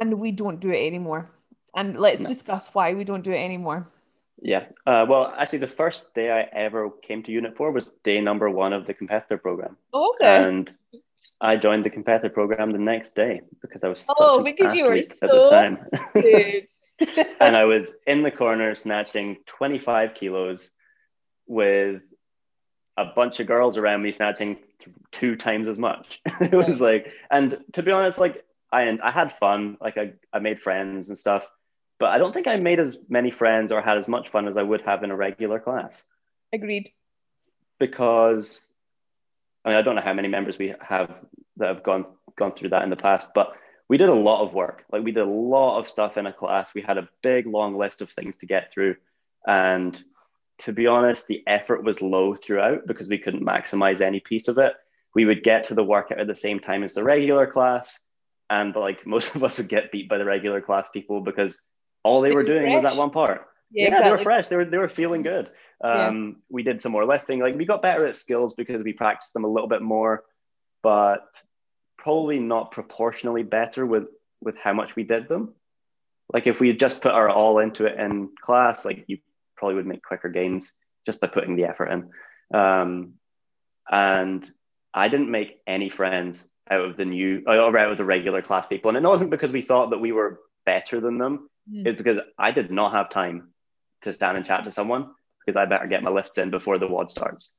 and 0.00 0.18
we 0.18 0.32
don't 0.32 0.60
do 0.60 0.70
it 0.70 0.84
anymore. 0.84 1.30
And 1.76 1.96
let's 1.96 2.20
No. 2.20 2.26
discuss 2.26 2.74
why 2.74 2.92
we 2.94 3.04
don't 3.04 3.22
do 3.22 3.30
it 3.30 3.38
anymore. 3.44 3.88
Yeah. 4.42 4.64
Uh, 4.86 5.06
well, 5.08 5.32
actually, 5.38 5.60
the 5.60 5.68
first 5.68 6.14
day 6.14 6.30
I 6.30 6.42
ever 6.52 6.90
came 6.90 7.22
to 7.22 7.32
Unit 7.32 7.56
4 7.56 7.70
was 7.70 7.92
day 8.02 8.20
number 8.20 8.50
one 8.50 8.72
of 8.72 8.86
the 8.86 8.92
competitor 8.94 9.38
program. 9.38 9.76
Okay. 9.94 10.42
And 10.42 10.76
I 11.40 11.56
joined 11.56 11.84
the 11.84 11.90
competitor 11.90 12.28
program 12.28 12.72
the 12.72 12.78
next 12.78 13.14
day 13.14 13.42
because 13.60 13.84
I 13.84 13.88
was 13.88 14.06
Oh, 14.18 14.42
because 14.42 14.74
you 14.74 14.84
were 14.84 14.92
athlete 14.92 15.12
at 15.22 15.28
so 15.28 15.44
the 15.44 15.50
time. 15.50 15.86
Dude. 16.14 16.68
and 17.40 17.56
I 17.56 17.64
was 17.64 17.96
in 18.06 18.22
the 18.22 18.30
corner 18.30 18.74
snatching 18.74 19.38
25 19.46 20.14
kilos 20.14 20.72
with 21.46 22.02
a 22.96 23.06
bunch 23.06 23.40
of 23.40 23.46
girls 23.46 23.78
around 23.78 24.02
me 24.02 24.12
snatching 24.12 24.56
th- 24.78 24.96
two 25.10 25.36
times 25.36 25.68
as 25.68 25.78
much. 25.78 26.20
it 26.40 26.52
was 26.52 26.80
like, 26.80 27.12
and 27.30 27.58
to 27.72 27.82
be 27.82 27.90
honest, 27.90 28.18
like 28.18 28.44
I 28.70 28.82
and 28.82 29.00
I 29.00 29.10
had 29.10 29.32
fun. 29.32 29.76
Like 29.80 29.98
I, 29.98 30.12
I 30.32 30.38
made 30.40 30.60
friends 30.60 31.08
and 31.08 31.18
stuff, 31.18 31.48
but 32.02 32.10
I 32.10 32.18
don't 32.18 32.34
think 32.34 32.48
I 32.48 32.56
made 32.56 32.80
as 32.80 32.98
many 33.08 33.30
friends 33.30 33.70
or 33.70 33.80
had 33.80 33.96
as 33.96 34.08
much 34.08 34.28
fun 34.28 34.48
as 34.48 34.56
I 34.56 34.62
would 34.64 34.80
have 34.80 35.04
in 35.04 35.12
a 35.12 35.16
regular 35.16 35.60
class 35.60 36.08
Agreed. 36.52 36.90
because 37.78 38.68
I 39.64 39.68
mean 39.68 39.78
I 39.78 39.82
don't 39.82 39.94
know 39.94 40.02
how 40.02 40.12
many 40.12 40.26
members 40.26 40.58
we 40.58 40.74
have 40.80 41.14
that 41.58 41.68
have 41.68 41.84
gone 41.84 42.06
gone 42.36 42.54
through 42.54 42.70
that 42.70 42.82
in 42.82 42.90
the 42.90 42.96
past, 42.96 43.28
but 43.36 43.52
we 43.88 43.98
did 43.98 44.08
a 44.08 44.14
lot 44.14 44.42
of 44.42 44.52
work. 44.52 44.84
Like 44.90 45.04
we 45.04 45.12
did 45.12 45.22
a 45.22 45.30
lot 45.30 45.78
of 45.78 45.88
stuff 45.88 46.16
in 46.16 46.26
a 46.26 46.32
class. 46.32 46.74
We 46.74 46.82
had 46.82 46.98
a 46.98 47.08
big 47.22 47.46
long 47.46 47.76
list 47.76 48.00
of 48.00 48.10
things 48.10 48.36
to 48.38 48.46
get 48.46 48.72
through, 48.72 48.96
and 49.46 50.02
to 50.58 50.72
be 50.72 50.88
honest, 50.88 51.28
the 51.28 51.44
effort 51.46 51.84
was 51.84 52.02
low 52.02 52.34
throughout 52.34 52.86
because 52.86 53.08
we 53.08 53.18
couldn't 53.18 53.46
maximize 53.46 54.00
any 54.00 54.18
piece 54.18 54.48
of 54.48 54.58
it. 54.58 54.72
We 55.14 55.24
would 55.24 55.44
get 55.44 55.64
to 55.64 55.74
the 55.74 55.84
workout 55.84 56.18
at 56.18 56.26
the 56.26 56.34
same 56.34 56.58
time 56.58 56.82
as 56.82 56.94
the 56.94 57.04
regular 57.04 57.46
class, 57.46 58.02
and 58.50 58.74
like 58.74 59.06
most 59.14 59.36
of 59.36 59.44
us 59.44 59.58
would 59.58 59.68
get 59.68 59.92
beat 59.92 60.08
by 60.08 60.18
the 60.18 60.24
regular 60.24 60.60
class 60.60 60.88
people 60.92 61.20
because 61.20 61.60
all 62.04 62.20
they 62.20 62.30
They 62.30 62.34
were 62.34 62.42
were 62.42 62.46
doing 62.46 62.74
was 62.74 62.82
that 62.82 62.96
one 62.96 63.10
part 63.10 63.46
Yeah, 63.70 63.88
yeah, 63.88 64.02
they 64.02 64.10
were 64.10 64.18
fresh. 64.18 64.48
They 64.48 64.56
were 64.56 64.64
they 64.64 64.78
were 64.78 64.88
feeling 64.88 65.22
good. 65.22 65.50
Yeah. 65.82 66.08
Um, 66.08 66.42
We 66.50 66.62
did 66.62 66.80
some 66.80 66.92
more 66.92 67.04
lifting. 67.04 67.40
Like 67.40 67.56
we 67.56 67.64
got 67.64 67.82
better 67.82 68.06
at 68.06 68.16
skills 68.16 68.54
because 68.54 68.82
we 68.82 68.92
practiced 68.92 69.32
them 69.32 69.44
a 69.44 69.48
little 69.48 69.68
bit 69.68 69.82
more, 69.82 70.24
but 70.82 71.24
probably 71.98 72.38
not 72.38 72.72
proportionally 72.72 73.42
better 73.42 73.86
with 73.86 74.04
with 74.40 74.56
how 74.56 74.72
much 74.72 74.96
we 74.96 75.04
did 75.04 75.28
them. 75.28 75.54
Like 76.32 76.46
if 76.46 76.60
we 76.60 76.68
had 76.68 76.80
just 76.80 77.02
put 77.02 77.12
our 77.12 77.28
all 77.28 77.58
into 77.58 77.86
it 77.86 77.98
in 77.98 78.30
class, 78.40 78.84
like 78.84 79.04
you 79.06 79.18
probably 79.56 79.76
would 79.76 79.86
make 79.86 80.02
quicker 80.02 80.28
gains 80.28 80.72
just 81.06 81.20
by 81.20 81.28
putting 81.28 81.56
the 81.56 81.64
effort 81.64 81.86
in. 81.86 82.10
Um, 82.58 83.14
and 83.90 84.48
I 84.94 85.08
didn't 85.08 85.30
make 85.30 85.60
any 85.66 85.90
friends 85.90 86.48
out 86.70 86.84
of 86.84 86.96
the 86.96 87.04
new 87.04 87.42
or 87.46 87.76
out 87.76 87.92
of 87.92 87.98
the 87.98 88.04
regular 88.04 88.42
class 88.42 88.66
people, 88.66 88.88
and 88.88 88.98
it 88.98 89.08
wasn't 89.08 89.30
because 89.30 89.52
we 89.52 89.62
thought 89.62 89.90
that 89.90 90.00
we 90.00 90.12
were 90.12 90.40
better 90.64 91.00
than 91.00 91.18
them 91.18 91.48
Mm. 91.70 91.86
is 91.86 91.96
because 91.96 92.18
I 92.38 92.50
did 92.50 92.70
not 92.70 92.92
have 92.92 93.10
time 93.10 93.52
to 94.02 94.12
stand 94.12 94.36
and 94.36 94.44
chat 94.44 94.64
to 94.64 94.72
someone 94.72 95.10
because 95.38 95.56
I 95.56 95.64
better 95.66 95.86
get 95.86 96.02
my 96.02 96.10
lifts 96.10 96.38
in 96.38 96.50
before 96.50 96.78
the 96.78 96.88
WOD 96.88 97.10
starts. 97.10 97.54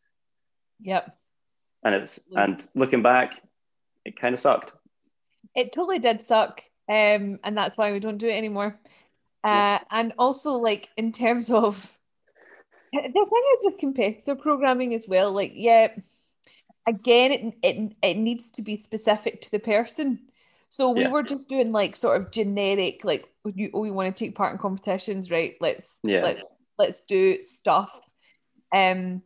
Yep. 0.81 1.15
And 1.83 1.95
it's 1.95 2.19
and 2.35 2.65
looking 2.75 3.01
back, 3.01 3.41
it 4.05 4.19
kind 4.19 4.33
of 4.33 4.39
sucked. 4.39 4.71
It 5.55 5.73
totally 5.73 5.99
did 5.99 6.21
suck. 6.21 6.63
Um, 6.89 7.39
and 7.43 7.55
that's 7.55 7.77
why 7.77 7.91
we 7.91 7.99
don't 7.99 8.17
do 8.17 8.27
it 8.27 8.33
anymore. 8.37 8.79
Uh, 9.43 9.79
and 9.91 10.13
also 10.17 10.53
like 10.53 10.89
in 10.95 11.11
terms 11.11 11.49
of 11.49 11.97
the 12.93 13.01
thing 13.01 13.11
is 13.11 13.59
with 13.63 13.77
competitor 13.77 14.35
programming 14.35 14.93
as 14.93 15.07
well, 15.07 15.31
like 15.31 15.51
yeah, 15.53 15.89
again 16.87 17.31
it 17.31 17.55
it, 17.63 17.95
it 18.01 18.17
needs 18.17 18.49
to 18.51 18.61
be 18.61 18.77
specific 18.77 19.41
to 19.41 19.51
the 19.51 19.59
person. 19.59 20.19
So 20.73 20.89
we 20.89 21.03
Yeah. 21.03 21.07
were 21.07 21.21
just 21.21 21.49
doing 21.49 21.71
like 21.71 21.95
sort 21.95 22.19
of 22.19 22.31
generic, 22.31 23.05
like 23.05 23.31
you 23.53 23.69
oh, 23.75 23.81
we 23.81 23.91
want 23.91 24.15
to 24.15 24.25
take 24.25 24.33
part 24.33 24.53
in 24.53 24.57
competitions, 24.57 25.29
right? 25.29 25.55
Let's 25.61 26.01
Yeah. 26.03 26.19
let's 26.23 26.55
let's 26.79 27.01
do 27.01 27.43
stuff. 27.43 28.01
Um 28.75 29.21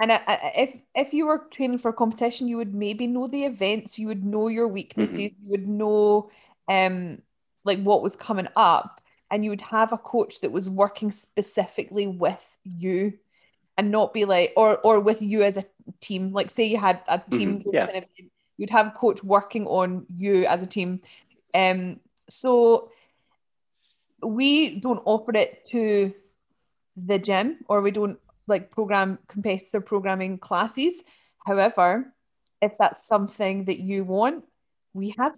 and 0.00 0.12
I, 0.12 0.20
I, 0.26 0.52
if 0.56 0.82
if 0.94 1.14
you 1.14 1.26
were 1.28 1.46
training 1.50 1.78
for 1.78 1.90
a 1.90 1.94
competition, 1.94 2.46
you 2.46 2.58
would 2.58 2.74
maybe 2.74 3.06
know 3.06 3.26
the 3.26 3.44
events, 3.46 3.98
you 3.98 4.08
would 4.08 4.22
know 4.22 4.48
your 4.48 4.68
weaknesses, 4.68 5.18
you 5.18 5.30
would 5.44 5.66
know 5.66 6.30
um 6.68 7.22
like 7.64 7.80
what 7.82 8.02
was 8.02 8.14
coming 8.14 8.48
up, 8.56 9.00
and 9.30 9.44
you 9.44 9.50
would 9.50 9.62
have 9.62 9.92
a 9.92 9.98
coach 9.98 10.42
that 10.42 10.52
was 10.52 10.68
working 10.68 11.10
specifically 11.10 12.06
with 12.06 12.58
you, 12.64 13.14
and 13.78 13.90
not 13.90 14.12
be 14.12 14.26
like 14.26 14.52
or 14.58 14.78
or 14.84 15.00
with 15.00 15.22
you 15.22 15.42
as 15.42 15.56
a 15.56 15.64
team. 16.00 16.32
Like 16.32 16.50
say 16.50 16.64
you 16.64 16.78
had 16.78 17.02
a 17.08 17.18
team 17.30 17.60
Mhm, 17.60 17.72
yeah. 17.72 17.86
kind 17.86 17.96
of 17.98 18.04
event, 18.18 18.32
you'd 18.62 18.70
have 18.70 18.86
a 18.86 18.90
coach 18.90 19.24
working 19.24 19.66
on 19.66 20.06
you 20.08 20.46
as 20.46 20.62
a 20.62 20.66
team. 20.66 21.00
Um, 21.52 21.98
so 22.30 22.92
we 24.24 24.78
don't 24.78 25.02
offer 25.04 25.36
it 25.36 25.66
to 25.72 26.14
the 26.96 27.18
gym 27.18 27.58
or 27.68 27.82
we 27.82 27.90
don't 27.90 28.20
like 28.46 28.70
program 28.70 29.18
competitor 29.26 29.80
programming 29.80 30.38
classes. 30.38 31.02
However, 31.44 32.14
if 32.60 32.78
that's 32.78 33.04
something 33.04 33.64
that 33.64 33.80
you 33.80 34.04
want, 34.04 34.44
we 34.94 35.12
have 35.18 35.32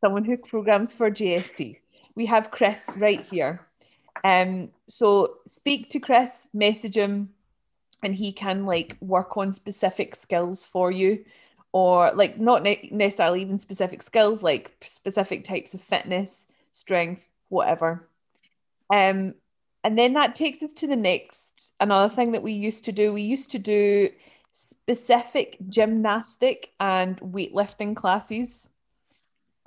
someone 0.00 0.24
who 0.24 0.38
programs 0.38 0.94
for 0.94 1.10
JST. 1.10 1.78
We 2.14 2.24
have 2.24 2.50
Chris 2.50 2.88
right 2.96 3.20
here. 3.20 3.66
Um, 4.24 4.70
so 4.88 5.40
speak 5.46 5.90
to 5.90 6.00
Chris, 6.00 6.48
message 6.54 6.96
him, 6.96 7.28
and 8.02 8.14
he 8.14 8.32
can 8.32 8.64
like 8.64 8.96
work 9.02 9.36
on 9.36 9.52
specific 9.52 10.16
skills 10.16 10.64
for 10.64 10.90
you, 10.90 11.22
or 11.76 12.10
like 12.14 12.40
not 12.40 12.62
ne- 12.62 12.88
necessarily 12.90 13.42
even 13.42 13.58
specific 13.58 14.00
skills, 14.00 14.42
like 14.42 14.74
specific 14.80 15.44
types 15.44 15.74
of 15.74 15.80
fitness, 15.82 16.46
strength, 16.72 17.28
whatever. 17.50 18.08
Um, 18.88 19.34
and 19.84 19.98
then 19.98 20.14
that 20.14 20.34
takes 20.34 20.62
us 20.62 20.72
to 20.72 20.86
the 20.86 20.96
next 20.96 21.72
another 21.78 22.08
thing 22.08 22.32
that 22.32 22.42
we 22.42 22.52
used 22.52 22.86
to 22.86 22.92
do. 22.92 23.12
We 23.12 23.20
used 23.20 23.50
to 23.50 23.58
do 23.58 24.08
specific 24.52 25.58
gymnastic 25.68 26.70
and 26.80 27.20
weightlifting 27.20 27.94
classes. 27.94 28.70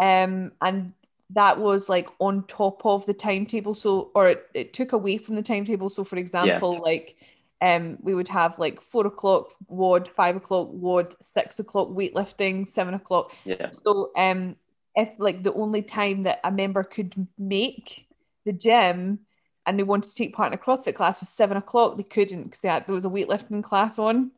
Um, 0.01 0.53
and 0.63 0.93
that 1.35 1.59
was 1.59 1.89
like 1.89 2.09
on 2.17 2.43
top 2.47 2.83
of 2.87 3.05
the 3.05 3.13
timetable. 3.13 3.75
So, 3.75 4.09
or 4.15 4.29
it, 4.29 4.47
it 4.55 4.73
took 4.73 4.93
away 4.93 5.19
from 5.19 5.35
the 5.35 5.43
timetable. 5.43 5.91
So, 5.91 6.03
for 6.03 6.17
example, 6.17 6.81
like 6.83 7.17
um, 7.61 7.97
we 8.01 8.13
would 8.15 8.27
have 8.29 8.57
like 8.57 8.81
four 8.81 9.05
o'clock 9.07 9.51
WOD, 9.67 10.07
five 10.07 10.35
o'clock 10.35 10.69
WOD, 10.71 11.13
six 11.21 11.59
o'clock 11.59 11.89
weightlifting, 11.89 12.67
seven 12.67 12.93
o'clock. 12.93 13.33
Yeah. 13.43 13.69
So, 13.71 14.11
um, 14.15 14.55
if 14.95 15.09
like 15.17 15.43
the 15.43 15.53
only 15.53 15.81
time 15.81 16.23
that 16.23 16.39
a 16.43 16.51
member 16.51 16.83
could 16.83 17.27
make 17.37 18.05
the 18.45 18.53
gym 18.53 19.19
and 19.65 19.77
they 19.77 19.83
wanted 19.83 20.09
to 20.09 20.15
take 20.15 20.33
part 20.33 20.51
in 20.51 20.59
a 20.59 20.61
CrossFit 20.61 20.95
class 20.95 21.19
was 21.19 21.29
seven 21.29 21.57
o'clock, 21.57 21.97
they 21.97 22.03
couldn't 22.03 22.43
because 22.43 22.59
there 22.61 22.83
was 22.87 23.05
a 23.05 23.09
weightlifting 23.09 23.63
class 23.63 23.99
on. 23.99 24.31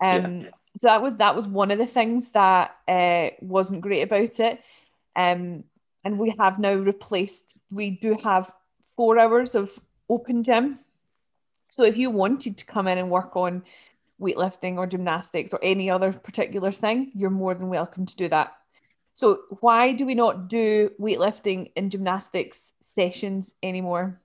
Um, 0.00 0.48
so 0.76 0.88
that 0.88 1.02
was 1.02 1.14
that 1.16 1.36
was 1.36 1.46
one 1.46 1.70
of 1.70 1.78
the 1.78 1.86
things 1.86 2.30
that 2.32 2.76
uh, 2.88 3.28
wasn't 3.40 3.82
great 3.82 4.02
about 4.02 4.40
it. 4.40 4.60
Um, 5.16 5.64
and 6.04 6.18
we 6.18 6.34
have 6.38 6.58
now 6.58 6.74
replaced, 6.74 7.58
we 7.70 7.90
do 7.90 8.16
have 8.22 8.52
four 8.96 9.18
hours 9.18 9.54
of 9.54 9.78
open 10.08 10.42
gym. 10.44 10.78
So 11.74 11.82
if 11.82 11.96
you 11.96 12.08
wanted 12.08 12.58
to 12.58 12.64
come 12.64 12.86
in 12.86 12.98
and 12.98 13.10
work 13.10 13.34
on 13.34 13.64
weightlifting 14.20 14.76
or 14.76 14.86
gymnastics 14.86 15.52
or 15.52 15.58
any 15.60 15.90
other 15.90 16.12
particular 16.12 16.70
thing, 16.70 17.10
you're 17.16 17.30
more 17.30 17.52
than 17.52 17.68
welcome 17.68 18.06
to 18.06 18.14
do 18.14 18.28
that. 18.28 18.52
So 19.14 19.40
why 19.58 19.90
do 19.90 20.06
we 20.06 20.14
not 20.14 20.46
do 20.46 20.92
weightlifting 21.00 21.72
and 21.74 21.90
gymnastics 21.90 22.74
sessions 22.80 23.54
anymore? 23.60 24.20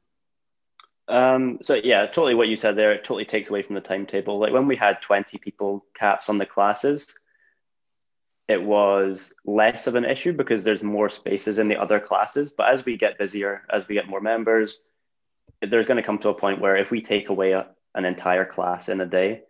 Um, 1.08 1.58
so 1.64 1.74
yeah, 1.74 2.06
totally 2.06 2.36
what 2.36 2.50
you 2.50 2.56
said 2.56 2.76
there. 2.76 2.94
It 2.94 3.04
totally 3.04 3.26
takes 3.26 3.50
away 3.50 3.64
from 3.64 3.74
the 3.74 3.82
timetable. 3.82 4.38
Like 4.38 4.54
when 4.54 4.68
we 4.68 4.76
had 4.76 5.02
20 5.02 5.40
people 5.40 5.84
caps 5.96 6.30
on 6.30 6.38
the 6.38 6.46
classes, 6.46 7.18
it 8.48 8.62
was 8.62 9.34
less 9.44 9.88
of 9.88 9.96
an 9.96 10.06
issue 10.06 10.34
because 10.34 10.64
there's 10.64 10.84
more 10.84 11.10
spaces 11.10 11.58
in 11.58 11.68
the 11.68 11.82
other 11.82 12.00
classes. 12.00 12.54
But 12.54 12.72
as 12.72 12.86
we 12.86 12.96
get 12.96 13.18
busier, 13.18 13.64
as 13.74 13.88
we 13.88 13.96
get 13.96 14.08
more 14.08 14.22
members, 14.22 14.84
there's 15.62 15.86
going 15.86 15.98
to 15.98 16.04
come 16.04 16.20
to 16.20 16.30
a 16.30 16.34
point 16.34 16.62
where 16.62 16.78
if 16.78 16.92
we 16.92 17.02
take 17.02 17.30
away 17.30 17.52
a, 17.52 17.68
an 17.96 18.06
entire 18.06 18.46
class 18.46 18.90
in 18.90 19.02
a 19.02 19.06
day, 19.06 19.42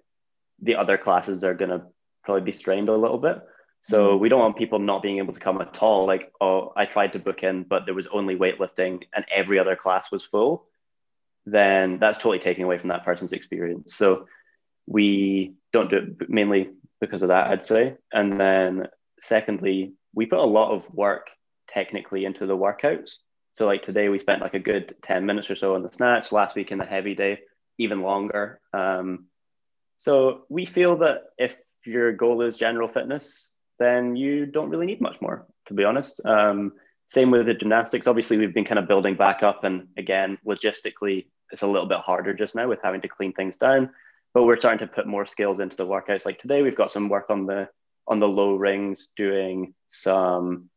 the 0.62 0.76
other 0.76 0.98
classes 0.98 1.44
are 1.44 1.54
going 1.54 1.72
to 1.72 1.84
probably 2.24 2.44
be 2.44 2.52
strained 2.52 2.90
a 2.90 2.96
little 2.96 3.18
bit. 3.18 3.40
So 3.82 4.10
mm-hmm. 4.10 4.22
we 4.22 4.30
don't 4.30 4.40
want 4.40 4.58
people 4.58 4.80
not 4.80 5.04
being 5.04 5.20
able 5.20 5.34
to 5.34 5.40
come 5.40 5.62
at 5.62 5.82
all. 5.82 6.06
Like, 6.06 6.32
oh, 6.42 6.74
I 6.76 6.86
tried 6.86 7.14
to 7.14 7.20
book 7.20 7.44
in, 7.44 7.64
but 7.64 7.86
there 7.86 7.94
was 7.94 8.08
only 8.08 8.36
weightlifting 8.36 9.04
and 9.14 9.26
every 9.34 9.60
other 9.60 9.76
class 9.76 10.12
was 10.12 10.26
full 10.26 10.66
then 11.52 12.00
that's 12.00 12.18
totally 12.18 12.40
taking 12.40 12.64
away 12.64 12.78
from 12.78 12.90
that 12.90 13.06
person's 13.06 13.34
experience. 13.34 13.96
So 13.96 14.28
we 14.88 15.56
don't 15.72 15.90
do 15.90 15.98
it 15.98 16.30
mainly 16.30 16.70
because 17.00 17.22
of 17.22 17.30
that, 17.30 17.48
I'd 17.48 17.66
say. 17.66 17.96
And 18.12 18.40
then 18.40 18.88
secondly, 19.22 19.94
we 20.14 20.26
put 20.26 20.40
a 20.40 20.44
lot 20.44 20.74
of 20.74 20.90
work 20.94 21.30
technically 21.68 22.26
into 22.26 22.46
the 22.46 22.58
workouts. 22.58 23.16
So 23.60 23.66
like 23.66 23.82
today 23.82 24.08
we 24.08 24.20
spent 24.20 24.42
like 24.42 24.54
a 24.54 24.60
good 24.60 24.96
10 25.02 25.26
minutes 25.26 25.50
or 25.52 25.56
so 25.58 25.76
on 25.76 25.84
the 25.84 25.92
snatch, 25.92 26.32
last 26.32 26.56
week 26.56 26.72
in 26.72 26.78
the 26.78 26.86
heavy 26.86 27.14
day, 27.14 27.40
even 27.78 28.02
longer. 28.02 28.62
Um, 28.72 29.26
so 29.98 30.46
we 30.48 30.64
feel 30.64 31.00
that 31.00 31.24
if 31.38 31.58
your 31.86 32.14
goal 32.14 32.42
is 32.42 32.56
general 32.56 32.88
fitness, 32.88 33.52
then 33.78 34.16
you 34.16 34.46
don't 34.46 34.70
really 34.70 34.86
need 34.86 35.02
much 35.02 35.20
more, 35.20 35.46
to 35.68 35.74
be 35.74 35.84
honest. 35.84 36.22
Um, 36.24 36.72
same 37.10 37.32
with 37.32 37.48
the 37.48 37.54
gymnastics. 37.54 38.08
Obviously, 38.08 38.38
we've 38.38 38.54
been 38.54 38.64
kind 38.64 38.80
of 38.80 38.88
building 38.88 39.16
back 39.16 39.44
up, 39.44 39.66
and 39.66 39.90
again, 39.98 40.38
logistically, 40.48 41.26
it's 41.52 41.62
a 41.62 41.68
little 41.68 41.90
bit 41.90 42.00
harder 42.00 42.34
just 42.34 42.56
now 42.56 42.70
with 42.70 42.80
having 42.82 43.02
to 43.02 43.10
clean 43.10 43.34
things 43.34 43.58
down. 43.58 43.90
But 44.34 44.46
we're 44.46 44.58
starting 44.58 44.88
to 44.88 44.94
put 44.94 45.06
more 45.06 45.26
skills 45.26 45.60
into 45.60 45.76
the 45.76 45.86
workouts. 45.86 46.26
Like 46.26 46.40
today, 46.40 46.62
we've 46.62 46.78
got 46.78 46.94
some 46.94 47.10
work 47.10 47.30
on 47.30 47.46
the 47.46 47.68
on 48.08 48.22
the 48.22 48.28
low 48.28 48.56
rings, 48.56 49.10
doing 49.18 49.74
some 49.90 50.70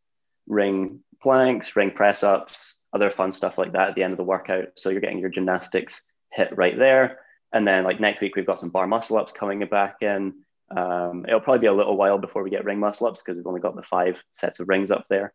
ring 0.48 1.04
planks, 1.22 1.74
ring 1.76 1.90
press 1.90 2.22
ups, 2.22 2.78
other 2.92 3.10
fun 3.10 3.32
stuff 3.32 3.58
like 3.58 3.72
that 3.72 3.90
at 3.90 3.94
the 3.94 4.02
end 4.02 4.12
of 4.12 4.18
the 4.18 4.24
workout. 4.24 4.68
So 4.76 4.90
you're 4.90 5.00
getting 5.00 5.18
your 5.18 5.30
gymnastics 5.30 6.04
hit 6.30 6.56
right 6.56 6.78
there. 6.78 7.20
And 7.52 7.66
then 7.66 7.84
like 7.84 8.00
next 8.00 8.20
week, 8.20 8.36
we've 8.36 8.46
got 8.46 8.60
some 8.60 8.70
bar 8.70 8.86
muscle 8.86 9.18
ups 9.18 9.32
coming 9.32 9.64
back 9.66 9.96
in. 10.00 10.34
Um, 10.74 11.24
it'll 11.28 11.40
probably 11.40 11.60
be 11.60 11.66
a 11.66 11.72
little 11.72 11.96
while 11.96 12.18
before 12.18 12.42
we 12.42 12.50
get 12.50 12.64
ring 12.64 12.78
muscle 12.78 13.06
ups 13.06 13.22
because 13.22 13.36
we've 13.36 13.46
only 13.46 13.60
got 13.60 13.76
the 13.76 13.82
five 13.82 14.22
sets 14.32 14.58
of 14.60 14.68
rings 14.68 14.90
up 14.90 15.06
there. 15.08 15.32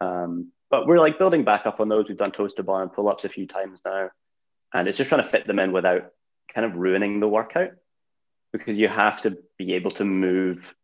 Um, 0.00 0.52
but 0.70 0.86
we're 0.86 1.00
like 1.00 1.18
building 1.18 1.44
back 1.44 1.66
up 1.66 1.80
on 1.80 1.88
those. 1.88 2.06
We've 2.08 2.16
done 2.16 2.32
toes 2.32 2.54
to 2.54 2.62
bar 2.62 2.82
and 2.82 2.92
pull 2.92 3.08
ups 3.08 3.24
a 3.24 3.28
few 3.28 3.46
times 3.46 3.82
now. 3.84 4.10
And 4.72 4.86
it's 4.86 4.98
just 4.98 5.08
trying 5.08 5.22
to 5.22 5.28
fit 5.28 5.46
them 5.46 5.58
in 5.58 5.72
without 5.72 6.12
kind 6.54 6.64
of 6.64 6.76
ruining 6.76 7.20
the 7.20 7.28
workout 7.28 7.70
because 8.52 8.78
you 8.78 8.88
have 8.88 9.20
to 9.22 9.38
be 9.56 9.74
able 9.74 9.90
to 9.92 10.04
move 10.04 10.74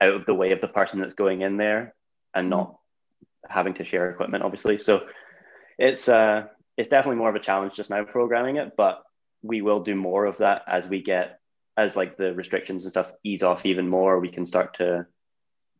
out 0.00 0.14
of 0.14 0.26
the 0.26 0.34
way 0.34 0.52
of 0.52 0.60
the 0.60 0.68
person 0.68 1.00
that's 1.00 1.14
going 1.14 1.40
in 1.42 1.56
there 1.56 1.94
and 2.34 2.50
not 2.50 2.78
having 3.48 3.74
to 3.74 3.84
share 3.84 4.10
equipment, 4.10 4.44
obviously. 4.44 4.78
So 4.78 5.02
it's 5.78 6.08
uh, 6.08 6.44
it's 6.76 6.88
definitely 6.88 7.18
more 7.18 7.28
of 7.28 7.36
a 7.36 7.40
challenge 7.40 7.74
just 7.74 7.90
now 7.90 8.04
programming 8.04 8.56
it, 8.56 8.72
but 8.76 9.02
we 9.42 9.60
will 9.60 9.82
do 9.82 9.94
more 9.94 10.24
of 10.24 10.38
that 10.38 10.62
as 10.66 10.86
we 10.86 11.02
get 11.02 11.38
as 11.76 11.96
like 11.96 12.16
the 12.16 12.34
restrictions 12.34 12.84
and 12.84 12.92
stuff 12.92 13.12
ease 13.24 13.42
off 13.42 13.66
even 13.66 13.88
more. 13.88 14.18
We 14.20 14.30
can 14.30 14.46
start 14.46 14.78
to 14.78 15.06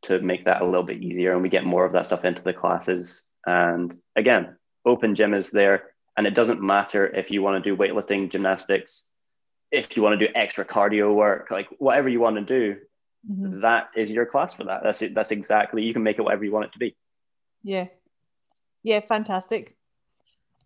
to 0.04 0.20
make 0.20 0.44
that 0.44 0.60
a 0.60 0.66
little 0.66 0.82
bit 0.82 1.02
easier, 1.02 1.32
and 1.32 1.42
we 1.42 1.48
get 1.48 1.64
more 1.64 1.84
of 1.84 1.92
that 1.92 2.06
stuff 2.06 2.24
into 2.24 2.42
the 2.42 2.52
classes. 2.52 3.26
And 3.46 3.96
again, 4.16 4.56
open 4.84 5.14
gym 5.14 5.34
is 5.34 5.50
there 5.50 5.94
and 6.16 6.26
it 6.26 6.34
doesn't 6.34 6.62
matter 6.62 7.06
if 7.06 7.30
you 7.30 7.42
want 7.42 7.62
to 7.62 7.70
do 7.70 7.76
weightlifting, 7.76 8.30
gymnastics, 8.30 9.04
if 9.70 9.96
you 9.96 10.02
want 10.02 10.18
to 10.18 10.26
do 10.26 10.32
extra 10.34 10.64
cardio 10.64 11.14
work, 11.14 11.50
like 11.50 11.68
whatever 11.78 12.08
you 12.08 12.20
want 12.20 12.36
to 12.36 12.42
do, 12.42 12.80
mm-hmm. 13.28 13.62
that 13.62 13.88
is 13.96 14.10
your 14.10 14.26
class 14.26 14.54
for 14.54 14.64
that. 14.64 14.82
That's 14.84 15.02
it. 15.02 15.14
That's 15.14 15.32
exactly, 15.32 15.82
you 15.82 15.92
can 15.92 16.04
make 16.04 16.18
it 16.18 16.22
whatever 16.22 16.44
you 16.44 16.52
want 16.52 16.66
it 16.66 16.72
to 16.74 16.78
be. 16.78 16.96
Yeah. 17.64 17.86
Yeah, 18.84 19.00
fantastic. 19.00 19.76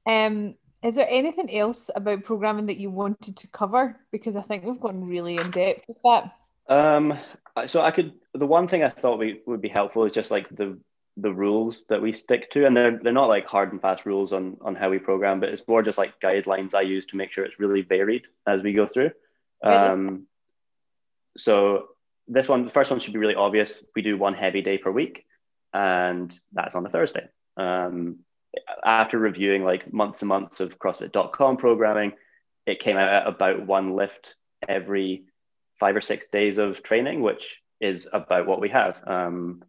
Um, 0.07 0.57
is 0.83 0.97
there 0.97 1.09
anything 1.09 1.57
else 1.57 1.91
about 1.95 2.25
programming 2.25 2.67
that 2.67 2.79
you 2.79 2.91
wanted 2.91 3.37
to 3.37 3.49
cover? 3.49 3.99
Because 4.13 4.37
I 4.37 4.43
think 4.43 4.65
we've 4.65 4.81
gotten 4.81 5.09
really 5.09 5.37
in 5.37 5.51
depth 5.51 5.85
with 5.89 5.99
that. 6.05 6.35
Um, 6.69 7.19
so 7.67 7.81
I 7.81 7.91
could, 7.91 8.13
the 8.35 8.47
one 8.47 8.69
thing 8.69 8.85
I 8.85 8.91
thought 8.91 9.19
we, 9.19 9.41
would 9.47 9.63
be 9.63 9.69
helpful 9.69 10.05
is 10.05 10.13
just 10.13 10.31
like 10.31 10.49
the 10.51 10.79
the 11.21 11.33
rules 11.33 11.85
that 11.89 12.01
we 12.01 12.13
stick 12.13 12.49
to 12.53 12.65
and 12.65 12.77
they're, 12.77 12.97
they're 13.03 13.13
not 13.13 13.29
like 13.29 13.45
hard 13.45 13.73
and 13.73 13.83
fast 13.83 14.07
rules 14.07 14.33
on 14.33 14.57
on 14.61 14.77
how 14.77 14.89
we 14.89 14.99
program 14.99 15.41
but 15.41 15.49
it's 15.49 15.67
more 15.67 15.83
just 15.83 15.99
like 15.99 16.21
guidelines 16.21 16.75
i 16.75 16.81
use 16.81 17.05
to 17.05 17.17
make 17.17 17.33
sure 17.33 17.45
it's 17.45 17.59
really 17.59 17.83
varied 17.83 18.23
as 18.47 18.63
we 18.63 18.73
go 18.73 18.87
through 18.87 19.11
um, 19.65 20.27
so 21.37 21.89
this 22.29 22.49
one 22.49 22.65
the 22.65 22.71
first 22.71 22.91
one 22.91 23.01
should 23.01 23.13
be 23.13 23.19
really 23.19 23.35
obvious 23.35 23.85
we 23.97 24.03
do 24.03 24.17
one 24.17 24.33
heavy 24.33 24.63
day 24.63 24.79
per 24.79 24.93
week 24.93 25.27
and 25.73 26.39
that's 26.53 26.75
on 26.75 26.87
a 26.87 26.91
thursday 26.91 27.29
um, 27.57 28.19
after 28.85 29.19
reviewing 29.19 29.65
like 29.65 29.93
months 29.93 30.23
and 30.23 30.29
months 30.29 30.61
of 30.61 30.79
crossfit.com 30.79 31.57
programming 31.57 32.13
it 32.67 32.81
came 32.81 32.97
out 32.97 33.09
at 33.09 33.27
about 33.27 33.67
one 33.67 33.95
lift 33.95 34.35
every 34.69 35.25
five 35.79 35.97
or 35.97 36.01
six 36.01 36.29
days 36.29 36.59
of 36.59 36.83
training 36.83 37.21
which 37.21 37.59
is 37.81 38.09
about 38.13 38.47
what 38.47 38.61
we 38.61 38.69
have 38.69 38.97
um, 39.07 39.63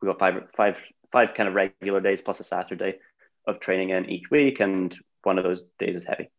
we 0.00 0.06
got 0.06 0.18
five 0.18 0.48
five 0.56 0.76
five 1.12 1.34
kind 1.34 1.48
of 1.48 1.54
regular 1.54 2.00
days 2.00 2.22
plus 2.22 2.40
a 2.40 2.44
Saturday 2.44 2.98
of 3.46 3.60
training 3.60 3.90
in 3.90 4.10
each 4.10 4.30
week, 4.30 4.60
and 4.60 4.96
one 5.22 5.38
of 5.38 5.44
those 5.44 5.64
days 5.78 5.96
is 5.96 6.04
heavy. 6.04 6.30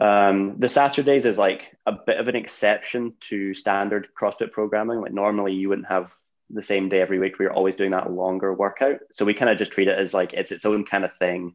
Um, 0.00 0.56
the 0.58 0.68
Saturdays 0.68 1.26
is 1.26 1.38
like 1.38 1.76
a 1.84 1.92
bit 1.92 2.18
of 2.18 2.28
an 2.28 2.36
exception 2.36 3.14
to 3.28 3.54
standard 3.54 4.08
CrossFit 4.18 4.52
programming. 4.52 5.00
Like 5.00 5.12
normally 5.12 5.54
you 5.54 5.68
wouldn't 5.68 5.88
have 5.88 6.10
the 6.50 6.62
same 6.62 6.88
day 6.88 7.00
every 7.00 7.18
week. 7.18 7.38
We 7.38 7.46
are 7.46 7.52
always 7.52 7.76
doing 7.76 7.90
that 7.92 8.10
longer 8.10 8.52
workout. 8.52 8.98
So 9.12 9.24
we 9.24 9.34
kind 9.34 9.50
of 9.50 9.58
just 9.58 9.72
treat 9.72 9.88
it 9.88 9.98
as 9.98 10.12
like 10.14 10.32
it's 10.32 10.52
its 10.52 10.64
own 10.64 10.84
kind 10.84 11.04
of 11.04 11.10
thing. 11.18 11.54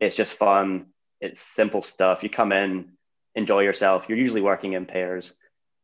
It's 0.00 0.16
just 0.16 0.34
fun. 0.34 0.86
It's 1.20 1.40
simple 1.40 1.82
stuff. 1.82 2.22
You 2.22 2.30
come 2.30 2.52
in, 2.52 2.92
enjoy 3.34 3.60
yourself. 3.60 4.06
You're 4.08 4.18
usually 4.18 4.40
working 4.40 4.74
in 4.74 4.86
pairs 4.86 5.34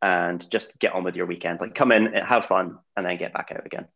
and 0.00 0.48
just 0.50 0.78
get 0.78 0.92
on 0.92 1.02
with 1.02 1.16
your 1.16 1.26
weekend. 1.26 1.60
Like 1.60 1.74
come 1.74 1.90
in, 1.90 2.12
have 2.12 2.44
fun, 2.44 2.78
and 2.96 3.06
then 3.06 3.16
get 3.16 3.32
back 3.32 3.50
out 3.50 3.66
again. 3.66 3.86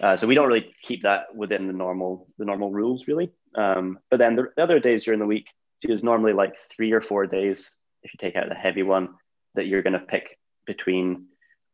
Uh, 0.00 0.16
so 0.16 0.26
we 0.26 0.34
don't 0.34 0.48
really 0.48 0.74
keep 0.82 1.02
that 1.02 1.34
within 1.34 1.66
the 1.66 1.72
normal 1.72 2.26
the 2.38 2.44
normal 2.44 2.72
rules 2.72 3.06
really. 3.06 3.30
Um, 3.54 3.98
but 4.10 4.18
then 4.18 4.34
the 4.34 4.48
other 4.60 4.80
days 4.80 5.04
during 5.04 5.20
the 5.20 5.26
week, 5.26 5.48
there's 5.82 6.02
normally 6.02 6.32
like 6.32 6.58
three 6.58 6.92
or 6.92 7.02
four 7.02 7.26
days 7.26 7.70
if 8.02 8.12
you 8.12 8.18
take 8.18 8.36
out 8.36 8.48
the 8.48 8.54
heavy 8.54 8.82
one 8.82 9.10
that 9.54 9.66
you're 9.66 9.82
going 9.82 9.92
to 9.92 9.98
pick 9.98 10.38
between 10.66 11.26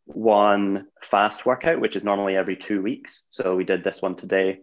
one 0.08 0.86
fast 1.02 1.44
workout, 1.44 1.80
which 1.80 1.94
is 1.94 2.02
normally 2.02 2.34
every 2.36 2.56
two 2.56 2.82
weeks. 2.82 3.22
So 3.30 3.54
we 3.54 3.64
did 3.64 3.84
this 3.84 4.00
one 4.00 4.16
today. 4.16 4.60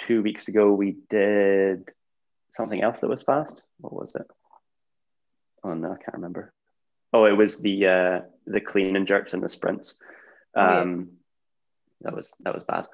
Two 0.00 0.22
weeks 0.22 0.48
ago, 0.48 0.72
we 0.72 0.96
did 1.08 1.88
something 2.54 2.82
else 2.82 3.00
that 3.00 3.08
was 3.08 3.22
fast. 3.22 3.62
What 3.78 3.92
was 3.92 4.14
it? 4.14 4.26
Oh 5.64 5.74
no, 5.74 5.92
I 5.92 5.96
can't 5.96 6.14
remember. 6.14 6.52
Oh, 7.12 7.24
it 7.24 7.36
was 7.36 7.58
the 7.58 7.86
uh, 7.86 8.20
the 8.46 8.60
clean 8.60 8.96
and 8.96 9.06
jerks 9.06 9.34
and 9.34 9.42
the 9.42 9.48
sprints. 9.48 9.98
Um, 10.54 11.10
that 12.02 12.14
was 12.14 12.32
that 12.40 12.54
was 12.54 12.64
bad. 12.64 12.86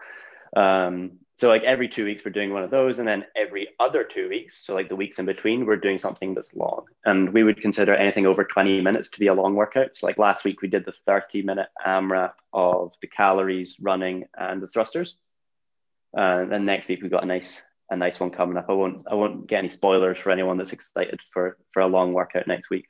Um, 0.57 1.19
so 1.37 1.49
like 1.49 1.65
every 1.65 1.89
two 1.89 2.05
weeks 2.05 2.25
we're 2.25 2.31
doing 2.31 2.53
one 2.53 2.63
of 2.63 2.71
those, 2.71 3.01
and 3.01 3.09
then 3.09 3.25
every 3.37 3.69
other 3.81 4.05
two 4.05 4.29
weeks, 4.29 4.65
so 4.65 4.75
like 4.75 4.89
the 4.89 4.97
weeks 4.97 5.19
in 5.19 5.27
between, 5.27 5.67
we're 5.67 5.77
doing 5.77 5.99
something 5.99 6.33
that's 6.35 6.55
long. 6.55 6.85
And 7.05 7.33
we 7.33 7.43
would 7.43 7.61
consider 7.61 7.95
anything 7.95 8.27
over 8.27 8.45
20 8.45 8.81
minutes 8.83 9.11
to 9.11 9.21
be 9.21 9.27
a 9.27 9.35
long 9.35 9.55
workout. 9.55 9.97
So 9.97 10.07
like 10.07 10.17
last 10.17 10.45
week 10.45 10.63
we 10.63 10.69
did 10.69 10.85
the 10.85 10.95
30 11.07 11.43
minute 11.43 11.69
AMRAP 11.85 12.35
of 12.53 12.93
the 13.01 13.09
calories, 13.09 13.77
running, 13.81 14.25
and 14.39 14.63
the 14.63 14.69
thrusters. 14.69 15.17
Uh, 16.17 16.47
and 16.51 16.67
next 16.67 16.89
week 16.89 17.03
we've 17.03 17.11
got 17.11 17.25
a 17.25 17.27
nice 17.27 17.67
a 17.91 17.97
nice 17.97 18.21
one 18.21 18.31
coming 18.31 18.57
up. 18.57 18.67
I 18.69 18.73
won't 18.73 19.07
I 19.11 19.15
won't 19.15 19.49
get 19.49 19.59
any 19.59 19.71
spoilers 19.71 20.19
for 20.19 20.31
anyone 20.31 20.57
that's 20.57 20.73
excited 20.73 21.21
for 21.33 21.59
for 21.73 21.81
a 21.81 21.89
long 21.89 22.13
workout 22.13 22.47
next 22.47 22.71
week. 22.71 22.87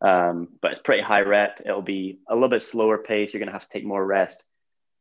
Um, 0.00 0.48
but 0.62 0.70
it's 0.70 0.80
pretty 0.80 1.02
high 1.02 1.20
rep. 1.20 1.60
It'll 1.64 1.82
be 1.82 2.20
a 2.28 2.34
little 2.34 2.48
bit 2.48 2.62
slower 2.62 2.98
pace. 2.98 3.34
You're 3.34 3.40
gonna 3.40 3.52
have 3.52 3.62
to 3.62 3.68
take 3.68 3.84
more 3.84 4.04
rest, 4.04 4.44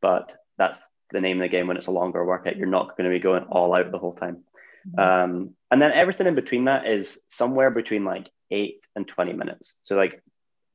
but 0.01 0.33
that's 0.57 0.83
the 1.11 1.21
name 1.21 1.37
of 1.37 1.43
the 1.43 1.49
game 1.49 1.67
when 1.67 1.77
it's 1.77 1.87
a 1.87 1.91
longer 1.91 2.23
workout. 2.23 2.57
You're 2.57 2.67
not 2.67 2.97
going 2.97 3.09
to 3.09 3.15
be 3.15 3.19
going 3.21 3.43
all 3.45 3.73
out 3.73 3.91
the 3.91 3.97
whole 3.97 4.13
time. 4.13 4.43
Mm-hmm. 4.87 4.99
Um, 4.99 5.49
and 5.71 5.81
then 5.81 5.91
everything 5.91 6.27
in 6.27 6.35
between 6.35 6.65
that 6.65 6.87
is 6.87 7.21
somewhere 7.29 7.71
between 7.71 8.05
like 8.05 8.29
eight 8.51 8.85
and 8.95 9.07
20 9.07 9.33
minutes. 9.33 9.75
So, 9.83 9.95
like, 9.95 10.21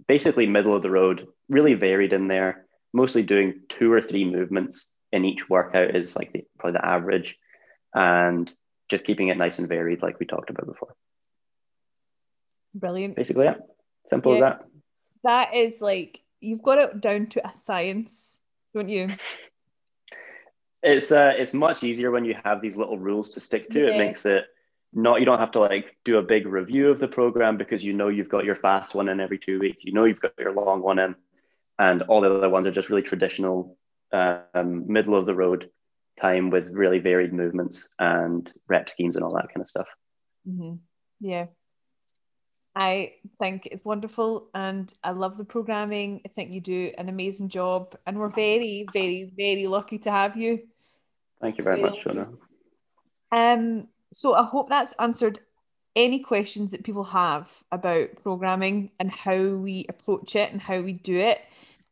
basically, 0.07 0.47
middle 0.47 0.77
of 0.77 0.83
the 0.83 0.91
road, 0.91 1.29
really 1.49 1.75
varied 1.75 2.13
in 2.13 2.29
there, 2.29 2.67
mostly 2.93 3.23
doing 3.23 3.63
two 3.69 3.93
or 3.93 4.01
three 4.01 4.25
movements 4.25 4.89
in 5.13 5.25
each 5.25 5.49
workout 5.49 5.95
is 5.95 6.17
like 6.17 6.33
the, 6.33 6.45
probably 6.59 6.79
the 6.79 6.87
average. 6.87 7.39
and 7.95 8.53
just 8.89 9.05
keeping 9.05 9.29
it 9.29 9.39
nice 9.39 9.59
and 9.59 9.69
varied, 9.69 10.03
like 10.03 10.21
we 10.21 10.27
talked 10.27 10.51
about 10.51 10.67
before. 10.67 10.95
Brilliant. 12.75 13.17
Basically, 13.17 13.47
yeah. 13.47 13.55
Simple 14.07 14.33
yeah. 14.33 14.37
as 14.37 14.43
that. 14.43 14.65
That 15.23 15.55
is 15.55 15.81
like 15.81 16.21
you've 16.41 16.63
got 16.63 16.79
it 16.79 17.01
down 17.01 17.29
to 17.29 17.47
a 17.47 17.55
science, 17.57 18.39
don't 18.75 18.89
you? 18.89 19.09
It's 20.85 21.11
uh, 21.11 21.33
it's 21.37 21.55
much 21.55 21.83
easier 21.83 22.11
when 22.11 22.25
you 22.25 22.37
have 22.45 22.61
these 22.61 22.77
little 22.77 22.99
rules 22.99 23.31
to 23.31 23.41
stick 23.41 23.71
to. 23.71 23.81
Yeah. 23.81 23.95
It 23.95 23.99
makes 23.99 24.27
it 24.27 24.45
not 24.93 25.19
you 25.19 25.27
don't 25.27 25.39
have 25.39 25.53
to 25.53 25.61
like 25.61 25.97
do 26.05 26.19
a 26.19 26.23
big 26.23 26.47
review 26.47 26.91
of 26.91 27.01
the 27.01 27.09
program 27.09 27.57
because 27.57 27.83
you 27.83 27.95
know 27.95 28.09
you've 28.09 28.29
got 28.29 28.45
your 28.45 28.55
fast 28.55 28.95
one 28.95 29.09
in 29.09 29.19
every 29.19 29.39
two 29.39 29.59
weeks. 29.59 29.83
You 29.85 29.93
know 29.93 30.05
you've 30.05 30.21
got 30.21 30.33
your 30.39 30.53
long 30.53 30.83
one 30.83 30.99
in, 30.99 31.15
and 31.79 32.03
all 32.03 32.21
the 32.21 32.33
other 32.33 32.51
ones 32.51 32.67
are 32.67 32.71
just 32.71 32.91
really 32.91 33.03
traditional, 33.03 33.79
um, 34.13 34.87
middle 34.87 35.17
of 35.17 35.27
the 35.27 35.35
road 35.35 35.71
time 36.21 36.51
with 36.51 36.69
really 36.69 36.99
varied 36.99 37.33
movements 37.33 37.89
and 37.99 38.53
rep 38.69 38.89
schemes 38.91 39.17
and 39.17 39.25
all 39.25 39.35
that 39.35 39.49
kind 39.49 39.63
of 39.63 39.69
stuff. 39.69 39.89
Mm-hmm. 40.49 40.75
Yeah. 41.21 41.47
I 42.77 43.13
think 43.39 43.69
it's 43.71 43.85
wonderful 43.85 44.49
and 44.53 44.93
I 45.03 45.13
love 45.13 45.39
the 45.39 45.45
programming. 45.45 46.23
I 46.25 46.29
think 46.29 46.51
you 46.51 46.61
do 46.61 46.93
an 46.99 47.09
amazing 47.09 47.49
job 47.49 47.97
and 48.07 48.19
we're 48.19 48.31
very, 48.31 48.87
very, 48.93 49.33
very 49.37 49.67
lucky 49.67 49.99
to 49.99 50.11
have 50.11 50.37
you. 50.37 50.61
Thank 51.45 51.59
you 51.59 51.65
very, 51.65 51.83
much, 51.83 52.03
Shona. 52.03 52.27
Um, 53.31 53.89
so 54.15 54.33
I 54.33 54.45
hope 54.45 54.71
that's 54.71 54.95
answered 54.99 55.41
any 55.95 56.21
questions 56.21 56.71
that 56.71 56.85
people 56.85 57.05
have 57.05 57.51
about 57.71 58.17
programming 58.23 58.93
and 58.99 59.13
how 59.13 59.37
we 59.37 59.85
approach 59.91 60.37
it 60.37 60.53
and 60.53 60.63
how 60.63 60.81
we 60.81 60.95
do 60.95 61.19
it. 61.19 61.43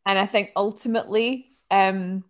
And 0.07 0.19
I 0.19 0.25
think 0.25 0.53
ultimately, 0.57 1.51
um, 1.71 2.25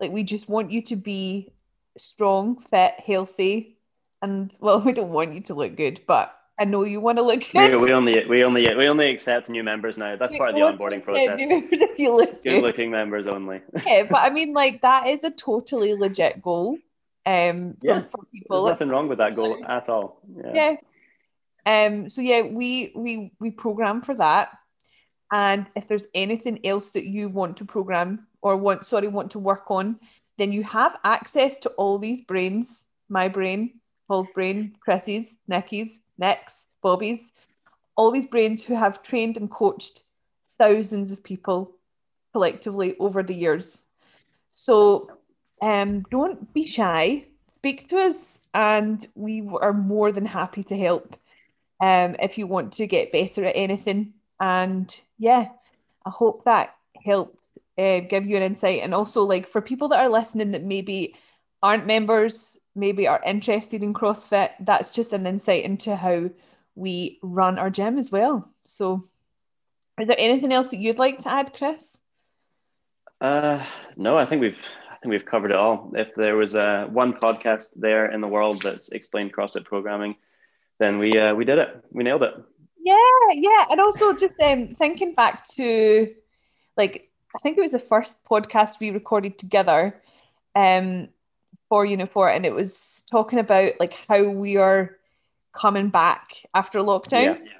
like 0.00 0.10
we 0.10 0.24
just 0.24 0.48
want 0.48 0.72
you 0.72 0.82
to 0.82 0.96
be 0.96 1.52
strong, 1.96 2.58
fit, 2.68 2.94
healthy, 2.98 3.78
and 4.20 4.52
well, 4.58 4.80
we 4.84 4.90
don't 4.90 5.10
want 5.10 5.34
you 5.34 5.42
to 5.42 5.54
look 5.54 5.76
good, 5.76 6.00
but 6.08 6.35
I 6.58 6.64
know 6.64 6.84
you 6.84 7.00
want 7.00 7.18
to 7.18 7.22
look 7.22 7.42
good. 7.52 7.72
We, 7.72 7.84
we 7.84 7.92
only 7.92 8.24
we 8.26 8.42
only 8.42 8.74
we 8.74 8.88
only 8.88 9.10
accept 9.10 9.48
new 9.48 9.62
members 9.62 9.98
now. 9.98 10.16
That's 10.16 10.32
we 10.32 10.38
part 10.38 10.50
of 10.50 10.56
the 10.56 10.62
onboarding 10.62 11.02
process. 11.02 11.38
Look 11.38 11.70
good, 11.96 12.38
good 12.42 12.62
looking 12.62 12.90
members 12.90 13.26
only. 13.26 13.60
yeah, 13.86 14.04
but 14.08 14.18
I 14.18 14.30
mean, 14.30 14.54
like 14.54 14.80
that 14.80 15.06
is 15.06 15.24
a 15.24 15.30
totally 15.30 15.94
legit 15.94 16.40
goal. 16.40 16.78
Um, 17.26 17.76
yeah, 17.82 18.02
for, 18.02 18.08
for 18.08 18.24
people. 18.32 18.64
There's 18.64 18.80
nothing 18.80 18.88
wrong 18.88 19.08
with 19.08 19.18
that 19.18 19.36
goal 19.36 19.62
at 19.66 19.88
all. 19.90 20.22
Yeah. 20.34 20.76
yeah. 21.66 21.86
Um. 21.86 22.08
So 22.08 22.22
yeah, 22.22 22.42
we 22.42 22.92
we 22.96 23.32
we 23.38 23.50
program 23.50 24.00
for 24.00 24.14
that, 24.14 24.48
and 25.30 25.66
if 25.76 25.88
there's 25.88 26.04
anything 26.14 26.64
else 26.64 26.88
that 26.90 27.04
you 27.04 27.28
want 27.28 27.58
to 27.58 27.66
program 27.66 28.26
or 28.40 28.56
want 28.56 28.84
sorry 28.86 29.08
want 29.08 29.30
to 29.32 29.38
work 29.38 29.70
on, 29.70 30.00
then 30.38 30.52
you 30.52 30.62
have 30.62 30.98
access 31.04 31.58
to 31.58 31.68
all 31.70 31.98
these 31.98 32.22
brains. 32.22 32.86
My 33.10 33.28
brain, 33.28 33.80
Paul's 34.08 34.28
brain, 34.34 34.74
Chrissy's, 34.80 35.36
Nikki's 35.48 36.00
Nick's, 36.18 36.66
Bobby's, 36.82 37.32
all 37.96 38.10
these 38.10 38.26
brains 38.26 38.62
who 38.62 38.74
have 38.74 39.02
trained 39.02 39.36
and 39.36 39.50
coached 39.50 40.02
thousands 40.58 41.12
of 41.12 41.22
people 41.22 41.72
collectively 42.32 42.96
over 42.98 43.22
the 43.22 43.34
years. 43.34 43.86
So 44.54 45.10
um, 45.62 46.02
don't 46.10 46.52
be 46.52 46.64
shy, 46.64 47.26
speak 47.50 47.88
to 47.88 47.96
us, 47.96 48.38
and 48.54 49.06
we 49.14 49.48
are 49.60 49.72
more 49.72 50.12
than 50.12 50.26
happy 50.26 50.62
to 50.64 50.76
help 50.76 51.16
um, 51.80 52.16
if 52.20 52.38
you 52.38 52.46
want 52.46 52.72
to 52.74 52.86
get 52.86 53.12
better 53.12 53.44
at 53.44 53.56
anything. 53.56 54.12
And 54.40 54.94
yeah, 55.18 55.48
I 56.04 56.10
hope 56.10 56.44
that 56.44 56.76
helped 57.04 57.42
uh, 57.78 58.00
give 58.00 58.26
you 58.26 58.36
an 58.36 58.42
insight. 58.42 58.82
And 58.82 58.94
also, 58.94 59.22
like 59.22 59.46
for 59.46 59.60
people 59.60 59.88
that 59.88 60.04
are 60.04 60.10
listening 60.10 60.52
that 60.52 60.64
maybe 60.64 61.16
aren't 61.62 61.86
members, 61.86 62.58
maybe 62.76 63.08
are 63.08 63.22
interested 63.24 63.82
in 63.82 63.94
CrossFit, 63.94 64.50
that's 64.60 64.90
just 64.90 65.12
an 65.12 65.26
insight 65.26 65.64
into 65.64 65.96
how 65.96 66.30
we 66.74 67.18
run 67.22 67.58
our 67.58 67.70
gym 67.70 67.98
as 67.98 68.12
well. 68.12 68.48
So, 68.64 69.08
is 69.98 70.06
there 70.06 70.16
anything 70.18 70.52
else 70.52 70.68
that 70.68 70.78
you'd 70.78 70.98
like 70.98 71.20
to 71.20 71.30
add, 71.30 71.54
Chris? 71.54 71.98
Uh, 73.20 73.64
no, 73.96 74.18
I 74.18 74.26
think 74.26 74.42
we've 74.42 74.62
I 74.90 74.96
think 74.98 75.10
we've 75.10 75.26
covered 75.26 75.50
it 75.50 75.56
all. 75.56 75.92
If 75.94 76.14
there 76.14 76.36
was 76.36 76.54
uh, 76.54 76.86
one 76.90 77.14
podcast 77.14 77.68
there 77.76 78.10
in 78.10 78.20
the 78.20 78.28
world 78.28 78.62
that's 78.62 78.90
explained 78.90 79.34
CrossFit 79.34 79.64
programming, 79.64 80.16
then 80.78 80.98
we 80.98 81.18
uh, 81.18 81.34
we 81.34 81.44
did 81.44 81.58
it. 81.58 81.82
We 81.90 82.04
nailed 82.04 82.22
it. 82.22 82.34
Yeah, 82.82 82.94
yeah, 83.32 83.64
and 83.70 83.80
also 83.80 84.12
just 84.12 84.34
um, 84.40 84.74
thinking 84.74 85.14
back 85.14 85.46
to 85.54 86.14
like 86.76 87.10
I 87.34 87.38
think 87.40 87.58
it 87.58 87.62
was 87.62 87.72
the 87.72 87.78
first 87.78 88.24
podcast 88.24 88.80
we 88.80 88.90
recorded 88.90 89.38
together. 89.38 90.00
Um, 90.54 91.08
for 91.68 91.86
Unit4 91.86 92.36
and 92.36 92.46
it 92.46 92.54
was 92.54 93.02
talking 93.10 93.38
about 93.38 93.72
like 93.80 93.94
how 94.08 94.22
we 94.22 94.56
are 94.56 94.96
coming 95.52 95.88
back 95.88 96.28
after 96.54 96.80
lockdown. 96.80 97.38
Yeah. 97.44 97.52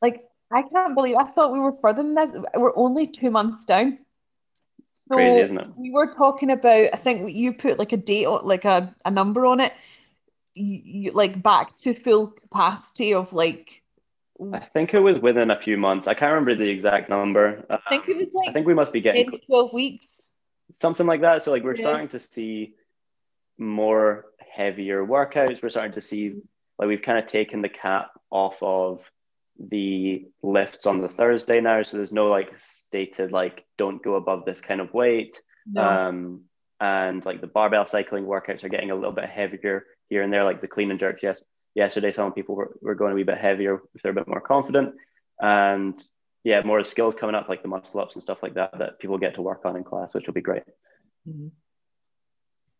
Like 0.00 0.24
I 0.52 0.62
can't 0.62 0.94
believe 0.94 1.16
I 1.16 1.24
thought 1.24 1.52
we 1.52 1.60
were 1.60 1.74
further 1.80 2.02
than 2.02 2.14
this. 2.14 2.30
We're 2.54 2.76
only 2.76 3.06
two 3.06 3.30
months 3.30 3.64
down. 3.64 3.98
So 4.92 5.16
Crazy, 5.16 5.40
isn't 5.40 5.58
it? 5.58 5.68
We 5.76 5.90
were 5.90 6.14
talking 6.14 6.50
about 6.50 6.88
I 6.92 6.96
think 6.96 7.34
you 7.34 7.52
put 7.52 7.78
like 7.78 7.92
a 7.92 7.96
date 7.96 8.28
like 8.28 8.64
a, 8.64 8.94
a 9.04 9.10
number 9.10 9.46
on 9.46 9.60
it. 9.60 9.72
You, 10.54 10.80
you 10.84 11.12
like 11.12 11.42
back 11.42 11.76
to 11.78 11.94
full 11.94 12.28
capacity 12.28 13.14
of 13.14 13.32
like 13.32 13.82
I 14.52 14.60
think 14.60 14.94
it 14.94 15.00
was 15.00 15.18
within 15.18 15.50
a 15.50 15.60
few 15.60 15.76
months. 15.76 16.06
I 16.06 16.14
can't 16.14 16.32
remember 16.32 16.54
the 16.54 16.70
exact 16.70 17.08
number. 17.08 17.64
I 17.68 17.78
think 17.88 18.08
it 18.08 18.16
was 18.16 18.28
um, 18.28 18.34
like 18.36 18.48
I 18.50 18.52
think 18.52 18.66
we 18.66 18.74
must 18.74 18.92
be 18.92 19.00
getting 19.00 19.28
12 19.30 19.72
weeks. 19.72 20.28
Something 20.74 21.06
like 21.06 21.22
that. 21.22 21.42
So 21.42 21.50
like 21.50 21.64
we're 21.64 21.74
yeah. 21.74 21.82
starting 21.82 22.08
to 22.08 22.20
see 22.20 22.74
more 23.58 24.26
heavier 24.38 25.04
workouts. 25.04 25.62
We're 25.62 25.68
starting 25.68 25.94
to 25.94 26.00
see 26.00 26.36
like 26.78 26.88
we've 26.88 27.02
kind 27.02 27.18
of 27.18 27.26
taken 27.26 27.62
the 27.62 27.68
cap 27.68 28.10
off 28.30 28.62
of 28.62 29.10
the 29.58 30.26
lifts 30.42 30.86
on 30.86 31.00
the 31.00 31.08
Thursday 31.08 31.60
now. 31.60 31.82
So 31.82 31.96
there's 31.96 32.12
no 32.12 32.28
like 32.28 32.56
stated 32.56 33.32
like 33.32 33.64
don't 33.76 34.02
go 34.02 34.14
above 34.14 34.44
this 34.44 34.60
kind 34.60 34.80
of 34.80 34.94
weight. 34.94 35.40
No. 35.66 35.82
Um, 35.82 36.40
and 36.80 37.26
like 37.26 37.40
the 37.40 37.48
barbell 37.48 37.86
cycling 37.86 38.24
workouts 38.24 38.62
are 38.62 38.68
getting 38.68 38.92
a 38.92 38.94
little 38.94 39.12
bit 39.12 39.28
heavier 39.28 39.84
here 40.08 40.22
and 40.22 40.32
there, 40.32 40.44
like 40.44 40.60
the 40.60 40.68
clean 40.68 40.90
and 40.92 41.00
jerks. 41.00 41.24
Yes, 41.24 41.42
yesterday 41.74 42.12
some 42.12 42.32
people 42.32 42.54
were, 42.54 42.76
were 42.80 42.94
going 42.94 43.12
a 43.12 43.14
wee 43.16 43.24
bit 43.24 43.38
heavier 43.38 43.80
if 43.94 44.02
they're 44.02 44.12
a 44.12 44.14
bit 44.14 44.28
more 44.28 44.40
confident. 44.40 44.94
And 45.40 46.00
yeah, 46.44 46.62
more 46.62 46.84
skills 46.84 47.16
coming 47.16 47.34
up 47.34 47.48
like 47.48 47.62
the 47.62 47.68
muscle 47.68 48.00
ups 48.00 48.14
and 48.14 48.22
stuff 48.22 48.38
like 48.42 48.54
that 48.54 48.78
that 48.78 49.00
people 49.00 49.18
get 49.18 49.34
to 49.34 49.42
work 49.42 49.62
on 49.64 49.76
in 49.76 49.82
class, 49.82 50.14
which 50.14 50.26
will 50.26 50.34
be 50.34 50.40
great. 50.40 50.62
Mm-hmm 51.28 51.48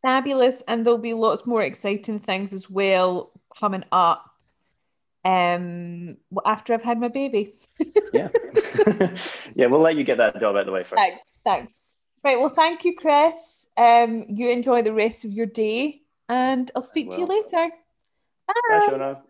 fabulous 0.03 0.63
and 0.69 0.85
there'll 0.85 0.99
be 0.99 1.15
lots 1.15 1.47
more 1.47 1.63
exciting 1.63 2.19
things 2.19 2.53
as 2.53 2.71
well 2.71 3.33
coming 3.59 3.85
up 3.93 4.25
um 5.25 6.17
after 6.47 6.75
I've 6.75 6.83
had 6.83 6.99
my 7.01 7.09
baby. 7.09 7.55
yeah. 8.13 8.29
yeah, 9.55 9.67
we'll 9.67 9.81
let 9.81 9.97
you 9.97 10.05
get 10.05 10.19
that 10.19 10.41
job 10.41 10.55
out 10.55 10.61
of 10.61 10.67
the 10.67 10.73
way 10.73 10.85
first. 10.85 10.95
Thanks. 10.95 11.19
Thanks. 11.45 11.75
Right. 12.25 12.39
Well, 12.39 12.49
thank 12.49 12.85
you, 12.85 12.95
Chris. 12.97 13.67
Um, 13.77 14.27
you 14.29 14.49
enjoy 14.51 14.83
the 14.83 14.93
rest 14.93 15.25
of 15.25 15.33
your 15.33 15.47
day 15.47 16.03
and 16.29 16.71
I'll 16.75 16.83
speak 16.83 17.11
to 17.13 17.21
you 17.21 17.27
later. 17.27 17.71
Bye. 18.47 18.55
Bye, 18.69 18.87
Shona. 18.89 19.28